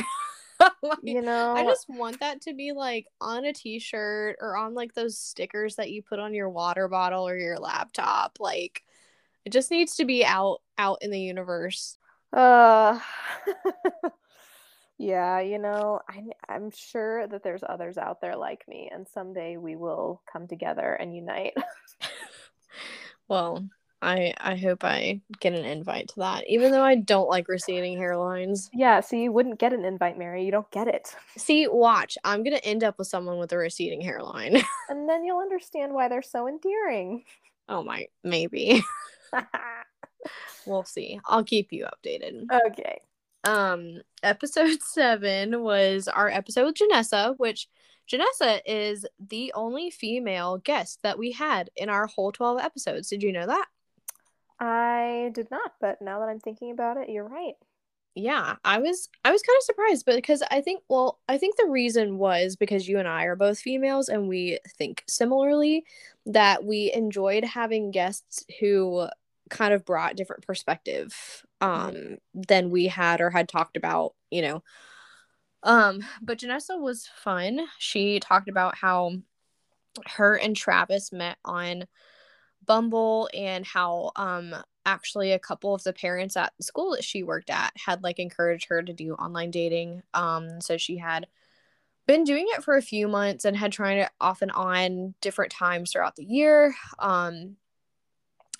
like, 0.83 0.99
you 1.03 1.21
know, 1.21 1.53
I 1.55 1.63
just 1.63 1.89
want 1.89 2.19
that 2.19 2.41
to 2.41 2.53
be 2.53 2.71
like 2.71 3.07
on 3.21 3.45
a 3.45 3.53
t-shirt 3.53 4.37
or 4.41 4.57
on 4.57 4.73
like 4.73 4.93
those 4.93 5.17
stickers 5.17 5.75
that 5.75 5.91
you 5.91 6.01
put 6.01 6.19
on 6.19 6.33
your 6.33 6.49
water 6.49 6.87
bottle 6.87 7.27
or 7.27 7.37
your 7.37 7.57
laptop. 7.57 8.37
Like 8.39 8.83
it 9.45 9.51
just 9.51 9.71
needs 9.71 9.95
to 9.95 10.05
be 10.05 10.25
out 10.25 10.61
out 10.77 10.99
in 11.01 11.11
the 11.11 11.19
universe. 11.19 11.97
Uh 12.33 12.99
Yeah, 15.01 15.39
you 15.39 15.59
know, 15.59 16.01
I 16.09 16.25
I'm 16.49 16.71
sure 16.71 17.25
that 17.25 17.41
there's 17.41 17.63
others 17.67 17.97
out 17.97 18.19
there 18.19 18.35
like 18.35 18.67
me 18.67 18.91
and 18.93 19.07
someday 19.07 19.55
we 19.55 19.77
will 19.77 20.21
come 20.31 20.45
together 20.45 20.93
and 20.93 21.15
unite. 21.15 21.53
well, 23.29 23.65
I 24.01 24.33
I 24.39 24.55
hope 24.55 24.83
I 24.83 25.19
get 25.39 25.53
an 25.53 25.65
invite 25.65 26.09
to 26.09 26.19
that, 26.19 26.45
even 26.47 26.71
though 26.71 26.83
I 26.83 26.95
don't 26.95 27.29
like 27.29 27.47
receding 27.47 27.97
hairlines. 27.97 28.69
Yeah, 28.73 29.01
so 29.01 29.15
you 29.15 29.31
wouldn't 29.31 29.59
get 29.59 29.73
an 29.73 29.83
invite, 29.83 30.17
Mary. 30.17 30.45
You 30.45 30.51
don't 30.51 30.69
get 30.71 30.87
it. 30.87 31.15
See, 31.37 31.67
watch. 31.67 32.17
I'm 32.23 32.43
gonna 32.43 32.57
end 32.57 32.83
up 32.83 32.97
with 32.97 33.07
someone 33.07 33.39
with 33.39 33.51
a 33.51 33.57
receding 33.57 34.01
hairline, 34.01 34.61
and 34.89 35.09
then 35.09 35.23
you'll 35.23 35.39
understand 35.39 35.93
why 35.93 36.07
they're 36.07 36.21
so 36.21 36.47
endearing. 36.47 37.23
Oh 37.71 37.83
my, 37.83 38.07
maybe. 38.23 38.83
we'll 40.65 40.85
see. 40.85 41.19
I'll 41.27 41.43
keep 41.43 41.71
you 41.71 41.85
updated. 41.85 42.45
Okay. 42.65 42.97
Um, 43.43 44.01
episode 44.23 44.81
seven 44.81 45.61
was 45.61 46.07
our 46.07 46.29
episode 46.29 46.65
with 46.65 46.77
Janessa, 46.77 47.35
which 47.37 47.67
Janessa 48.11 48.61
is 48.65 49.05
the 49.19 49.53
only 49.53 49.91
female 49.91 50.57
guest 50.57 50.99
that 51.03 51.19
we 51.19 51.31
had 51.31 51.69
in 51.75 51.89
our 51.89 52.07
whole 52.07 52.31
12 52.31 52.57
episodes. 52.59 53.07
Did 53.07 53.21
you 53.21 53.31
know 53.31 53.45
that? 53.45 53.67
I 54.59 55.31
did 55.33 55.51
not, 55.51 55.75
but 55.81 56.01
now 56.01 56.19
that 56.19 56.29
I'm 56.29 56.39
thinking 56.39 56.71
about 56.71 56.95
it, 56.97 57.09
you're 57.09 57.27
right. 57.27 57.55
Yeah, 58.15 58.55
I 58.65 58.79
was 58.79 59.07
I 59.23 59.31
was 59.31 59.41
kind 59.43 59.55
of 59.57 59.63
surprised, 59.63 60.05
but 60.05 60.15
because 60.15 60.41
I 60.51 60.61
think 60.61 60.83
well, 60.89 61.19
I 61.29 61.37
think 61.37 61.55
the 61.55 61.67
reason 61.69 62.17
was 62.17 62.55
because 62.55 62.87
you 62.87 62.99
and 62.99 63.07
I 63.07 63.25
are 63.25 63.35
both 63.35 63.59
females 63.59 64.09
and 64.09 64.27
we 64.27 64.59
think 64.77 65.03
similarly 65.07 65.85
that 66.25 66.65
we 66.65 66.91
enjoyed 66.93 67.45
having 67.45 67.91
guests 67.91 68.43
who 68.59 69.07
kind 69.49 69.73
of 69.73 69.85
brought 69.85 70.15
different 70.15 70.45
perspective 70.45 71.45
um 71.61 72.17
than 72.33 72.69
we 72.69 72.87
had 72.87 73.21
or 73.21 73.29
had 73.29 73.47
talked 73.47 73.77
about, 73.77 74.15
you 74.31 74.41
know. 74.41 74.63
Um, 75.63 76.01
but 76.21 76.39
Janessa 76.39 76.79
was 76.79 77.07
fun. 77.07 77.61
She 77.77 78.19
talked 78.19 78.47
about 78.49 78.75
how 78.75 79.13
her 80.07 80.35
and 80.37 80.55
Travis 80.55 81.11
met 81.11 81.37
on 81.45 81.85
Bumble 82.69 83.27
and 83.33 83.65
how 83.65 84.11
um 84.15 84.55
actually 84.85 85.31
a 85.31 85.39
couple 85.39 85.73
of 85.73 85.81
the 85.81 85.91
parents 85.91 86.37
at 86.37 86.53
the 86.55 86.63
school 86.63 86.91
that 86.91 87.03
she 87.03 87.23
worked 87.23 87.49
at 87.49 87.73
had 87.75 88.03
like 88.03 88.19
encouraged 88.19 88.67
her 88.69 88.83
to 88.83 88.93
do 88.93 89.15
online 89.15 89.49
dating. 89.49 90.03
Um 90.13 90.61
so 90.61 90.77
she 90.77 90.97
had 90.97 91.25
been 92.05 92.23
doing 92.23 92.45
it 92.49 92.63
for 92.63 92.77
a 92.77 92.81
few 92.81 93.07
months 93.07 93.43
and 93.43 93.57
had 93.57 93.71
tried 93.71 93.97
it 93.97 94.09
off 94.21 94.43
and 94.43 94.51
on 94.51 95.15
different 95.19 95.51
times 95.51 95.91
throughout 95.91 96.15
the 96.15 96.23
year. 96.23 96.75
Um 96.99 97.57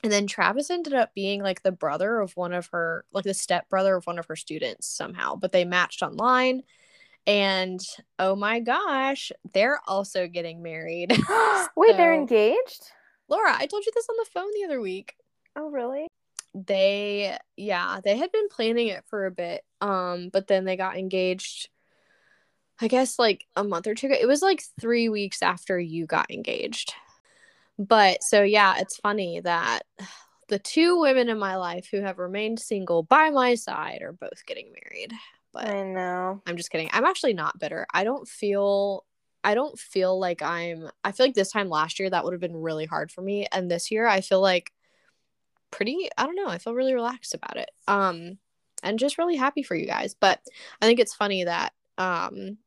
and 0.02 0.12
then 0.12 0.26
Travis 0.26 0.72
ended 0.72 0.96
up 0.96 1.14
being 1.14 1.44
like 1.44 1.62
the 1.62 1.72
brother 1.72 2.20
of 2.20 2.36
one 2.36 2.54
of 2.54 2.66
her 2.72 3.06
like 3.14 3.26
the 3.26 3.36
step 3.36 3.70
brother 3.70 3.96
of 3.96 4.08
one 4.08 4.18
of 4.18 4.26
her 4.26 4.36
students 4.36 4.88
somehow, 4.88 5.36
but 5.36 5.52
they 5.52 5.66
matched 5.66 6.02
online 6.02 6.64
and 7.28 7.80
oh 8.18 8.36
my 8.36 8.60
gosh, 8.60 9.32
they're 9.54 9.80
also 9.86 10.28
getting 10.28 10.64
married. 10.64 11.12
Wait, 11.76 11.92
so, 11.92 11.98
they're 11.98 12.16
engaged? 12.16 12.90
Laura, 13.30 13.56
I 13.56 13.68
told 13.68 13.86
you 13.86 13.92
this 13.94 14.08
on 14.10 14.16
the 14.18 14.30
phone 14.32 14.50
the 14.54 14.66
other 14.66 14.82
week. 14.82 15.16
Oh, 15.56 15.70
really? 15.70 16.08
They 16.54 17.38
yeah, 17.56 18.00
they 18.04 18.18
had 18.18 18.32
been 18.32 18.50
planning 18.50 18.88
it 18.88 19.04
for 19.08 19.26
a 19.26 19.32
bit. 19.32 19.64
Um, 19.82 20.30
but 20.34 20.48
then 20.48 20.66
they 20.66 20.76
got 20.76 20.98
engaged 20.98 21.70
I 22.82 22.88
guess 22.88 23.20
like 23.20 23.46
a 23.56 23.64
month 23.64 23.88
or 23.88 23.96
two 23.96 24.08
ago. 24.08 24.16
It 24.20 24.28
was 24.28 24.42
like 24.42 24.64
3 24.80 25.10
weeks 25.10 25.42
after 25.42 25.80
you 25.80 26.06
got 26.06 26.32
engaged. 26.32 26.94
But 27.78 28.24
so 28.24 28.42
yeah, 28.42 28.76
it's 28.78 28.98
funny 28.98 29.42
that 29.42 29.82
the 30.48 30.60
two 30.60 31.00
women 31.00 31.30
in 31.30 31.38
my 31.38 31.56
life 31.56 31.88
who 31.92 32.02
have 32.02 32.18
remained 32.20 32.60
single 32.60 33.04
by 33.04 33.30
my 33.30 33.56
side 33.56 34.02
are 34.02 34.14
both 34.14 34.46
getting 34.46 34.74
married. 34.74 35.14
But 35.54 35.68
I 35.68 35.84
know. 35.84 36.42
I'm 36.46 36.58
just 36.58 36.72
kidding. 36.72 36.90
I'm 36.94 37.06
actually 37.06 37.34
not 37.34 37.60
bitter. 37.60 37.86
I 37.94 38.04
don't 38.04 38.28
feel 38.28 39.06
I 39.44 39.56
don't 39.56 39.78
feel 39.80 40.20
like 40.20 40.42
I'm 40.42 40.90
I 41.04 41.12
feel 41.12 41.26
like 41.26 41.36
this 41.36 41.52
time 41.52 41.70
last 41.70 42.00
year 42.00 42.10
that 42.10 42.24
would 42.24 42.34
have 42.34 42.42
been 42.42 42.58
really 42.58 42.86
hard 42.86 43.12
for 43.12 43.22
me 43.22 43.48
and 43.52 43.70
this 43.70 43.92
year 43.92 44.06
I 44.06 44.22
feel 44.22 44.42
like 44.42 44.72
pretty 45.72 46.10
I 46.18 46.26
don't 46.26 46.36
know, 46.36 46.48
I 46.48 46.58
feel 46.58 46.74
really 46.74 46.94
relaxed 46.94 47.34
about 47.34 47.58
it. 47.58 47.70
Um 47.88 48.38
and 48.84 49.00
just 49.00 49.18
really 49.18 49.36
happy 49.36 49.64
for 49.64 49.76
you 49.76 49.86
guys. 49.86 50.16
But 50.16 50.42
I 50.82 50.86
think 50.86 51.00
it's 51.00 51.16
funny 51.16 51.46
that 51.46 51.74
um 51.98 52.58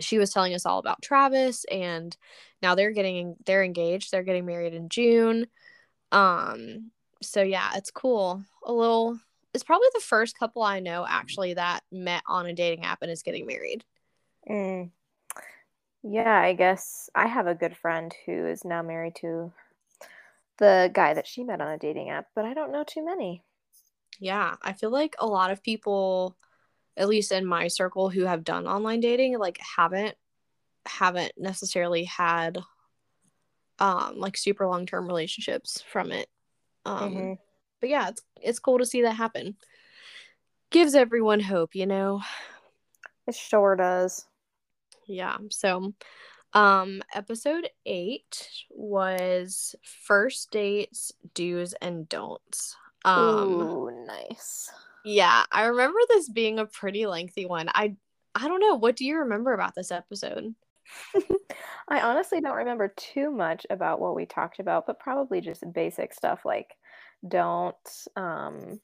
she 0.00 0.18
was 0.18 0.32
telling 0.32 0.54
us 0.54 0.64
all 0.64 0.78
about 0.78 1.02
Travis 1.02 1.64
and 1.70 2.16
now 2.62 2.74
they're 2.74 2.92
getting 2.92 3.36
they're 3.44 3.64
engaged. 3.64 4.10
They're 4.10 4.22
getting 4.22 4.46
married 4.46 4.74
in 4.74 4.88
June. 4.88 5.46
Um 6.10 6.90
so 7.22 7.42
yeah, 7.42 7.70
it's 7.76 7.90
cool. 7.90 8.42
A 8.64 8.72
little 8.72 9.18
it's 9.52 9.64
probably 9.64 9.88
the 9.92 10.00
first 10.00 10.38
couple 10.38 10.62
I 10.62 10.80
know 10.80 11.04
actually 11.06 11.54
that 11.54 11.80
met 11.92 12.22
on 12.26 12.46
a 12.46 12.54
dating 12.54 12.84
app 12.84 13.02
and 13.02 13.10
is 13.10 13.22
getting 13.22 13.46
married. 13.46 13.84
Mm. 14.48 14.90
Yeah, 16.02 16.40
I 16.40 16.52
guess 16.52 17.08
I 17.14 17.26
have 17.26 17.46
a 17.46 17.54
good 17.54 17.76
friend 17.76 18.14
who 18.26 18.46
is 18.46 18.64
now 18.64 18.82
married 18.82 19.14
to 19.16 19.52
the 20.58 20.90
guy 20.92 21.14
that 21.14 21.26
she 21.26 21.44
met 21.44 21.60
on 21.60 21.72
a 21.72 21.78
dating 21.78 22.10
app, 22.10 22.26
but 22.34 22.44
I 22.44 22.54
don't 22.54 22.72
know 22.72 22.84
too 22.84 23.04
many. 23.04 23.42
Yeah, 24.18 24.56
I 24.62 24.72
feel 24.72 24.90
like 24.90 25.14
a 25.18 25.26
lot 25.26 25.50
of 25.50 25.62
people 25.62 26.36
at 26.96 27.08
least 27.08 27.32
in 27.32 27.46
my 27.46 27.68
circle 27.68 28.10
who 28.10 28.24
have 28.24 28.44
done 28.44 28.66
online 28.66 29.00
dating 29.00 29.38
like 29.38 29.58
haven't 29.76 30.14
haven't 30.84 31.32
necessarily 31.38 32.04
had 32.04 32.58
um 33.78 34.18
like 34.18 34.36
super 34.36 34.66
long-term 34.66 35.06
relationships 35.06 35.82
from 35.90 36.12
it. 36.12 36.28
Um 36.84 37.14
mm-hmm. 37.14 37.32
but 37.80 37.88
yeah, 37.88 38.08
it's 38.08 38.22
it's 38.40 38.58
cool 38.58 38.78
to 38.78 38.86
see 38.86 39.02
that 39.02 39.16
happen. 39.16 39.56
Gives 40.70 40.94
everyone 40.94 41.40
hope, 41.40 41.74
you 41.74 41.86
know. 41.86 42.22
It 43.26 43.34
sure 43.34 43.76
does 43.76 44.26
yeah 45.12 45.36
so 45.50 45.92
um 46.54 47.02
episode 47.14 47.68
eight 47.86 48.48
was 48.70 49.74
first 49.82 50.50
dates 50.50 51.12
do's 51.34 51.74
and 51.80 52.08
don'ts. 52.08 52.76
Um 53.04 53.60
Ooh, 53.60 54.04
nice. 54.06 54.70
yeah 55.04 55.44
i 55.50 55.64
remember 55.64 55.98
this 56.08 56.28
being 56.28 56.58
a 56.58 56.66
pretty 56.66 57.06
lengthy 57.06 57.46
one. 57.46 57.68
I 57.68 57.96
i 58.34 58.48
don't 58.48 58.60
know. 58.60 58.76
What 58.76 58.96
do 58.96 59.04
you 59.04 59.18
remember 59.18 59.52
about 59.52 59.74
this 59.74 59.90
episode? 59.90 60.54
I 61.88 62.00
honestly 62.00 62.40
don't 62.40 62.56
remember 62.56 62.92
too 62.96 63.30
much 63.30 63.66
about 63.70 64.00
what 64.00 64.14
we 64.14 64.26
talked 64.26 64.58
about 64.58 64.86
but 64.86 65.00
probably 65.00 65.40
just 65.40 65.64
basic 65.72 66.12
stuff 66.12 66.40
like 66.44 66.74
don't 67.26 67.76
um 68.16 68.80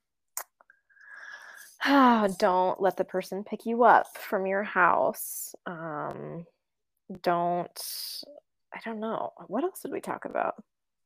don't 2.38 2.80
let 2.80 2.96
the 2.96 3.04
person 3.04 3.44
pick 3.44 3.66
you 3.66 3.84
up 3.84 4.16
from 4.16 4.46
your 4.46 4.62
house. 4.62 5.54
Um, 5.66 6.46
don't, 7.22 7.80
I 8.74 8.80
don't 8.84 9.00
know. 9.00 9.32
What 9.46 9.64
else 9.64 9.80
did 9.80 9.92
we 9.92 10.00
talk 10.00 10.24
about? 10.24 10.54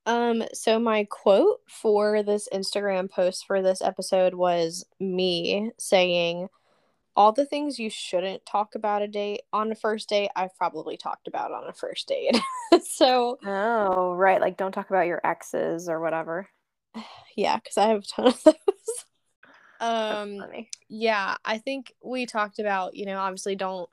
Um, 0.04 0.42
so 0.52 0.80
my 0.80 1.04
quote 1.04 1.60
for 1.68 2.22
this 2.22 2.48
Instagram 2.52 3.08
post 3.08 3.46
for 3.46 3.62
this 3.62 3.80
episode 3.82 4.34
was 4.34 4.84
me 4.98 5.70
saying, 5.78 6.48
all 7.14 7.32
the 7.32 7.46
things 7.46 7.78
you 7.78 7.90
shouldn't 7.90 8.44
talk 8.46 8.74
about 8.74 9.02
a 9.02 9.08
date 9.08 9.42
on 9.52 9.70
a 9.70 9.74
first 9.74 10.08
date, 10.08 10.30
I've 10.34 10.56
probably 10.56 10.96
talked 10.96 11.28
about 11.28 11.52
on 11.52 11.68
a 11.68 11.72
first 11.72 12.08
date. 12.08 12.38
so, 12.84 13.38
oh, 13.44 14.14
right. 14.14 14.40
Like, 14.40 14.56
don't 14.56 14.72
talk 14.72 14.88
about 14.88 15.06
your 15.06 15.20
exes 15.24 15.88
or 15.88 16.00
whatever. 16.00 16.48
Yeah, 17.34 17.56
because 17.56 17.78
I 17.78 17.86
have 17.86 18.02
a 18.02 18.06
ton 18.06 18.26
of 18.26 18.42
those. 18.44 18.54
Um, 19.82 20.44
yeah, 20.88 21.36
I 21.44 21.58
think 21.58 21.92
we 22.02 22.24
talked 22.24 22.60
about, 22.60 22.94
you 22.94 23.04
know, 23.04 23.18
obviously 23.18 23.56
don't 23.56 23.90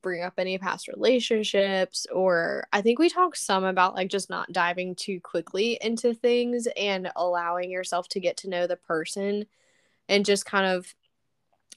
bring 0.00 0.22
up 0.22 0.34
any 0.38 0.56
past 0.56 0.88
relationships, 0.88 2.06
or 2.10 2.66
I 2.72 2.80
think 2.80 2.98
we 2.98 3.10
talked 3.10 3.36
some 3.36 3.64
about 3.64 3.94
like 3.94 4.08
just 4.08 4.30
not 4.30 4.52
diving 4.52 4.94
too 4.94 5.20
quickly 5.20 5.78
into 5.82 6.14
things 6.14 6.66
and 6.76 7.10
allowing 7.14 7.70
yourself 7.70 8.08
to 8.10 8.20
get 8.20 8.38
to 8.38 8.48
know 8.48 8.66
the 8.66 8.76
person 8.76 9.44
and 10.08 10.24
just 10.24 10.46
kind 10.46 10.64
of, 10.64 10.94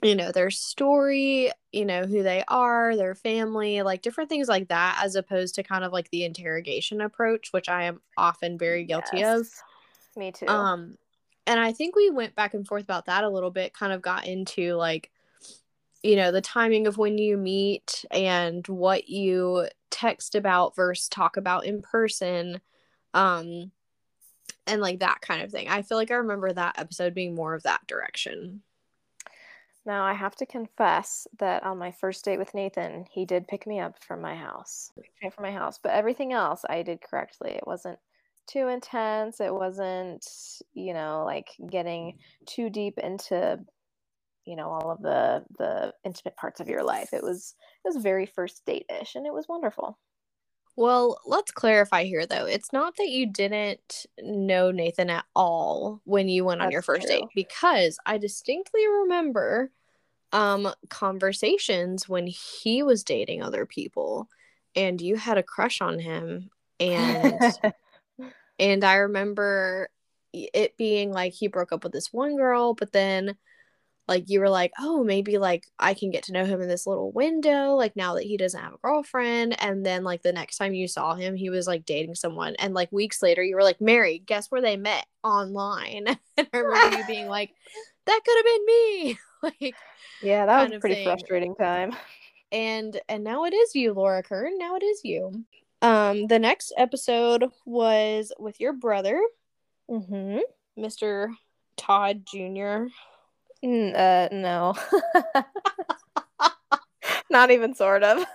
you 0.02 0.16
know, 0.16 0.32
their 0.32 0.50
story, 0.50 1.52
you 1.74 1.86
know, 1.86 2.06
who 2.06 2.24
they 2.24 2.46
are, 2.48 2.96
their 2.96 3.16
family, 3.16 3.82
like 3.82 4.02
different 4.02 4.30
things 4.30 4.48
like 4.48 4.70
that, 4.70 5.02
as 5.04 5.16
opposed 5.16 5.56
to 5.56 5.64
kind 5.64 5.84
of 5.84 5.92
like 5.92 6.10
the 6.12 6.24
interrogation 6.24 7.02
approach, 7.02 7.52
which 7.52 7.68
I 7.68 7.84
am 7.84 8.00
often 8.16 8.58
very 8.58 8.86
guilty 8.86 9.18
yes. 9.18 9.40
of. 9.40 9.48
Me 10.16 10.32
too. 10.32 10.48
Um, 10.48 10.98
and 11.48 11.60
I 11.60 11.72
think 11.72 11.96
we 11.96 12.10
went 12.10 12.36
back 12.36 12.54
and 12.54 12.68
forth 12.68 12.84
about 12.84 13.06
that 13.06 13.24
a 13.24 13.30
little 13.30 13.52
bit, 13.52 13.74
kind 13.74 13.94
of 13.94 14.02
got 14.02 14.28
into 14.28 14.76
like, 14.76 15.12
you 16.04 16.16
know, 16.16 16.32
the 16.32 16.42
timing 16.42 16.88
of 16.88 16.98
when 16.98 17.18
you 17.18 17.38
meet 17.38 18.06
and 18.12 18.68
what 18.68 19.10
you 19.10 19.68
text 19.90 20.36
about 20.36 20.76
versus 20.76 21.10
talk 21.10 21.38
about 21.38 21.66
in 21.66 21.82
person. 21.82 22.62
Um, 23.14 23.72
and 24.68 24.82
like 24.82 25.00
that 25.00 25.22
kind 25.22 25.42
of 25.42 25.52
thing. 25.52 25.68
I 25.68 25.82
feel 25.82 25.98
like 25.98 26.12
I 26.12 26.16
remember 26.16 26.52
that 26.52 26.80
episode 26.80 27.14
being 27.14 27.36
more 27.36 27.54
of 27.54 27.64
that 27.64 27.86
direction. 27.88 28.62
Now, 29.86 30.04
I 30.04 30.14
have 30.14 30.36
to 30.36 30.46
confess 30.46 31.28
that 31.40 31.64
on 31.64 31.80
my 31.80 31.92
first 31.92 32.24
date 32.24 32.38
with 32.38 32.54
Nathan, 32.54 33.06
he 33.10 33.26
did 33.26 33.48
pick 33.48 33.66
me 33.66 33.80
up 33.80 34.02
from 34.04 34.22
my 34.22 34.36
house, 34.36 34.92
Pick 34.96 35.12
me 35.22 35.28
up 35.28 35.34
from 35.34 35.44
my 35.44 35.52
house, 35.52 35.80
but 35.82 35.92
everything 35.92 36.34
else 36.34 36.64
I 36.70 36.84
did 36.84 37.02
correctly. 37.02 37.52
It 37.52 37.66
wasn't 37.66 37.98
too 38.48 38.68
intense. 38.68 39.40
It 39.40 39.54
wasn't, 39.54 40.26
you 40.74 40.94
know, 40.94 41.24
like 41.26 41.50
getting 41.70 42.18
too 42.46 42.70
deep 42.70 42.98
into, 42.98 43.60
you 44.46 44.56
know, 44.56 44.70
all 44.70 44.92
of 44.92 45.02
the 45.02 45.44
the 45.58 45.94
intimate 46.04 46.36
parts 46.36 46.60
of 46.60 46.68
your 46.68 46.84
life. 46.84 47.14
It 47.14 47.24
was 47.24 47.56
it 47.84 47.88
was 47.88 48.02
very 48.02 48.26
first 48.26 48.66
date 48.66 48.86
ish, 49.02 49.16
and 49.16 49.26
it 49.26 49.34
was 49.34 49.48
wonderful. 49.48 49.98
Well, 50.76 51.20
let's 51.26 51.52
clarify 51.52 52.06
here 52.06 52.26
though. 52.26 52.46
It's 52.46 52.72
not 52.72 52.96
that 52.98 53.10
you 53.10 53.28
didn't 53.28 54.06
know 54.20 54.72
Nathan 54.72 55.10
at 55.10 55.26
all 55.36 56.02
when 56.06 56.30
you 56.30 56.46
went 56.46 56.60
That's 56.60 56.68
on 56.68 56.72
your 56.72 56.82
first 56.82 57.08
true. 57.08 57.18
date 57.18 57.30
because 57.36 57.98
I 58.06 58.18
distinctly 58.18 58.88
remember 58.88 59.72
um 60.34 60.74
conversations 60.90 62.08
when 62.08 62.26
he 62.26 62.84
was 62.84 63.04
dating 63.04 63.44
other 63.44 63.66
people 63.66 64.30
and 64.78 65.02
you 65.02 65.18
had 65.18 65.38
a 65.38 65.44
crush 65.44 65.82
on 65.82 66.00
him 66.00 66.50
and 66.80 67.42
And 68.62 68.84
I 68.84 68.96
remember 68.96 69.90
it 70.32 70.78
being 70.78 71.12
like 71.12 71.34
he 71.34 71.48
broke 71.48 71.74
up 71.74 71.84
with 71.84 71.92
this 71.92 72.14
one 72.14 72.38
girl, 72.38 72.74
but 72.74 72.94
then 72.94 73.36
like 74.08 74.30
you 74.30 74.40
were 74.40 74.50
like, 74.50 74.72
oh, 74.80 75.04
maybe 75.04 75.38
like 75.38 75.66
I 75.80 75.96
can 75.96 76.12
get 76.12 76.24
to 76.24 76.32
know 76.32 76.46
him 76.46 76.62
in 76.62 76.68
this 76.68 76.86
little 76.86 77.12
window, 77.12 77.76
like 77.76 77.96
now 77.96 78.16
that 78.16 78.24
he 78.24 78.38
doesn't 78.38 78.60
have 78.60 78.74
a 78.74 78.78
girlfriend. 78.78 79.60
And 79.62 79.86
then 79.86 80.04
like 80.04 80.22
the 80.22 80.32
next 80.32 80.58
time 80.58 80.74
you 80.74 80.88
saw 80.88 81.16
him, 81.16 81.36
he 81.36 81.50
was 81.50 81.66
like 81.66 81.86
dating 81.86 82.16
someone. 82.16 82.56
And 82.60 82.74
like 82.76 82.92
weeks 82.92 83.24
later, 83.24 83.44
you 83.44 83.56
were 83.56 83.64
like, 83.64 83.82
Mary, 83.82 84.22
guess 84.24 84.48
where 84.50 84.62
they 84.62 84.78
met? 84.78 85.06
Online. 85.24 86.08
and 86.38 86.48
I 86.54 86.58
remember 86.58 86.98
you 86.98 87.06
being 87.08 87.28
like, 87.30 87.52
that 88.06 88.20
could 88.24 88.38
have 88.38 88.46
been 88.46 88.66
me. 88.66 89.20
like, 89.44 89.76
yeah, 90.22 90.46
that 90.46 90.70
was 90.70 90.78
a 90.78 90.80
pretty 90.80 90.96
thing. 90.96 91.06
frustrating 91.06 91.56
time. 91.56 91.96
And 92.52 93.00
and 93.10 93.24
now 93.24 93.46
it 93.46 93.54
is 93.54 93.74
you, 93.76 93.94
Laura 93.94 94.22
Kern. 94.22 94.58
Now 94.58 94.76
it 94.76 94.84
is 94.84 95.02
you. 95.04 95.46
Um, 95.82 96.28
the 96.28 96.40
next 96.40 96.74
episode 96.78 97.46
was 97.66 98.32
with 98.40 98.60
your 98.60 98.74
brother, 98.74 99.20
mm-hmm. 99.90 100.40
Mr. 100.78 101.30
Todd 101.78 102.24
Jr. 102.26 102.88
Mm, 103.64 103.96
uh, 103.96 104.30
no. 104.32 104.76
Not 107.30 107.52
even 107.52 107.74
sort 107.76 108.04
of. 108.04 108.26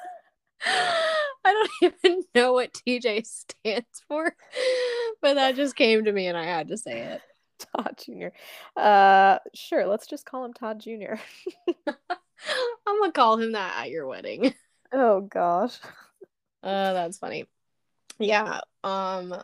I 0.64 1.68
don't 1.80 1.94
even 2.02 2.22
know 2.34 2.52
what 2.52 2.72
TJ 2.72 3.24
stands 3.26 4.02
for, 4.08 4.34
but 5.22 5.34
that 5.34 5.54
just 5.54 5.76
came 5.76 6.04
to 6.04 6.12
me 6.12 6.26
and 6.26 6.36
I 6.36 6.44
had 6.44 6.68
to 6.68 6.76
say 6.76 7.00
it. 7.02 7.20
Todd 7.58 7.94
Jr. 7.98 8.28
Uh, 8.76 9.38
sure, 9.54 9.86
let's 9.86 10.06
just 10.06 10.26
call 10.26 10.44
him 10.44 10.52
Todd 10.52 10.80
Jr. 10.80 11.14
I'm 12.86 13.00
gonna 13.00 13.12
call 13.12 13.38
him 13.38 13.52
that 13.52 13.84
at 13.84 13.90
your 13.90 14.06
wedding. 14.06 14.54
Oh 14.92 15.20
gosh. 15.20 15.78
Uh, 16.62 16.92
that's 16.92 17.18
funny. 17.18 17.46
Yeah. 18.18 18.60
Um, 18.82 19.34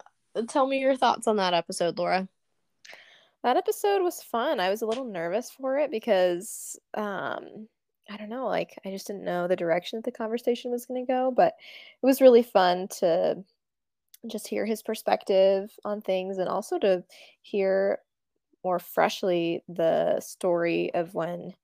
tell 0.49 0.67
me 0.67 0.81
your 0.81 0.97
thoughts 0.97 1.27
on 1.27 1.37
that 1.37 1.55
episode, 1.55 1.99
Laura. 1.99 2.29
That 3.43 3.57
episode 3.57 4.03
was 4.03 4.23
fun. 4.23 4.61
I 4.61 4.71
was 4.71 4.83
a 4.83 4.87
little 4.87 5.05
nervous 5.05 5.51
for 5.51 5.79
it 5.79 5.91
because 5.91 6.79
um 6.95 7.67
I 8.11 8.17
don't 8.17 8.29
know, 8.29 8.47
like 8.47 8.79
I 8.85 8.91
just 8.91 9.07
didn't 9.07 9.25
know 9.25 9.47
the 9.47 9.57
direction 9.57 9.99
that 9.99 10.05
the 10.05 10.17
conversation 10.17 10.71
was 10.71 10.87
going 10.87 11.05
to 11.05 11.11
go, 11.11 11.33
but 11.35 11.55
it 12.03 12.07
was 12.07 12.21
really 12.21 12.43
fun 12.43 12.89
to 12.99 13.43
just 14.27 14.47
hear 14.47 14.67
his 14.67 14.83
perspective 14.83 15.71
on 15.85 16.01
things 16.01 16.39
and 16.39 16.49
also 16.49 16.79
to 16.81 17.05
hear 17.41 17.99
more 18.65 18.79
freshly 18.79 19.63
the 19.69 20.21
story 20.21 20.93
of 20.95 21.15
when 21.15 21.55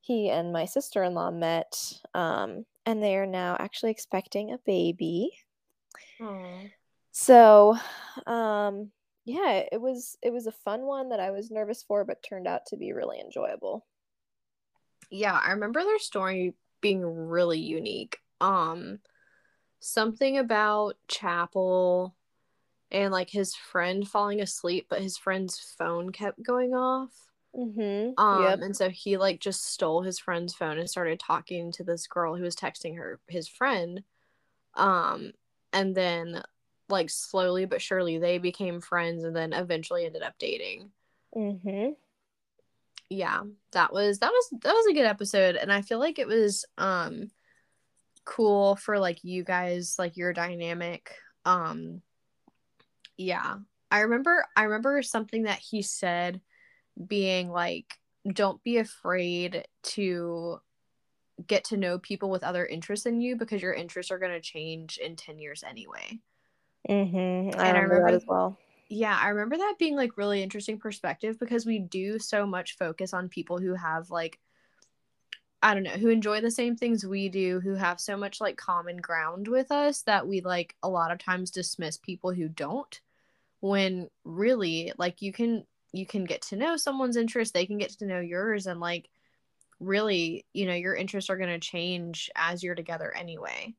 he 0.00 0.30
and 0.30 0.52
my 0.52 0.64
sister-in-law 0.64 1.30
met 1.30 1.76
um, 2.14 2.64
and 2.90 3.00
they 3.00 3.14
are 3.14 3.26
now 3.26 3.56
actually 3.60 3.92
expecting 3.92 4.50
a 4.50 4.58
baby. 4.66 5.30
Aww. 6.20 6.70
so 7.12 7.78
um, 8.26 8.90
yeah 9.24 9.62
it 9.70 9.80
was 9.80 10.18
it 10.22 10.32
was 10.32 10.46
a 10.46 10.52
fun 10.52 10.82
one 10.82 11.10
that 11.10 11.20
i 11.20 11.30
was 11.30 11.50
nervous 11.50 11.82
for 11.82 12.04
but 12.04 12.22
turned 12.22 12.46
out 12.46 12.66
to 12.66 12.76
be 12.76 12.92
really 12.92 13.20
enjoyable. 13.20 13.86
Yeah 15.10 15.38
i 15.42 15.52
remember 15.52 15.82
their 15.82 15.98
story 15.98 16.54
being 16.80 17.04
really 17.04 17.60
unique. 17.60 18.18
Um 18.40 18.98
something 19.78 20.36
about 20.36 20.96
chapel 21.08 22.14
and 22.90 23.12
like 23.12 23.30
his 23.30 23.54
friend 23.54 24.06
falling 24.06 24.40
asleep 24.40 24.86
but 24.90 25.00
his 25.00 25.16
friend's 25.16 25.74
phone 25.78 26.10
kept 26.10 26.42
going 26.42 26.74
off 26.74 27.29
mm-hmm. 27.56 28.12
um 28.22 28.42
yep. 28.42 28.60
and 28.60 28.76
so 28.76 28.88
he 28.88 29.16
like 29.16 29.40
just 29.40 29.66
stole 29.66 30.02
his 30.02 30.18
friend's 30.18 30.54
phone 30.54 30.78
and 30.78 30.88
started 30.88 31.18
talking 31.18 31.72
to 31.72 31.84
this 31.84 32.06
girl 32.06 32.36
who 32.36 32.42
was 32.42 32.56
texting 32.56 32.96
her 32.96 33.18
his 33.28 33.48
friend 33.48 34.02
um 34.74 35.32
and 35.72 35.94
then 35.94 36.42
like 36.88 37.10
slowly 37.10 37.64
but 37.64 37.82
surely 37.82 38.18
they 38.18 38.38
became 38.38 38.80
friends 38.80 39.24
and 39.24 39.34
then 39.34 39.52
eventually 39.52 40.04
ended 40.04 40.22
up 40.22 40.34
dating 40.38 40.90
mm-hmm. 41.36 41.90
yeah 43.08 43.42
that 43.72 43.92
was 43.92 44.18
that 44.18 44.30
was 44.30 44.48
that 44.62 44.72
was 44.72 44.86
a 44.86 44.94
good 44.94 45.06
episode 45.06 45.56
and 45.56 45.72
i 45.72 45.82
feel 45.82 45.98
like 45.98 46.18
it 46.18 46.28
was 46.28 46.64
um 46.78 47.30
cool 48.24 48.76
for 48.76 48.98
like 48.98 49.24
you 49.24 49.42
guys 49.42 49.96
like 49.98 50.16
your 50.16 50.32
dynamic 50.32 51.14
um 51.44 52.02
yeah 53.16 53.56
i 53.90 54.00
remember 54.00 54.44
i 54.56 54.64
remember 54.64 55.02
something 55.02 55.44
that 55.44 55.58
he 55.58 55.82
said 55.82 56.40
being 57.06 57.50
like 57.50 57.98
don't 58.32 58.62
be 58.62 58.76
afraid 58.78 59.64
to 59.82 60.58
get 61.46 61.64
to 61.64 61.76
know 61.76 61.98
people 61.98 62.28
with 62.30 62.44
other 62.44 62.66
interests 62.66 63.06
in 63.06 63.20
you 63.20 63.34
because 63.36 63.62
your 63.62 63.72
interests 63.72 64.12
are 64.12 64.18
going 64.18 64.32
to 64.32 64.40
change 64.40 64.98
in 64.98 65.16
10 65.16 65.38
years 65.38 65.62
anyway 65.66 66.18
Mm-hmm. 66.88 67.58
I 67.60 67.68
And 67.68 67.76
I 67.76 67.80
remember, 67.82 67.94
remember- 67.96 68.10
that 68.12 68.16
as 68.16 68.26
well. 68.26 68.56
yeah 68.88 69.18
i 69.22 69.28
remember 69.28 69.56
that 69.58 69.74
being 69.78 69.96
like 69.96 70.16
really 70.16 70.42
interesting 70.42 70.78
perspective 70.78 71.38
because 71.38 71.66
we 71.66 71.78
do 71.78 72.18
so 72.18 72.46
much 72.46 72.76
focus 72.76 73.12
on 73.14 73.28
people 73.28 73.58
who 73.58 73.74
have 73.74 74.10
like 74.10 74.38
i 75.62 75.74
don't 75.74 75.82
know 75.82 75.90
who 75.90 76.08
enjoy 76.08 76.40
the 76.40 76.50
same 76.50 76.74
things 76.76 77.04
we 77.06 77.28
do 77.28 77.60
who 77.60 77.74
have 77.74 78.00
so 78.00 78.16
much 78.16 78.40
like 78.40 78.56
common 78.56 78.96
ground 78.96 79.46
with 79.46 79.70
us 79.70 80.02
that 80.02 80.26
we 80.26 80.40
like 80.40 80.74
a 80.82 80.88
lot 80.88 81.10
of 81.12 81.18
times 81.18 81.50
dismiss 81.50 81.98
people 81.98 82.32
who 82.32 82.48
don't 82.48 83.00
when 83.60 84.08
really 84.24 84.90
like 84.96 85.20
you 85.20 85.32
can 85.34 85.64
you 85.92 86.06
can 86.06 86.24
get 86.24 86.42
to 86.42 86.56
know 86.56 86.76
someone's 86.76 87.16
interest 87.16 87.54
they 87.54 87.66
can 87.66 87.78
get 87.78 87.90
to 87.90 88.06
know 88.06 88.20
yours 88.20 88.66
and 88.66 88.80
like 88.80 89.08
really 89.80 90.44
you 90.52 90.66
know 90.66 90.74
your 90.74 90.94
interests 90.94 91.30
are 91.30 91.36
going 91.36 91.48
to 91.48 91.58
change 91.58 92.30
as 92.36 92.62
you're 92.62 92.74
together 92.74 93.14
anyway 93.16 93.74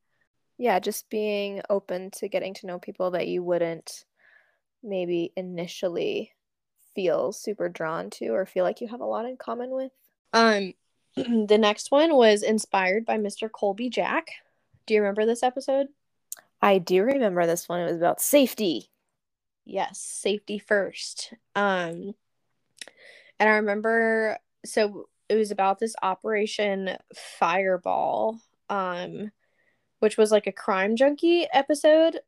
Yeah, 0.58 0.78
just 0.78 1.10
being 1.10 1.60
open 1.70 2.12
to 2.12 2.28
getting 2.28 2.54
to 2.54 2.66
know 2.66 2.78
people 2.78 3.10
that 3.12 3.26
you 3.26 3.42
wouldn't 3.42 4.04
maybe 4.80 5.32
initially 5.36 6.32
feel 6.94 7.32
super 7.32 7.68
drawn 7.68 8.10
to 8.10 8.28
or 8.28 8.46
feel 8.46 8.64
like 8.64 8.80
you 8.80 8.86
have 8.86 9.00
a 9.00 9.04
lot 9.04 9.24
in 9.24 9.36
common 9.36 9.70
with. 9.70 9.90
Um, 10.32 10.74
the 11.16 11.58
next 11.58 11.90
one 11.90 12.14
was 12.14 12.44
inspired 12.44 13.04
by 13.04 13.18
Mr. 13.18 13.50
Colby 13.50 13.88
Jack. 13.88 14.28
Do 14.86 14.94
you 14.94 15.00
remember 15.00 15.26
this 15.26 15.42
episode? 15.42 15.88
I 16.60 16.78
do 16.78 17.02
remember 17.02 17.44
this 17.44 17.68
one. 17.68 17.80
It 17.80 17.86
was 17.86 17.96
about 17.96 18.20
safety. 18.20 18.88
Yes, 19.64 20.00
safety 20.00 20.58
first. 20.58 21.32
Um, 21.54 22.14
and 23.38 23.48
I 23.48 23.56
remember 23.56 24.38
so 24.64 25.08
it 25.28 25.34
was 25.36 25.50
about 25.50 25.78
this 25.78 25.94
Operation 26.02 26.96
Fireball, 27.14 28.38
um, 28.68 29.32
which 30.00 30.16
was 30.16 30.30
like 30.30 30.46
a 30.46 30.52
crime 30.52 30.96
junkie 30.96 31.46
episode. 31.52 32.20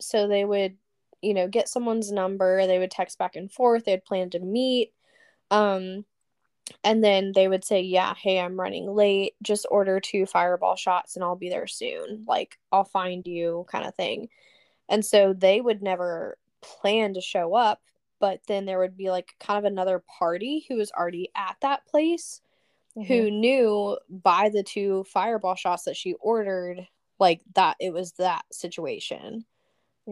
So 0.00 0.28
they 0.28 0.44
would, 0.44 0.76
you 1.22 1.34
know, 1.34 1.48
get 1.48 1.68
someone's 1.68 2.12
number, 2.12 2.66
they 2.66 2.78
would 2.78 2.90
text 2.90 3.18
back 3.18 3.36
and 3.36 3.50
forth, 3.50 3.84
they'd 3.84 4.04
plan 4.04 4.30
to 4.30 4.38
meet. 4.40 4.92
Um, 5.50 6.04
and 6.84 7.02
then 7.02 7.32
they 7.34 7.48
would 7.48 7.64
say, 7.64 7.82
Yeah, 7.82 8.14
hey, 8.14 8.40
I'm 8.40 8.58
running 8.60 8.86
late. 8.94 9.34
Just 9.42 9.66
order 9.70 10.00
two 10.00 10.26
fireball 10.26 10.76
shots 10.76 11.16
and 11.16 11.24
I'll 11.24 11.36
be 11.36 11.50
there 11.50 11.66
soon. 11.66 12.24
Like, 12.26 12.58
I'll 12.70 12.84
find 12.84 13.26
you, 13.26 13.66
kind 13.70 13.86
of 13.86 13.94
thing. 13.94 14.28
And 14.88 15.04
so 15.04 15.32
they 15.32 15.60
would 15.60 15.82
never 15.82 16.38
plan 16.62 17.14
to 17.14 17.20
show 17.20 17.54
up, 17.54 17.82
but 18.20 18.40
then 18.48 18.64
there 18.66 18.78
would 18.78 18.96
be 18.96 19.10
like 19.10 19.34
kind 19.40 19.58
of 19.58 19.70
another 19.70 20.02
party 20.18 20.64
who 20.68 20.76
was 20.76 20.92
already 20.92 21.30
at 21.36 21.56
that 21.62 21.86
place 21.86 22.40
who 23.08 23.30
knew 23.30 23.98
by 24.08 24.48
the 24.50 24.62
two 24.62 25.04
fireball 25.04 25.54
shots 25.56 25.84
that 25.84 25.96
she 25.96 26.14
ordered, 26.14 26.86
like 27.18 27.42
that 27.54 27.76
it 27.80 27.92
was 27.92 28.12
that 28.14 28.44
situation. 28.52 29.44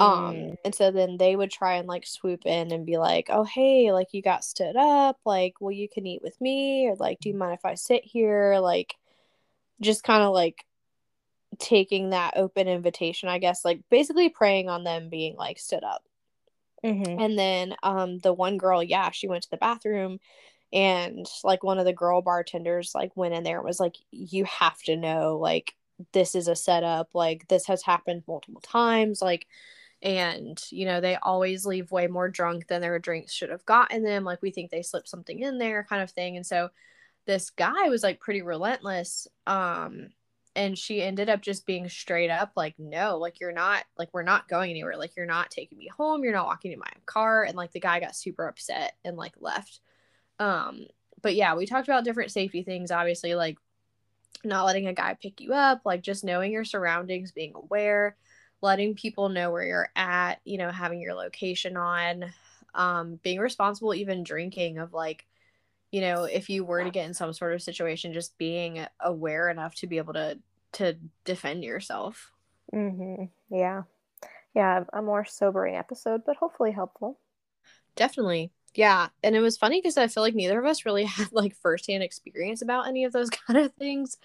Um, 0.01 0.37
Mm. 0.37 0.57
and 0.65 0.75
so 0.75 0.91
then 0.91 1.19
they 1.19 1.37
would 1.37 1.51
try 1.51 1.75
and 1.77 1.89
like 1.89 2.07
swoop 2.07 2.47
in 2.47 2.73
and 2.73 2.87
be 2.87 2.99
like, 2.99 3.29
"Oh, 3.31 3.45
hey, 3.45 3.93
like 3.93 4.09
you 4.15 4.23
got 4.23 4.45
stood 4.45 4.77
up, 4.77 5.19
like, 5.27 5.55
well, 5.61 5.73
you 5.73 5.89
can 5.89 6.07
eat 6.07 6.23
with 6.23 6.41
me, 6.41 6.89
or 6.89 6.97
like, 6.97 7.21
do 7.21 7.29
you 7.31 7.37
mind 7.37 7.55
if 7.55 7.65
I 7.65 7.75
sit 7.75 8.05
here?" 8.05 8.59
Like, 8.61 8.97
just 9.81 10.05
kind 10.05 10.23
of 10.25 10.33
like 10.35 10.67
taking 11.59 12.11
that 12.11 12.35
open 12.37 12.69
invitation, 12.69 13.29
I 13.29 13.39
guess, 13.39 13.65
like 13.65 13.83
basically 13.91 14.29
preying 14.31 14.69
on 14.69 14.85
them 14.85 15.09
being 15.11 15.37
like 15.37 15.59
stood 15.59 15.85
up. 15.85 16.05
Mhm. 16.85 17.23
And 17.23 17.39
then 17.39 17.77
um 17.83 18.19
the 18.21 18.33
one 18.33 18.59
girl, 18.59 18.83
yeah, 18.83 19.11
she 19.11 19.29
went 19.29 19.45
to 19.45 19.51
the 19.51 19.57
bathroom 19.59 20.21
and 20.73 21.27
like 21.45 21.65
one 21.65 21.79
of 21.79 21.85
the 21.87 21.93
girl 21.95 22.23
bartenders 22.23 22.95
like 22.95 23.17
went 23.17 23.35
in 23.35 23.45
there 23.45 23.59
and 23.59 23.67
was 23.67 23.81
like, 23.81 23.97
You 24.13 24.45
have 24.47 24.83
to 24.85 24.97
know, 24.97 25.39
like, 25.39 25.75
this 26.13 26.35
is 26.35 26.49
a 26.49 26.57
setup, 26.57 27.11
like 27.15 27.49
this 27.49 27.67
has 27.67 27.83
happened 27.85 28.25
multiple 28.29 28.61
times, 28.63 29.23
like 29.23 29.49
and 30.03 30.63
you 30.71 30.87
know, 30.87 31.01
they 31.01 31.17
always 31.17 31.67
leave 31.67 31.93
way 31.93 32.07
more 32.09 32.29
drunk 32.29 32.69
than 32.69 32.81
their 32.83 32.99
drinks 32.99 33.33
should 33.33 33.51
have 33.51 33.67
gotten 33.67 34.03
them. 34.05 34.25
Like 34.25 34.43
we 34.43 34.51
think 34.53 34.71
they 34.71 34.83
slipped 34.83 35.09
something 35.09 35.41
in 35.41 35.59
there, 35.59 35.85
kind 35.85 36.03
of 36.03 36.11
thing. 36.13 36.37
And 36.37 36.47
so 36.47 36.71
this 37.27 37.51
guy 37.51 37.89
was 37.91 38.03
like 38.03 38.21
pretty 38.21 38.43
relentless. 38.43 39.29
Um 39.47 40.11
and 40.57 40.77
she 40.77 41.03
ended 41.03 41.29
up 41.29 41.41
just 41.41 41.65
being 41.67 41.89
straight 41.89 42.31
up 42.31 42.53
like 42.57 42.75
no 42.79 43.19
like 43.19 43.39
you're 43.41 43.53
not 43.53 43.85
like 43.97 44.09
we're 44.13 44.23
not 44.23 44.49
going 44.49 44.71
anywhere. 44.71 44.97
Like 44.97 45.17
you're 45.17 45.27
not 45.27 45.51
taking 45.51 45.79
me 45.79 45.89
home. 45.89 46.25
You're 46.25 46.33
not 46.33 46.47
walking 46.47 46.73
in 46.73 46.79
my 46.79 46.91
car. 47.07 47.45
And 47.45 47.57
like 47.57 47.73
the 47.73 47.81
guy 47.81 48.01
got 48.01 48.17
super 48.17 48.47
upset 48.49 48.95
and 49.05 49.17
like 49.17 49.35
left. 49.39 49.81
Um 50.39 50.87
but 51.23 51.35
yeah 51.35 51.55
we 51.55 51.67
talked 51.67 51.89
about 51.89 52.05
different 52.05 52.31
safety 52.31 52.63
things 52.63 52.91
obviously 52.91 53.35
like 53.35 53.59
not 54.45 54.65
letting 54.65 54.87
a 54.87 54.95
guy 54.95 55.17
pick 55.21 55.41
you 55.41 55.53
up 55.53 55.83
like 55.85 56.03
just 56.03 56.25
knowing 56.25 56.53
your 56.53 56.65
surroundings 56.65 57.33
being 57.33 57.53
aware 57.55 58.17
letting 58.63 58.95
people 58.95 59.29
know 59.29 59.51
where 59.51 59.65
you're 59.65 59.91
at 59.97 60.41
you 60.45 60.59
know 60.59 60.71
having 60.71 61.01
your 61.01 61.15
location 61.15 61.77
on 61.77 62.33
um 62.75 63.19
being 63.23 63.39
responsible 63.39 63.95
even 63.95 64.23
drinking 64.23 64.79
of 64.79 64.93
like 64.93 65.27
you 65.93 66.01
know 66.01 66.25
if 66.25 66.49
you 66.51 66.65
were 66.65 66.85
to 66.85 66.91
get 66.91 67.07
in 67.07 67.15
some 67.15 67.33
sort 67.33 67.55
of 67.55 67.63
situation 67.63 68.13
just 68.13 68.37
being 68.39 68.87
aware 69.01 69.49
enough 69.49 69.75
to 69.77 69.87
be 69.87 69.99
able 69.99 70.15
to 70.15 70.39
to 70.73 70.97
defend 71.25 71.65
yourself 71.65 72.33
Mhm. 72.73 73.31
Yeah. 73.49 73.85
Yeah, 74.55 74.85
a 74.93 75.03
more 75.03 75.25
sobering 75.27 75.77
episode, 75.77 76.25
but 76.27 76.37
hopefully 76.37 76.73
helpful. 76.73 77.21
definitely 77.97 78.51
yeah 78.75 79.09
and 79.25 79.35
it 79.35 79.41
was 79.41 79.57
funny 79.57 79.79
because 79.81 79.97
i 79.97 80.07
feel 80.07 80.23
like 80.23 80.35
neither 80.35 80.59
of 80.59 80.65
us 80.67 80.85
really 80.85 81.05
had 81.07 81.33
like 81.33 81.57
firsthand 81.57 82.03
experience 82.03 82.63
about 82.63 82.87
any 82.87 83.05
of 83.05 83.13
those 83.13 83.31
kind 83.47 83.59
of 83.59 83.73
things 83.75 84.19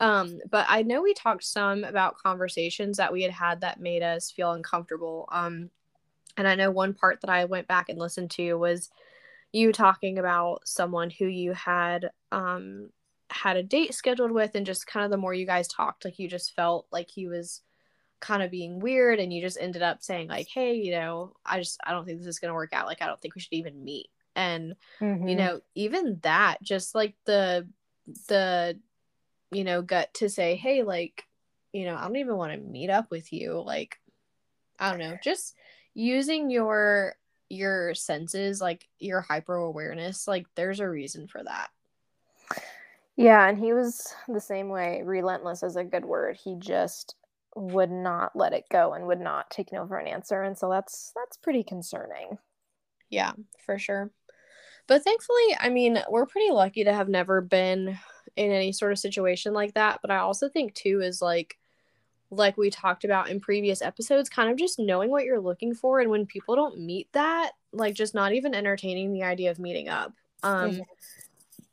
um 0.00 0.40
but 0.50 0.66
i 0.68 0.82
know 0.82 1.02
we 1.02 1.14
talked 1.14 1.44
some 1.44 1.84
about 1.84 2.18
conversations 2.18 2.96
that 2.98 3.12
we 3.12 3.22
had 3.22 3.32
had 3.32 3.60
that 3.60 3.80
made 3.80 4.02
us 4.02 4.30
feel 4.30 4.52
uncomfortable 4.52 5.28
um 5.32 5.70
and 6.36 6.48
i 6.48 6.54
know 6.54 6.70
one 6.70 6.94
part 6.94 7.20
that 7.22 7.30
i 7.30 7.44
went 7.46 7.68
back 7.68 7.88
and 7.88 7.98
listened 7.98 8.30
to 8.30 8.54
was 8.54 8.90
you 9.54 9.72
talking 9.72 10.18
about 10.18 10.66
someone 10.66 11.10
who 11.10 11.26
you 11.26 11.52
had 11.52 12.10
um 12.32 12.90
had 13.30 13.56
a 13.56 13.62
date 13.62 13.94
scheduled 13.94 14.30
with 14.30 14.54
and 14.54 14.66
just 14.66 14.86
kind 14.86 15.04
of 15.04 15.10
the 15.10 15.16
more 15.16 15.32
you 15.32 15.46
guys 15.46 15.68
talked 15.68 16.04
like 16.04 16.18
you 16.18 16.28
just 16.28 16.54
felt 16.54 16.86
like 16.90 17.08
he 17.08 17.26
was 17.26 17.62
kind 18.20 18.42
of 18.42 18.50
being 18.50 18.80
weird 18.80 19.18
and 19.18 19.32
you 19.32 19.40
just 19.40 19.58
ended 19.60 19.82
up 19.82 20.02
saying 20.02 20.28
like 20.28 20.48
hey 20.48 20.74
you 20.74 20.92
know 20.92 21.34
i 21.44 21.58
just 21.58 21.78
i 21.84 21.92
don't 21.92 22.04
think 22.04 22.18
this 22.18 22.26
is 22.26 22.38
going 22.38 22.48
to 22.48 22.54
work 22.54 22.72
out. 22.72 22.86
Like 22.86 23.02
i 23.02 23.06
don't 23.06 23.20
think 23.20 23.34
we 23.34 23.40
should 23.40 23.52
even 23.52 23.84
meet. 23.84 24.08
And 24.36 24.74
mm-hmm. 25.00 25.28
you 25.28 25.36
know 25.36 25.60
even 25.74 26.18
that 26.22 26.62
just 26.62 26.94
like 26.94 27.14
the 27.24 27.68
the 28.28 28.78
you 29.52 29.62
know 29.62 29.82
gut 29.82 30.12
to 30.14 30.28
say 30.28 30.56
hey 30.56 30.82
like 30.82 31.24
you 31.72 31.84
know 31.84 31.94
i 31.94 32.02
don't 32.02 32.16
even 32.16 32.36
want 32.36 32.52
to 32.52 32.58
meet 32.58 32.90
up 32.90 33.10
with 33.10 33.32
you. 33.32 33.62
Like 33.64 33.98
i 34.80 34.90
don't 34.90 35.00
know 35.00 35.16
just 35.22 35.54
using 35.94 36.50
your 36.50 37.14
your 37.54 37.94
senses 37.94 38.60
like 38.60 38.88
your 38.98 39.20
hyper 39.20 39.54
awareness 39.54 40.28
like 40.28 40.46
there's 40.54 40.80
a 40.80 40.88
reason 40.88 41.26
for 41.26 41.42
that. 41.42 41.68
Yeah 43.16 43.48
and 43.48 43.58
he 43.58 43.72
was 43.72 44.14
the 44.28 44.40
same 44.40 44.68
way 44.68 45.02
relentless 45.04 45.62
is 45.62 45.76
a 45.76 45.84
good 45.84 46.04
word. 46.04 46.36
He 46.36 46.56
just 46.58 47.14
would 47.56 47.90
not 47.90 48.34
let 48.34 48.52
it 48.52 48.64
go 48.70 48.94
and 48.94 49.06
would 49.06 49.20
not 49.20 49.48
take 49.50 49.72
no 49.72 49.86
for 49.86 49.98
an 49.98 50.08
answer 50.08 50.42
and 50.42 50.58
so 50.58 50.68
that's 50.68 51.12
that's 51.14 51.36
pretty 51.36 51.62
concerning. 51.62 52.38
Yeah 53.10 53.32
for 53.64 53.78
sure. 53.78 54.10
But 54.86 55.02
thankfully 55.02 55.56
i 55.60 55.70
mean 55.70 55.98
we're 56.10 56.26
pretty 56.26 56.52
lucky 56.52 56.84
to 56.84 56.92
have 56.92 57.08
never 57.08 57.40
been 57.40 57.96
in 58.36 58.50
any 58.50 58.72
sort 58.72 58.92
of 58.92 58.98
situation 58.98 59.54
like 59.54 59.74
that 59.74 60.00
but 60.02 60.10
i 60.10 60.18
also 60.18 60.48
think 60.48 60.74
too 60.74 61.00
is 61.00 61.22
like 61.22 61.56
like 62.36 62.56
we 62.56 62.70
talked 62.70 63.04
about 63.04 63.28
in 63.28 63.40
previous 63.40 63.82
episodes, 63.82 64.28
kind 64.28 64.50
of 64.50 64.56
just 64.56 64.78
knowing 64.78 65.10
what 65.10 65.24
you're 65.24 65.40
looking 65.40 65.74
for. 65.74 66.00
And 66.00 66.10
when 66.10 66.26
people 66.26 66.56
don't 66.56 66.80
meet 66.80 67.12
that, 67.12 67.52
like 67.72 67.94
just 67.94 68.14
not 68.14 68.32
even 68.32 68.54
entertaining 68.54 69.12
the 69.12 69.22
idea 69.22 69.50
of 69.50 69.58
meeting 69.58 69.88
up. 69.88 70.12
Um, 70.42 70.70
mm-hmm. 70.70 70.82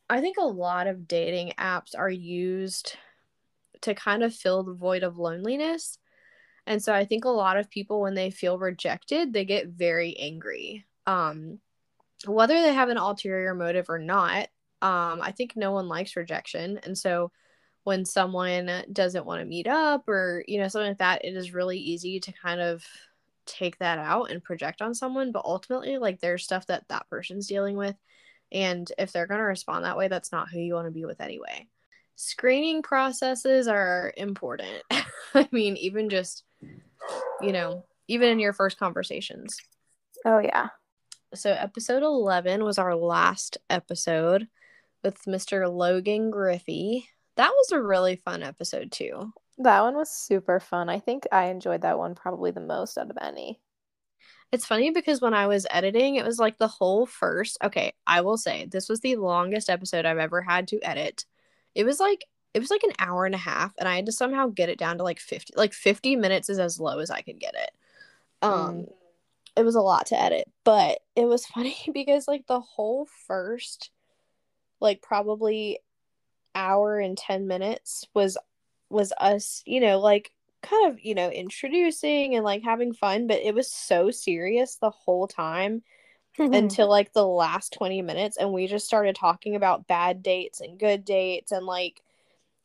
I 0.09 0.21
think 0.21 0.37
a 0.37 0.45
lot 0.45 0.87
of 0.87 1.07
dating 1.07 1.53
apps 1.57 1.97
are 1.97 2.09
used 2.09 2.95
to 3.81 3.95
kind 3.95 4.23
of 4.23 4.33
fill 4.33 4.63
the 4.63 4.73
void 4.73 5.03
of 5.03 5.17
loneliness. 5.17 5.97
And 6.67 6.83
so 6.83 6.93
I 6.93 7.05
think 7.05 7.25
a 7.25 7.29
lot 7.29 7.57
of 7.57 7.69
people, 7.69 8.01
when 8.01 8.13
they 8.13 8.29
feel 8.29 8.59
rejected, 8.59 9.33
they 9.33 9.45
get 9.45 9.67
very 9.67 10.15
angry. 10.17 10.85
Um, 11.07 11.59
whether 12.25 12.61
they 12.61 12.73
have 12.73 12.89
an 12.89 12.97
ulterior 12.97 13.55
motive 13.55 13.89
or 13.89 13.99
not, 13.99 14.49
um, 14.81 15.21
I 15.21 15.33
think 15.35 15.55
no 15.55 15.71
one 15.71 15.87
likes 15.87 16.15
rejection. 16.15 16.79
And 16.83 16.97
so 16.97 17.31
when 17.83 18.05
someone 18.05 18.83
doesn't 18.91 19.25
want 19.25 19.41
to 19.41 19.45
meet 19.45 19.67
up 19.67 20.07
or 20.07 20.43
you 20.47 20.59
know 20.59 20.67
something 20.67 20.91
like 20.91 20.97
that 20.99 21.25
it 21.25 21.35
is 21.35 21.53
really 21.53 21.77
easy 21.77 22.19
to 22.19 22.31
kind 22.31 22.61
of 22.61 22.85
take 23.45 23.77
that 23.79 23.97
out 23.97 24.29
and 24.29 24.43
project 24.43 24.81
on 24.81 24.93
someone 24.93 25.31
but 25.31 25.43
ultimately 25.45 25.97
like 25.97 26.19
there's 26.19 26.43
stuff 26.43 26.67
that 26.67 26.87
that 26.89 27.09
person's 27.09 27.47
dealing 27.47 27.75
with 27.75 27.95
and 28.51 28.91
if 28.97 29.11
they're 29.11 29.27
going 29.27 29.39
to 29.39 29.45
respond 29.45 29.85
that 29.85 29.97
way 29.97 30.07
that's 30.07 30.31
not 30.31 30.49
who 30.49 30.59
you 30.59 30.73
want 30.73 30.87
to 30.87 30.91
be 30.91 31.05
with 31.05 31.21
anyway. 31.21 31.67
Screening 32.15 32.81
processes 32.81 33.67
are 33.67 34.13
important. 34.17 34.83
I 35.33 35.47
mean 35.51 35.77
even 35.77 36.09
just 36.09 36.43
you 37.41 37.51
know 37.51 37.85
even 38.07 38.29
in 38.29 38.39
your 38.39 38.53
first 38.53 38.77
conversations. 38.77 39.57
Oh 40.25 40.39
yeah. 40.39 40.67
So 41.33 41.51
episode 41.51 42.03
11 42.03 42.63
was 42.63 42.77
our 42.77 42.95
last 42.95 43.57
episode 43.69 44.47
with 45.03 45.17
mr 45.25 45.73
logan 45.73 46.29
griffey 46.29 47.07
that 47.41 47.53
was 47.55 47.71
a 47.71 47.81
really 47.81 48.17
fun 48.17 48.43
episode 48.43 48.91
too. 48.91 49.33
That 49.57 49.81
one 49.81 49.95
was 49.95 50.11
super 50.11 50.59
fun. 50.59 50.89
I 50.89 50.99
think 50.99 51.25
I 51.31 51.45
enjoyed 51.45 51.81
that 51.81 51.97
one 51.97 52.13
probably 52.13 52.51
the 52.51 52.61
most 52.61 52.99
out 52.99 53.09
of 53.09 53.17
any. 53.19 53.59
It's 54.51 54.65
funny 54.65 54.91
because 54.91 55.21
when 55.21 55.33
I 55.33 55.47
was 55.47 55.65
editing, 55.71 56.17
it 56.17 56.25
was 56.25 56.37
like 56.37 56.59
the 56.59 56.67
whole 56.67 57.07
first. 57.07 57.57
Okay, 57.63 57.93
I 58.05 58.21
will 58.21 58.37
say 58.37 58.67
this 58.67 58.87
was 58.87 58.99
the 58.99 59.15
longest 59.15 59.71
episode 59.71 60.05
I've 60.05 60.19
ever 60.19 60.43
had 60.43 60.67
to 60.67 60.79
edit. 60.83 61.25
It 61.73 61.83
was 61.83 61.99
like 61.99 62.25
it 62.53 62.59
was 62.59 62.69
like 62.69 62.83
an 62.83 62.93
hour 62.99 63.25
and 63.25 63.33
a 63.33 63.39
half, 63.39 63.73
and 63.79 63.89
I 63.89 63.95
had 63.95 64.05
to 64.05 64.11
somehow 64.11 64.47
get 64.47 64.69
it 64.69 64.77
down 64.77 64.99
to 64.99 65.03
like 65.03 65.19
fifty. 65.19 65.51
Like 65.57 65.73
fifty 65.73 66.15
minutes 66.15 66.47
is 66.47 66.59
as 66.59 66.79
low 66.79 66.99
as 66.99 67.09
I 67.09 67.21
could 67.21 67.39
get 67.39 67.55
it. 67.55 67.71
Um, 68.43 68.75
mm. 68.75 68.93
it 69.57 69.63
was 69.63 69.75
a 69.75 69.81
lot 69.81 70.05
to 70.07 70.21
edit, 70.21 70.47
but 70.63 70.99
it 71.15 71.25
was 71.25 71.45
funny 71.55 71.77
because 71.91 72.27
like 72.27 72.45
the 72.45 72.59
whole 72.59 73.07
first, 73.25 73.89
like 74.79 75.01
probably 75.01 75.79
hour 76.55 76.99
and 76.99 77.17
10 77.17 77.47
minutes 77.47 78.05
was 78.13 78.37
was 78.89 79.13
us 79.19 79.63
you 79.65 79.79
know 79.79 79.99
like 79.99 80.31
kind 80.61 80.91
of 80.91 80.99
you 81.03 81.15
know 81.15 81.29
introducing 81.29 82.35
and 82.35 82.43
like 82.43 82.63
having 82.63 82.93
fun 82.93 83.27
but 83.27 83.39
it 83.39 83.55
was 83.55 83.71
so 83.71 84.11
serious 84.11 84.75
the 84.75 84.89
whole 84.89 85.27
time 85.27 85.81
mm-hmm. 86.37 86.53
until 86.53 86.87
like 86.89 87.13
the 87.13 87.25
last 87.25 87.73
20 87.73 88.01
minutes 88.01 88.37
and 88.37 88.51
we 88.51 88.67
just 88.67 88.85
started 88.85 89.15
talking 89.15 89.55
about 89.55 89.87
bad 89.87 90.21
dates 90.21 90.61
and 90.61 90.79
good 90.79 91.03
dates 91.03 91.51
and 91.51 91.65
like 91.65 92.01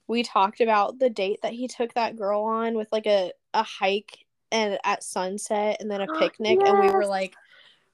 we 0.09 0.23
talked 0.23 0.61
about 0.61 0.99
the 0.99 1.11
date 1.11 1.41
that 1.43 1.53
he 1.53 1.69
took 1.69 1.93
that 1.95 2.17
girl 2.17 2.43
on 2.43 2.75
with 2.75 2.89
like 2.93 3.07
a 3.07 3.33
a 3.55 3.63
hike 3.63 4.19
and 4.53 4.79
at 4.85 5.03
sunset 5.03 5.79
and 5.81 5.91
then 5.91 6.01
a 6.01 6.07
picnic 6.19 6.59
yes. 6.61 6.69
and 6.69 6.81
we 6.81 6.91
were 6.91 7.07
like 7.07 7.35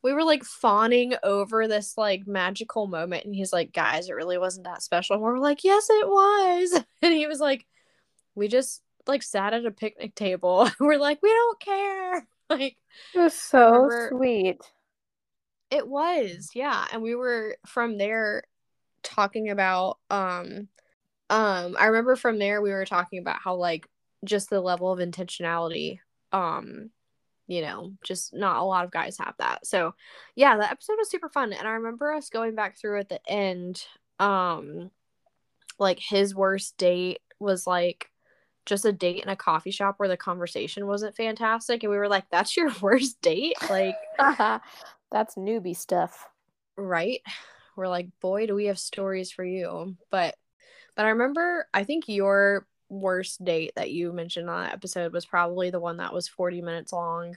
we 0.03 0.13
were 0.13 0.25
like 0.25 0.45
fawning 0.45 1.15
over 1.23 1.69
this 1.69 1.97
like 1.97 2.27
magical 2.27 2.87
moment 2.87 3.25
and 3.25 3.35
he's 3.35 3.53
like 3.53 3.73
guys 3.73 4.09
it 4.09 4.15
really 4.15 4.39
wasn't 4.39 4.65
that 4.65 4.83
special. 4.83 5.15
And 5.15 5.25
we 5.25 5.31
are 5.31 5.39
like 5.39 5.65
yes 5.65 5.89
it 5.91 6.09
was. 6.09 6.85
And 7.03 7.13
he 7.13 7.27
was 7.27 7.41
like 7.41 7.67
we 8.35 8.49
just 8.49 8.83
like 9.07 9.23
sat 9.23 9.53
at 9.53 9.67
a 9.67 9.71
picnic 9.71 10.15
table. 10.15 10.69
We're 10.81 10.99
like 10.99 11.21
we 11.23 11.31
don't 11.31 11.61
care. 11.61 12.27
Like 12.51 12.77
it 13.15 13.19
was 13.19 13.33
so 13.33 13.89
sweet. 14.11 14.61
It 15.71 15.89
was 15.89 16.51
yeah. 16.55 16.85
And 16.93 17.01
we 17.03 17.15
were 17.15 17.57
from 17.65 17.97
there 17.97 18.43
talking 19.03 19.49
about 19.51 19.99
um 20.11 20.69
um 21.31 21.77
i 21.79 21.87
remember 21.87 22.17
from 22.17 22.39
there 22.39 22.63
we 22.63 22.71
were 22.71 22.85
talking 22.85 23.19
about 23.19 23.41
how 23.41 23.55
like 23.55 23.87
just 24.25 24.51
the 24.51 24.61
level 24.61 24.93
of 24.93 24.99
intentionality 24.99 25.99
um 26.33 26.91
you 27.53 27.63
know, 27.63 27.93
just 28.03 28.35
not 28.35 28.57
a 28.57 28.65
lot 28.65 28.85
of 28.85 28.91
guys 28.91 29.19
have 29.19 29.35
that. 29.39 29.67
So, 29.67 29.95
yeah, 30.35 30.57
that 30.57 30.73
episode 30.73 30.97
was 30.99 31.11
super 31.11 31.29
fun 31.29 31.53
and 31.53 31.69
I 31.69 31.73
remember 31.73 32.13
us 32.13 32.31
going 32.31 32.55
back 32.55 32.77
through 32.79 33.01
at 33.01 33.09
the 33.09 33.21
end 33.29 33.85
um 34.19 34.91
like 35.79 35.99
his 35.99 36.35
worst 36.35 36.77
date 36.77 37.21
was 37.39 37.67
like 37.67 38.11
just 38.67 38.85
a 38.85 38.93
date 38.93 39.23
in 39.23 39.29
a 39.29 39.37
coffee 39.37 39.73
shop 39.73 39.95
where 39.97 40.09
the 40.09 40.17
conversation 40.17 40.87
wasn't 40.87 41.17
fantastic 41.17 41.83
and 41.83 41.91
we 41.91 41.99
were 41.99 42.09
like 42.09 42.25
that's 42.31 42.57
your 42.57 42.71
worst 42.81 43.21
date? 43.21 43.57
Like 43.69 43.97
that's 45.11 45.35
newbie 45.37 45.77
stuff. 45.77 46.29
right? 46.77 47.21
We're 47.77 47.89
like 47.89 48.09
boy 48.21 48.47
do 48.47 48.55
we 48.55 48.67
have 48.67 48.79
stories 48.79 49.31
for 49.31 49.45
you. 49.45 49.97
But 50.11 50.37
but 50.97 51.07
i 51.07 51.11
remember 51.11 51.67
i 51.73 51.85
think 51.85 52.09
your 52.09 52.67
worst 52.93 53.43
date 53.45 53.73
that 53.77 53.91
you 53.91 54.13
mentioned 54.13 54.49
on 54.49 54.65
that 54.65 54.75
episode 54.75 55.13
was 55.13 55.25
probably 55.25 55.71
the 55.71 55.81
one 55.81 55.97
that 55.97 56.13
was 56.13 56.29
40 56.29 56.63
minutes 56.63 56.93
long. 56.93 57.37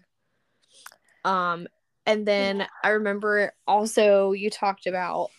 Um 1.24 1.68
and 2.06 2.28
then 2.28 2.68
I 2.84 2.90
remember 2.90 3.54
also 3.68 4.34
you 4.34 4.50
talked 4.50 4.86
about 4.86 5.30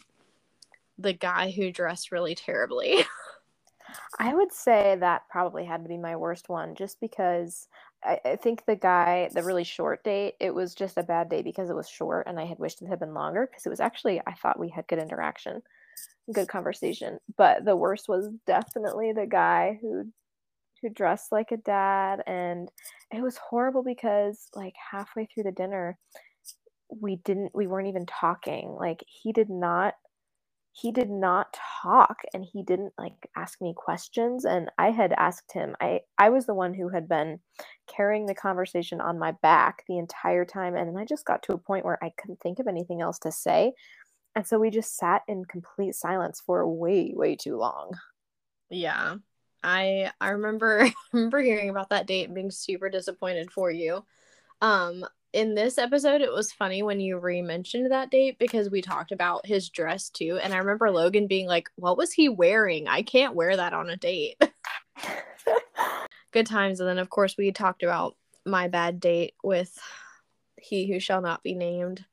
the 0.99 1.13
guy 1.13 1.51
who 1.51 1.71
dressed 1.71 2.11
really 2.11 2.35
terribly. 2.35 3.05
I 4.19 4.35
would 4.35 4.53
say 4.53 4.97
that 4.99 5.29
probably 5.29 5.65
had 5.65 5.83
to 5.83 5.89
be 5.89 5.99
my 5.99 6.17
worst 6.17 6.49
one 6.49 6.75
just 6.75 7.01
because 7.01 7.69
I, 8.03 8.19
I, 8.25 8.37
think 8.37 8.65
the 8.65 8.77
guy, 8.77 9.29
the 9.33 9.43
really 9.43 9.65
short 9.65 10.03
date, 10.05 10.35
it 10.41 10.55
was 10.55 10.75
just 10.75 10.97
a 10.97 11.03
bad 11.03 11.29
day 11.29 11.43
because 11.43 11.71
it 11.71 11.77
was 11.77 11.89
short 11.89 12.27
and 12.27 12.41
I 12.41 12.47
had 12.47 12.59
wished 12.59 12.83
it 12.83 12.89
had 12.89 12.99
been 12.99 13.15
longer 13.15 13.47
because 13.47 13.67
it 13.67 13.71
was 13.71 13.81
actually, 13.81 14.21
I 14.27 14.33
thought 14.33 14.59
we 14.59 14.71
had 14.71 14.89
good 14.89 14.99
interaction 14.99 15.63
good 16.33 16.49
conversation. 16.49 17.19
But 17.37 17.65
the 17.65 17.77
worst 17.77 18.09
was 18.09 18.29
definitely 18.47 19.13
the 19.13 19.27
guy 19.27 19.79
who 19.81 20.13
who 20.83 20.91
dressed 20.91 21.33
like 21.33 21.53
a 21.53 21.57
dad 21.57 22.23
and 22.27 22.71
it 23.11 23.23
was 23.23 23.39
horrible 23.39 23.83
because 23.83 24.49
like 24.55 24.75
halfway 24.91 25.25
through 25.25 25.45
the 25.45 25.53
dinner 25.53 25.99
we 26.91 27.17
didn't 27.17 27.53
we 27.55 27.67
weren't 27.67 27.89
even 27.89 28.07
talking. 28.07 28.77
Like 28.79 29.03
he 29.07 29.33
did 29.33 29.51
not 29.51 29.95
he 30.77 30.93
did 30.93 31.09
not 31.09 31.57
talk 31.83 32.19
and 32.35 32.45
he 32.45 32.63
didn't 32.63 32.93
like 32.99 33.15
ask 33.35 33.61
me 33.63 33.73
questions 33.75 34.45
and 34.45 34.71
i 34.77 34.91
had 34.91 35.15
asked 35.17 35.51
him 35.53 35.75
i 35.81 36.01
i 36.19 36.29
was 36.29 36.45
the 36.45 36.55
one 36.55 36.75
who 36.75 36.89
had 36.89 37.09
been 37.09 37.41
carrying 37.87 38.27
the 38.27 38.35
conversation 38.35 39.01
on 39.01 39.19
my 39.19 39.33
back 39.43 39.83
the 39.89 39.99
entire 39.99 40.45
time 40.45 40.77
and 40.77 40.99
i 40.99 41.05
just 41.05 41.25
got 41.25 41.43
to 41.43 41.55
a 41.55 41.59
point 41.59 41.85
where 41.85 42.03
i 42.05 42.11
couldn't 42.19 42.41
think 42.41 42.59
of 42.59 42.67
anything 42.67 43.01
else 43.01 43.19
to 43.19 43.33
say 43.33 43.73
and 44.37 44.47
so 44.47 44.59
we 44.59 44.69
just 44.69 44.97
sat 44.97 45.23
in 45.27 45.47
complete 45.47 45.95
silence 45.95 46.43
for 46.45 46.69
way, 46.69 47.15
way 47.17 47.37
too 47.37 47.57
long. 47.57 47.99
Yeah. 48.69 49.17
I 49.65 50.13
I 50.21 50.29
remember 50.29 50.83
I 50.85 50.93
remember 51.11 51.41
hearing 51.41 51.71
about 51.71 51.89
that 51.89 52.07
date 52.07 52.27
and 52.27 52.35
being 52.35 52.51
super 52.51 52.91
disappointed 52.91 53.51
for 53.51 53.71
you. 53.71 54.05
Um 54.61 55.07
in 55.33 55.55
this 55.55 55.79
episode 55.79 56.21
it 56.21 56.31
was 56.31 56.53
funny 56.53 56.83
when 56.83 57.01
you 57.01 57.19
re-mentioned 57.19 57.91
that 57.91 58.11
date 58.11 58.39
because 58.39 58.69
we 58.69 58.83
talked 58.83 59.11
about 59.11 59.47
his 59.47 59.71
dress 59.71 60.11
too 60.11 60.39
and 60.43 60.53
I 60.53 60.59
remember 60.59 60.91
Logan 60.91 61.27
being 61.27 61.47
like, 61.47 61.71
"What 61.77 61.97
was 61.97 62.13
he 62.13 62.29
wearing? 62.29 62.89
I 62.89 63.01
can't 63.03 63.35
wear 63.35 63.57
that 63.57 63.73
on 63.73 63.89
a 63.89 63.97
date." 63.97 64.37
Good 66.31 66.47
times 66.47 66.81
and 66.81 66.89
then 66.89 66.99
of 66.99 67.09
course 67.09 67.39
we 67.39 67.53
talked 67.53 67.83
about 67.83 68.17
my 68.45 68.69
bad 68.69 69.01
date 69.01 69.33
with 69.43 69.79
he 70.61 70.87
who 70.93 71.01
shall 71.01 71.23
not 71.23 71.43
be 71.43 71.55
named. 71.55 72.05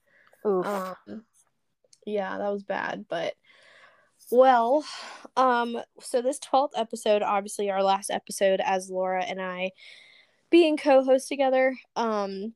Oof. 0.46 0.66
Um, 0.66 1.26
Yeah, 2.06 2.38
that 2.38 2.52
was 2.52 2.64
bad, 2.64 3.06
but 3.10 3.34
well, 4.32 4.86
um 5.38 5.80
so 6.02 6.22
this 6.22 6.40
12th 6.40 6.74
episode, 6.78 7.22
obviously 7.22 7.70
our 7.70 7.84
last 7.84 8.10
episode 8.10 8.62
as 8.64 8.90
Laura 8.90 9.24
and 9.24 9.42
I 9.42 9.72
being 10.50 10.78
co-hosts 10.78 11.30
together. 11.30 11.76
Um 11.96 12.54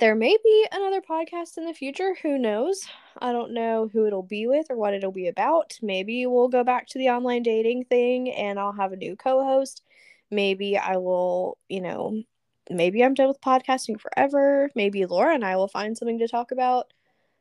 there 0.00 0.16
may 0.16 0.36
be 0.42 0.66
another 0.72 1.00
podcast 1.00 1.58
in 1.58 1.64
the 1.66 1.74
future, 1.74 2.14
who 2.22 2.38
knows? 2.38 2.86
I 3.20 3.32
don't 3.32 3.52
know 3.52 3.88
who 3.92 4.06
it'll 4.06 4.22
be 4.22 4.46
with 4.48 4.66
or 4.70 4.76
what 4.76 4.94
it'll 4.94 5.12
be 5.12 5.28
about. 5.28 5.78
Maybe 5.82 6.26
we'll 6.26 6.48
go 6.48 6.64
back 6.64 6.88
to 6.88 6.98
the 6.98 7.10
online 7.10 7.42
dating 7.44 7.84
thing 7.84 8.30
and 8.32 8.58
I'll 8.58 8.72
have 8.72 8.92
a 8.92 8.96
new 8.96 9.16
co-host. 9.16 9.82
Maybe 10.30 10.76
I 10.76 10.96
will, 10.96 11.58
you 11.68 11.80
know, 11.80 12.22
maybe 12.70 13.04
I'm 13.04 13.14
done 13.14 13.28
with 13.28 13.40
podcasting 13.40 14.00
forever. 14.00 14.70
Maybe 14.74 15.06
Laura 15.06 15.34
and 15.34 15.44
I 15.44 15.56
will 15.56 15.68
find 15.68 15.96
something 15.96 16.18
to 16.18 16.28
talk 16.28 16.50
about 16.50 16.92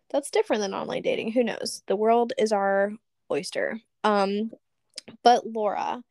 that's 0.10 0.32
different 0.32 0.62
than 0.62 0.74
online 0.74 1.02
dating. 1.02 1.32
Who 1.32 1.44
knows? 1.44 1.84
The 1.88 1.96
world 1.96 2.34
is 2.38 2.52
our 2.52 2.92
oyster. 3.32 3.80
Um, 4.04 4.52
but 5.24 5.46
Laura, 5.46 6.04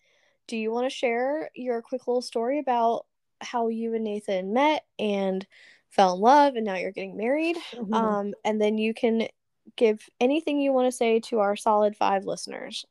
do 0.47 0.57
you 0.57 0.73
want 0.73 0.87
to 0.87 0.95
share 0.97 1.51
your 1.55 1.83
quick 1.83 2.07
little 2.07 2.23
story 2.23 2.59
about 2.59 3.07
how 3.41 3.69
you 3.69 3.95
and 3.95 4.05
Nathan 4.05 4.53
met 4.53 4.85
and 4.99 5.47
fell 5.91 6.15
in 6.15 6.21
love 6.21 6.55
and 6.57 6.65
now 6.65 6.77
you're 6.77 6.93
getting 6.93 7.17
married? 7.17 7.57
Mm-hmm. 7.73 7.95
Um, 7.95 8.35
and 8.45 8.61
then 8.61 8.79
you 8.79 8.95
can 8.95 9.29
give 9.77 10.09
anything 10.21 10.61
you 10.61 10.73
want 10.73 10.87
to 10.87 10.97
say 10.97 11.21
to 11.21 11.39
our 11.39 11.57
solid 11.57 11.97
five 11.97 12.25
listeners. 12.25 12.85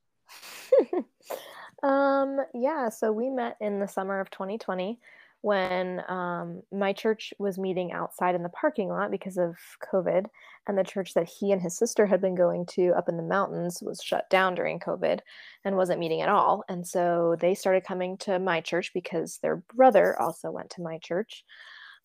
um, 1.83 2.39
yeah, 2.53 2.89
so 2.89 3.11
we 3.11 3.29
met 3.29 3.57
in 3.61 3.79
the 3.79 3.87
summer 3.87 4.19
of 4.19 4.29
2020 4.31 4.99
when 5.43 6.01
um, 6.07 6.61
my 6.71 6.93
church 6.93 7.33
was 7.37 7.57
meeting 7.57 7.91
outside 7.91 8.33
in 8.33 8.43
the 8.43 8.49
parking 8.49 8.87
lot 8.87 9.11
because 9.11 9.37
of 9.37 9.57
COVID, 9.93 10.25
and 10.67 10.77
the 10.77 10.85
church 10.85 11.13
that 11.15 11.27
he 11.27 11.51
and 11.51 11.61
his 11.61 11.77
sister 11.77 12.05
had 12.05 12.21
been 12.21 12.33
going 12.33 12.65
to 12.67 12.93
up 12.97 13.09
in 13.09 13.17
the 13.17 13.23
mountains 13.23 13.83
was 13.83 14.01
shut 14.01 14.29
down 14.29 14.55
during 14.55 14.79
COVID 14.79 15.19
and 15.65 15.75
wasn't 15.75 15.99
meeting 15.99 16.21
at 16.21 16.29
all. 16.29 16.63
And 16.69 16.87
so 16.87 17.35
they 17.41 17.55
started 17.55 17.83
coming 17.83 18.17
to 18.19 18.39
my 18.39 18.61
church 18.61 18.91
because 18.93 19.39
their 19.39 19.57
brother 19.75 20.17
also 20.17 20.49
went 20.49 20.69
to 20.71 20.81
my 20.81 20.97
church. 20.99 21.43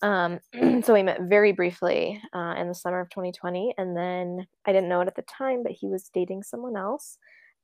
Um, 0.03 0.41
so 0.83 0.93
we 0.93 1.05
met 1.05 1.21
very 1.23 1.53
briefly 1.53 2.21
uh, 2.35 2.57
in 2.59 2.67
the 2.67 2.75
summer 2.75 2.99
of 2.99 3.09
2020, 3.11 3.73
and 3.79 3.97
then 3.97 4.49
I 4.67 4.73
didn't 4.73 4.89
know 4.89 5.01
it 5.01 5.07
at 5.07 5.15
the 5.15 5.23
time, 5.23 5.63
but 5.63 5.71
he 5.71 5.87
was 5.87 6.11
dating 6.13 6.43
someone 6.43 6.77
else 6.77 7.19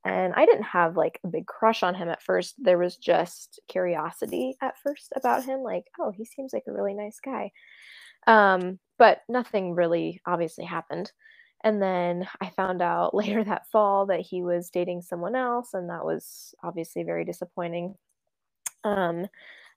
and 0.05 0.35
I 0.35 0.45
didn't 0.45 0.63
have 0.63 0.95
like 0.95 1.19
a 1.23 1.27
big 1.27 1.47
crush 1.47 1.81
on 1.81 1.95
him 1.95 2.09
at 2.09 2.21
first. 2.21 2.53
There 2.59 2.77
was 2.77 2.95
just 2.95 3.59
curiosity 3.67 4.55
at 4.61 4.77
first 4.77 5.11
about 5.15 5.43
him, 5.43 5.61
like, 5.61 5.85
oh, 5.99 6.11
he 6.11 6.25
seems 6.25 6.53
like 6.53 6.65
a 6.67 6.71
really 6.71 6.93
nice 6.93 7.19
guy. 7.19 7.51
Um, 8.27 8.79
but 8.99 9.21
nothing 9.27 9.73
really 9.73 10.21
obviously 10.25 10.63
happened. 10.63 11.11
And 11.63 11.81
then 11.81 12.27
I 12.39 12.51
found 12.51 12.83
out 12.83 13.13
later 13.15 13.43
that 13.43 13.67
fall 13.71 14.05
that 14.05 14.19
he 14.19 14.43
was 14.43 14.69
dating 14.69 15.01
someone 15.01 15.35
else, 15.35 15.73
and 15.73 15.89
that 15.89 16.05
was 16.05 16.53
obviously 16.63 17.01
very 17.01 17.25
disappointing. 17.25 17.95
Um, 18.83 19.25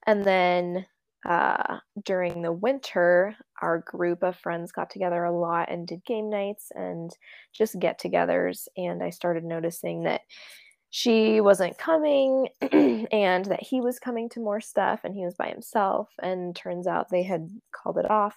and 0.07 0.23
then 0.25 0.85
uh, 1.27 1.79
during 2.05 2.43
the 2.43 2.53
winter, 2.53 3.37
our 3.61 3.79
group 3.79 4.23
of 4.23 4.37
friends 4.37 4.73
got 4.73 4.91
together 4.91 5.25
a 5.25 5.37
lot 5.37 5.71
and 5.71 5.87
did 5.87 6.05
game 6.05 6.31
nights 6.31 6.71
and 6.75 7.11
just 7.53 7.79
get 7.79 8.01
togethers. 8.01 8.69
And 8.77 9.03
I 9.03 9.11
started 9.11 9.45
noticing 9.45 10.05
that 10.05 10.21
she 10.91 11.41
wasn't 11.41 11.77
coming 11.77 12.49
and 13.13 13.45
that 13.47 13.63
he 13.63 13.81
was 13.81 13.99
coming 13.99 14.29
to 14.31 14.41
more 14.41 14.61
stuff 14.61 15.01
and 15.05 15.15
he 15.15 15.25
was 15.25 15.35
by 15.35 15.49
himself. 15.49 16.09
And 16.23 16.55
turns 16.55 16.87
out 16.87 17.11
they 17.11 17.25
had 17.25 17.51
called 17.73 17.99
it 17.99 18.11
off. 18.11 18.37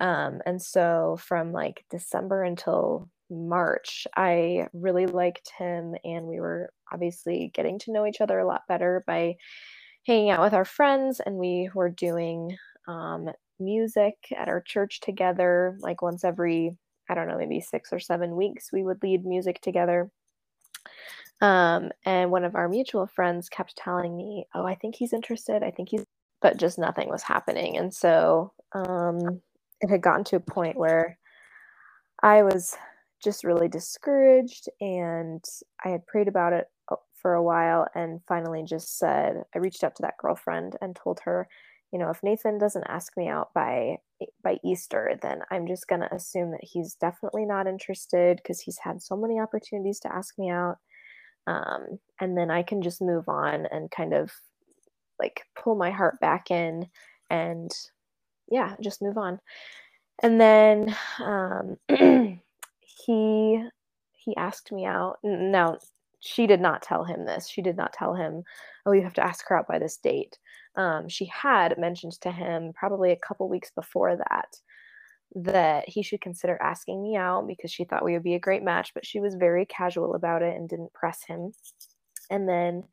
Um, 0.00 0.40
and 0.44 0.60
so 0.60 1.16
from 1.20 1.52
like 1.52 1.84
December 1.90 2.42
until 2.42 3.08
March, 3.30 4.06
I 4.16 4.68
really 4.72 5.06
liked 5.06 5.50
him 5.56 5.94
and 6.04 6.26
we 6.26 6.40
were 6.40 6.70
obviously 6.92 7.50
getting 7.54 7.78
to 7.80 7.92
know 7.92 8.04
each 8.04 8.20
other 8.20 8.38
a 8.40 8.46
lot 8.46 8.62
better 8.68 9.04
by 9.06 9.36
hanging 10.06 10.30
out 10.30 10.40
with 10.40 10.54
our 10.54 10.64
friends 10.64 11.20
and 11.20 11.36
we 11.36 11.70
were 11.74 11.90
doing 11.90 12.56
um, 12.88 13.28
music 13.58 14.14
at 14.36 14.48
our 14.48 14.60
church 14.60 15.00
together 15.00 15.76
like 15.80 16.02
once 16.02 16.24
every 16.24 16.76
i 17.08 17.14
don't 17.14 17.28
know 17.28 17.38
maybe 17.38 17.60
six 17.60 17.92
or 17.92 18.00
seven 18.00 18.36
weeks 18.36 18.72
we 18.72 18.82
would 18.82 19.02
lead 19.02 19.24
music 19.24 19.60
together. 19.60 20.10
Um, 21.40 21.90
and 22.04 22.30
one 22.30 22.44
of 22.44 22.54
our 22.54 22.68
mutual 22.68 23.06
friends 23.06 23.48
kept 23.48 23.76
telling 23.76 24.16
me 24.16 24.46
oh 24.54 24.64
i 24.64 24.74
think 24.74 24.94
he's 24.94 25.12
interested 25.12 25.62
i 25.62 25.70
think 25.70 25.88
he's 25.88 26.04
but 26.44 26.58
just 26.58 26.78
nothing 26.78 27.08
was 27.08 27.22
happening. 27.22 27.78
And 27.78 27.92
so 27.92 28.52
um, 28.72 29.40
it 29.80 29.88
had 29.88 30.02
gotten 30.02 30.24
to 30.24 30.36
a 30.36 30.40
point 30.40 30.76
where 30.76 31.18
i 32.22 32.42
was 32.42 32.76
just 33.22 33.44
really 33.44 33.68
discouraged 33.68 34.68
and 34.80 35.42
i 35.84 35.88
had 35.88 36.06
prayed 36.06 36.28
about 36.28 36.52
it 36.52 36.66
for 37.24 37.34
a 37.34 37.42
while 37.42 37.88
and 37.96 38.20
finally 38.28 38.64
just 38.68 38.98
said 38.98 39.44
I 39.56 39.58
reached 39.60 39.82
out 39.82 39.96
to 39.96 40.02
that 40.02 40.18
girlfriend 40.20 40.76
and 40.82 40.94
told 40.94 41.22
her, 41.24 41.48
you 41.90 41.98
know, 41.98 42.10
if 42.10 42.22
Nathan 42.22 42.58
doesn't 42.58 42.84
ask 42.86 43.16
me 43.16 43.28
out 43.30 43.48
by 43.54 43.96
by 44.44 44.58
Easter, 44.62 45.18
then 45.22 45.40
I'm 45.50 45.66
just 45.66 45.88
going 45.88 46.02
to 46.02 46.14
assume 46.14 46.50
that 46.50 46.60
he's 46.62 46.96
definitely 46.96 47.46
not 47.46 47.66
interested 47.66 48.36
because 48.36 48.60
he's 48.60 48.78
had 48.78 49.00
so 49.02 49.16
many 49.16 49.40
opportunities 49.40 50.00
to 50.02 50.14
ask 50.14 50.38
me 50.38 50.50
out. 50.50 50.76
Um, 51.46 51.98
and 52.20 52.36
then 52.36 52.50
I 52.50 52.62
can 52.62 52.82
just 52.82 53.00
move 53.00 53.26
on 53.30 53.66
and 53.72 53.90
kind 53.90 54.12
of 54.12 54.30
like 55.18 55.44
pull 55.56 55.76
my 55.76 55.90
heart 55.92 56.20
back 56.20 56.50
in 56.50 56.88
and 57.30 57.70
yeah, 58.50 58.76
just 58.82 59.02
move 59.02 59.16
on. 59.16 59.40
And 60.22 60.40
then 60.40 60.96
um, 61.24 61.78
he 62.80 63.64
he 64.12 64.36
asked 64.36 64.72
me 64.72 64.86
out. 64.86 65.18
Now 65.24 65.78
she 66.24 66.46
did 66.46 66.60
not 66.60 66.82
tell 66.82 67.04
him 67.04 67.26
this. 67.26 67.48
She 67.48 67.62
did 67.62 67.76
not 67.76 67.92
tell 67.92 68.14
him, 68.14 68.44
oh, 68.86 68.92
you 68.92 69.02
have 69.02 69.14
to 69.14 69.24
ask 69.24 69.46
her 69.48 69.58
out 69.58 69.68
by 69.68 69.78
this 69.78 69.98
date. 69.98 70.38
Um, 70.76 71.08
she 71.08 71.26
had 71.26 71.78
mentioned 71.78 72.12
to 72.22 72.32
him 72.32 72.72
probably 72.74 73.12
a 73.12 73.16
couple 73.16 73.48
weeks 73.48 73.70
before 73.74 74.16
that 74.16 74.56
that 75.36 75.88
he 75.88 76.02
should 76.02 76.20
consider 76.20 76.56
asking 76.62 77.02
me 77.02 77.16
out 77.16 77.46
because 77.46 77.70
she 77.70 77.84
thought 77.84 78.04
we 78.04 78.12
would 78.12 78.22
be 78.22 78.34
a 78.34 78.40
great 78.40 78.62
match, 78.62 78.92
but 78.94 79.04
she 79.04 79.20
was 79.20 79.34
very 79.34 79.66
casual 79.66 80.14
about 80.14 80.42
it 80.42 80.56
and 80.56 80.68
didn't 80.68 80.92
press 80.92 81.24
him. 81.26 81.52
And 82.30 82.48
then 82.48 82.84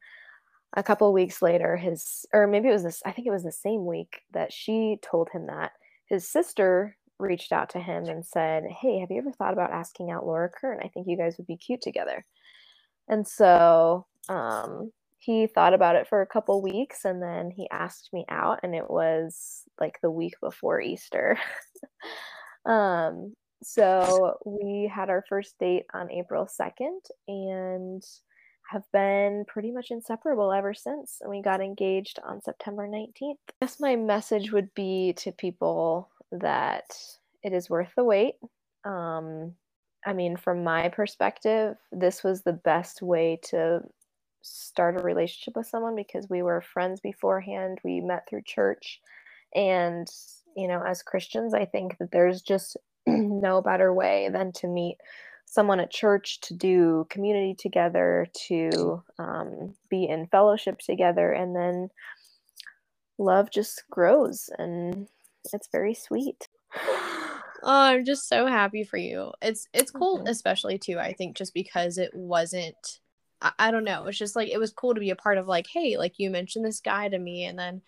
a 0.75 0.83
couple 0.83 1.11
weeks 1.13 1.41
later, 1.41 1.77
his, 1.77 2.25
or 2.33 2.47
maybe 2.47 2.69
it 2.69 2.73
was 2.73 2.83
this, 2.83 3.01
I 3.05 3.11
think 3.11 3.27
it 3.27 3.31
was 3.31 3.43
the 3.43 3.51
same 3.51 3.85
week 3.85 4.21
that 4.33 4.53
she 4.53 4.97
told 5.01 5.29
him 5.29 5.47
that 5.47 5.71
his 6.07 6.27
sister 6.29 6.97
reached 7.19 7.51
out 7.51 7.69
to 7.71 7.79
him 7.79 8.05
and 8.05 8.25
said, 8.25 8.63
Hey, 8.81 8.99
have 8.99 9.11
you 9.11 9.19
ever 9.19 9.31
thought 9.31 9.53
about 9.53 9.71
asking 9.71 10.11
out 10.11 10.25
Laura 10.25 10.49
Kern? 10.49 10.79
I 10.83 10.87
think 10.87 11.07
you 11.07 11.17
guys 11.17 11.37
would 11.37 11.47
be 11.47 11.57
cute 11.57 11.81
together. 11.81 12.25
And 13.11 13.27
so 13.27 14.07
um, 14.29 14.91
he 15.19 15.45
thought 15.45 15.73
about 15.75 15.95
it 15.95 16.07
for 16.07 16.21
a 16.21 16.27
couple 16.27 16.61
weeks 16.61 17.05
and 17.05 17.21
then 17.21 17.51
he 17.51 17.69
asked 17.69 18.09
me 18.11 18.25
out, 18.29 18.61
and 18.63 18.73
it 18.73 18.89
was 18.89 19.63
like 19.79 19.99
the 20.01 20.09
week 20.09 20.33
before 20.41 20.81
Easter. 20.81 21.37
um, 22.65 23.35
so 23.61 24.37
we 24.45 24.91
had 24.91 25.11
our 25.11 25.23
first 25.29 25.59
date 25.59 25.85
on 25.93 26.11
April 26.11 26.47
2nd 26.47 26.99
and 27.27 28.03
have 28.71 28.83
been 28.93 29.43
pretty 29.47 29.71
much 29.71 29.91
inseparable 29.91 30.51
ever 30.51 30.73
since. 30.73 31.17
And 31.21 31.29
we 31.29 31.41
got 31.41 31.61
engaged 31.61 32.19
on 32.23 32.41
September 32.41 32.87
19th. 32.87 33.11
I 33.21 33.53
guess 33.61 33.79
my 33.79 33.95
message 33.95 34.51
would 34.51 34.73
be 34.73 35.13
to 35.17 35.31
people 35.31 36.09
that 36.31 36.85
it 37.43 37.53
is 37.53 37.69
worth 37.69 37.89
the 37.95 38.03
wait. 38.03 38.35
Um, 38.85 39.53
I 40.05 40.13
mean, 40.13 40.35
from 40.35 40.63
my 40.63 40.89
perspective, 40.89 41.77
this 41.91 42.23
was 42.23 42.41
the 42.41 42.53
best 42.53 43.01
way 43.01 43.39
to 43.49 43.81
start 44.41 44.99
a 44.99 45.03
relationship 45.03 45.55
with 45.55 45.67
someone 45.67 45.95
because 45.95 46.29
we 46.29 46.41
were 46.41 46.61
friends 46.61 46.99
beforehand. 46.99 47.79
We 47.83 48.01
met 48.01 48.27
through 48.27 48.43
church. 48.43 48.99
And, 49.53 50.07
you 50.55 50.67
know, 50.67 50.81
as 50.83 51.03
Christians, 51.03 51.53
I 51.53 51.65
think 51.65 51.97
that 51.99 52.11
there's 52.11 52.41
just 52.41 52.77
no 53.07 53.61
better 53.61 53.93
way 53.93 54.29
than 54.31 54.51
to 54.53 54.67
meet 54.67 54.97
someone 55.45 55.79
at 55.79 55.91
church, 55.91 56.39
to 56.41 56.53
do 56.53 57.05
community 57.09 57.53
together, 57.53 58.25
to 58.47 59.03
um, 59.19 59.75
be 59.89 60.07
in 60.07 60.27
fellowship 60.27 60.79
together. 60.79 61.31
And 61.31 61.55
then 61.55 61.89
love 63.17 63.51
just 63.51 63.83
grows 63.91 64.49
and 64.57 65.07
it's 65.53 65.67
very 65.71 65.93
sweet. 65.93 66.47
Oh, 67.63 67.69
I'm 67.69 68.05
just 68.05 68.27
so 68.27 68.47
happy 68.47 68.83
for 68.83 68.97
you. 68.97 69.31
It's 69.41 69.67
it's 69.73 69.91
cool, 69.91 70.19
mm-hmm. 70.19 70.27
especially 70.27 70.77
too. 70.77 70.99
I 70.99 71.13
think 71.13 71.37
just 71.37 71.53
because 71.53 71.97
it 71.97 72.11
wasn't. 72.13 72.99
I, 73.41 73.51
I 73.59 73.71
don't 73.71 73.83
know. 73.83 74.05
It's 74.07 74.17
just 74.17 74.35
like 74.35 74.49
it 74.49 74.59
was 74.59 74.71
cool 74.71 74.93
to 74.93 74.99
be 74.99 75.11
a 75.11 75.15
part 75.15 75.37
of. 75.37 75.47
Like, 75.47 75.67
hey, 75.67 75.97
like 75.97 76.19
you 76.19 76.29
mentioned 76.29 76.65
this 76.65 76.79
guy 76.79 77.09
to 77.09 77.19
me, 77.19 77.45
and 77.45 77.57
then 77.57 77.81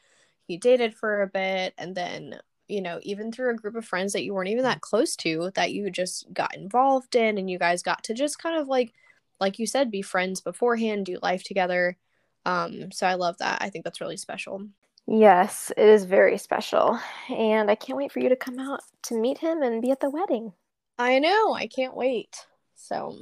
he 0.47 0.57
dated 0.57 0.95
for 0.95 1.21
a 1.21 1.28
bit, 1.28 1.74
and 1.78 1.95
then 1.95 2.39
you 2.67 2.82
know, 2.82 2.99
even 3.03 3.32
through 3.32 3.51
a 3.51 3.55
group 3.55 3.76
of 3.76 3.86
friends 3.86 4.13
that 4.13 4.24
you 4.24 4.34
weren't 4.34 4.49
even 4.49 4.63
that 4.63 4.82
close 4.82 5.15
to, 5.17 5.51
that 5.55 5.74
you 5.74 5.89
just 5.89 6.32
got 6.34 6.55
involved 6.55 7.15
in, 7.15 7.38
and 7.38 7.49
you 7.49 7.59
guys 7.59 7.84
got 7.84 8.03
to 8.05 8.13
just 8.13 8.39
kind 8.39 8.59
of 8.59 8.67
like, 8.67 8.93
like 9.39 9.59
you 9.59 9.67
said, 9.67 9.91
be 9.91 10.01
friends 10.01 10.41
beforehand, 10.41 11.05
do 11.05 11.19
life 11.21 11.43
together. 11.43 11.97
Um, 12.45 12.91
so 12.91 13.07
I 13.07 13.15
love 13.15 13.38
that. 13.39 13.61
I 13.61 13.69
think 13.69 13.84
that's 13.86 14.01
really 14.01 14.17
special. 14.17 14.67
Yes, 15.16 15.72
it 15.78 15.88
is 15.88 16.05
very 16.05 16.39
special. 16.39 16.99
And 17.30 17.70
I 17.70 17.76
can't 17.76 17.97
wait 17.97 18.11
for 18.11 18.20
you 18.20 18.30
to 18.30 18.36
come 18.36 18.57
out 18.57 18.82
to 19.03 19.16
meet 19.16 19.38
him 19.38 19.61
and 19.61 19.80
be 19.80 19.91
at 19.91 19.99
the 19.99 20.09
wedding. 20.09 20.53
I 20.97 21.20
know. 21.20 21.53
I 21.53 21.68
can't 21.68 21.95
wait. 21.95 22.36
So, 22.74 23.20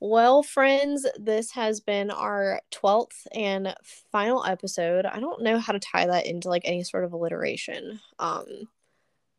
well, 0.00 0.42
friends, 0.42 1.06
this 1.18 1.50
has 1.50 1.80
been 1.80 2.10
our 2.10 2.62
12th 2.72 3.26
and 3.34 3.74
final 4.12 4.46
episode. 4.46 5.04
I 5.04 5.20
don't 5.20 5.42
know 5.42 5.58
how 5.58 5.74
to 5.74 5.78
tie 5.78 6.06
that 6.06 6.24
into 6.24 6.48
like 6.48 6.62
any 6.64 6.82
sort 6.82 7.04
of 7.04 7.12
alliteration. 7.12 8.00
Um, 8.18 8.46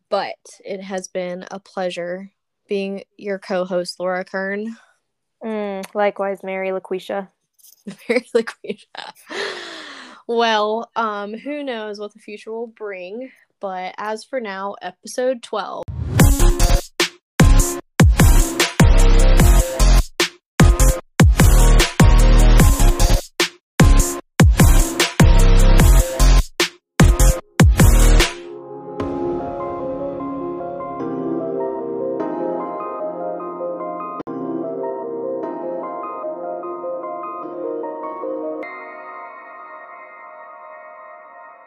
but 0.10 0.38
it 0.64 0.84
has 0.84 1.08
been 1.08 1.46
a 1.50 1.60
pleasure 1.60 2.32
being 2.68 3.06
your 3.18 3.40
co-host, 3.40 4.00
Laura 4.00 4.24
Kern. 4.24 4.78
Mm, 5.44 5.84
likewise, 5.96 6.44
Mary 6.44 6.70
LaQuisha. 6.70 7.28
Mary 8.08 8.28
LaQuisha. 8.36 9.65
Well, 10.28 10.90
um, 10.96 11.34
who 11.34 11.64
knows 11.64 12.00
what 12.00 12.14
the 12.14 12.20
future 12.20 12.52
will 12.52 12.68
bring, 12.68 13.32
but 13.60 13.94
as 13.98 14.24
for 14.24 14.42
now, 14.42 14.76
episode 14.82 15.44
12. 15.44 15.84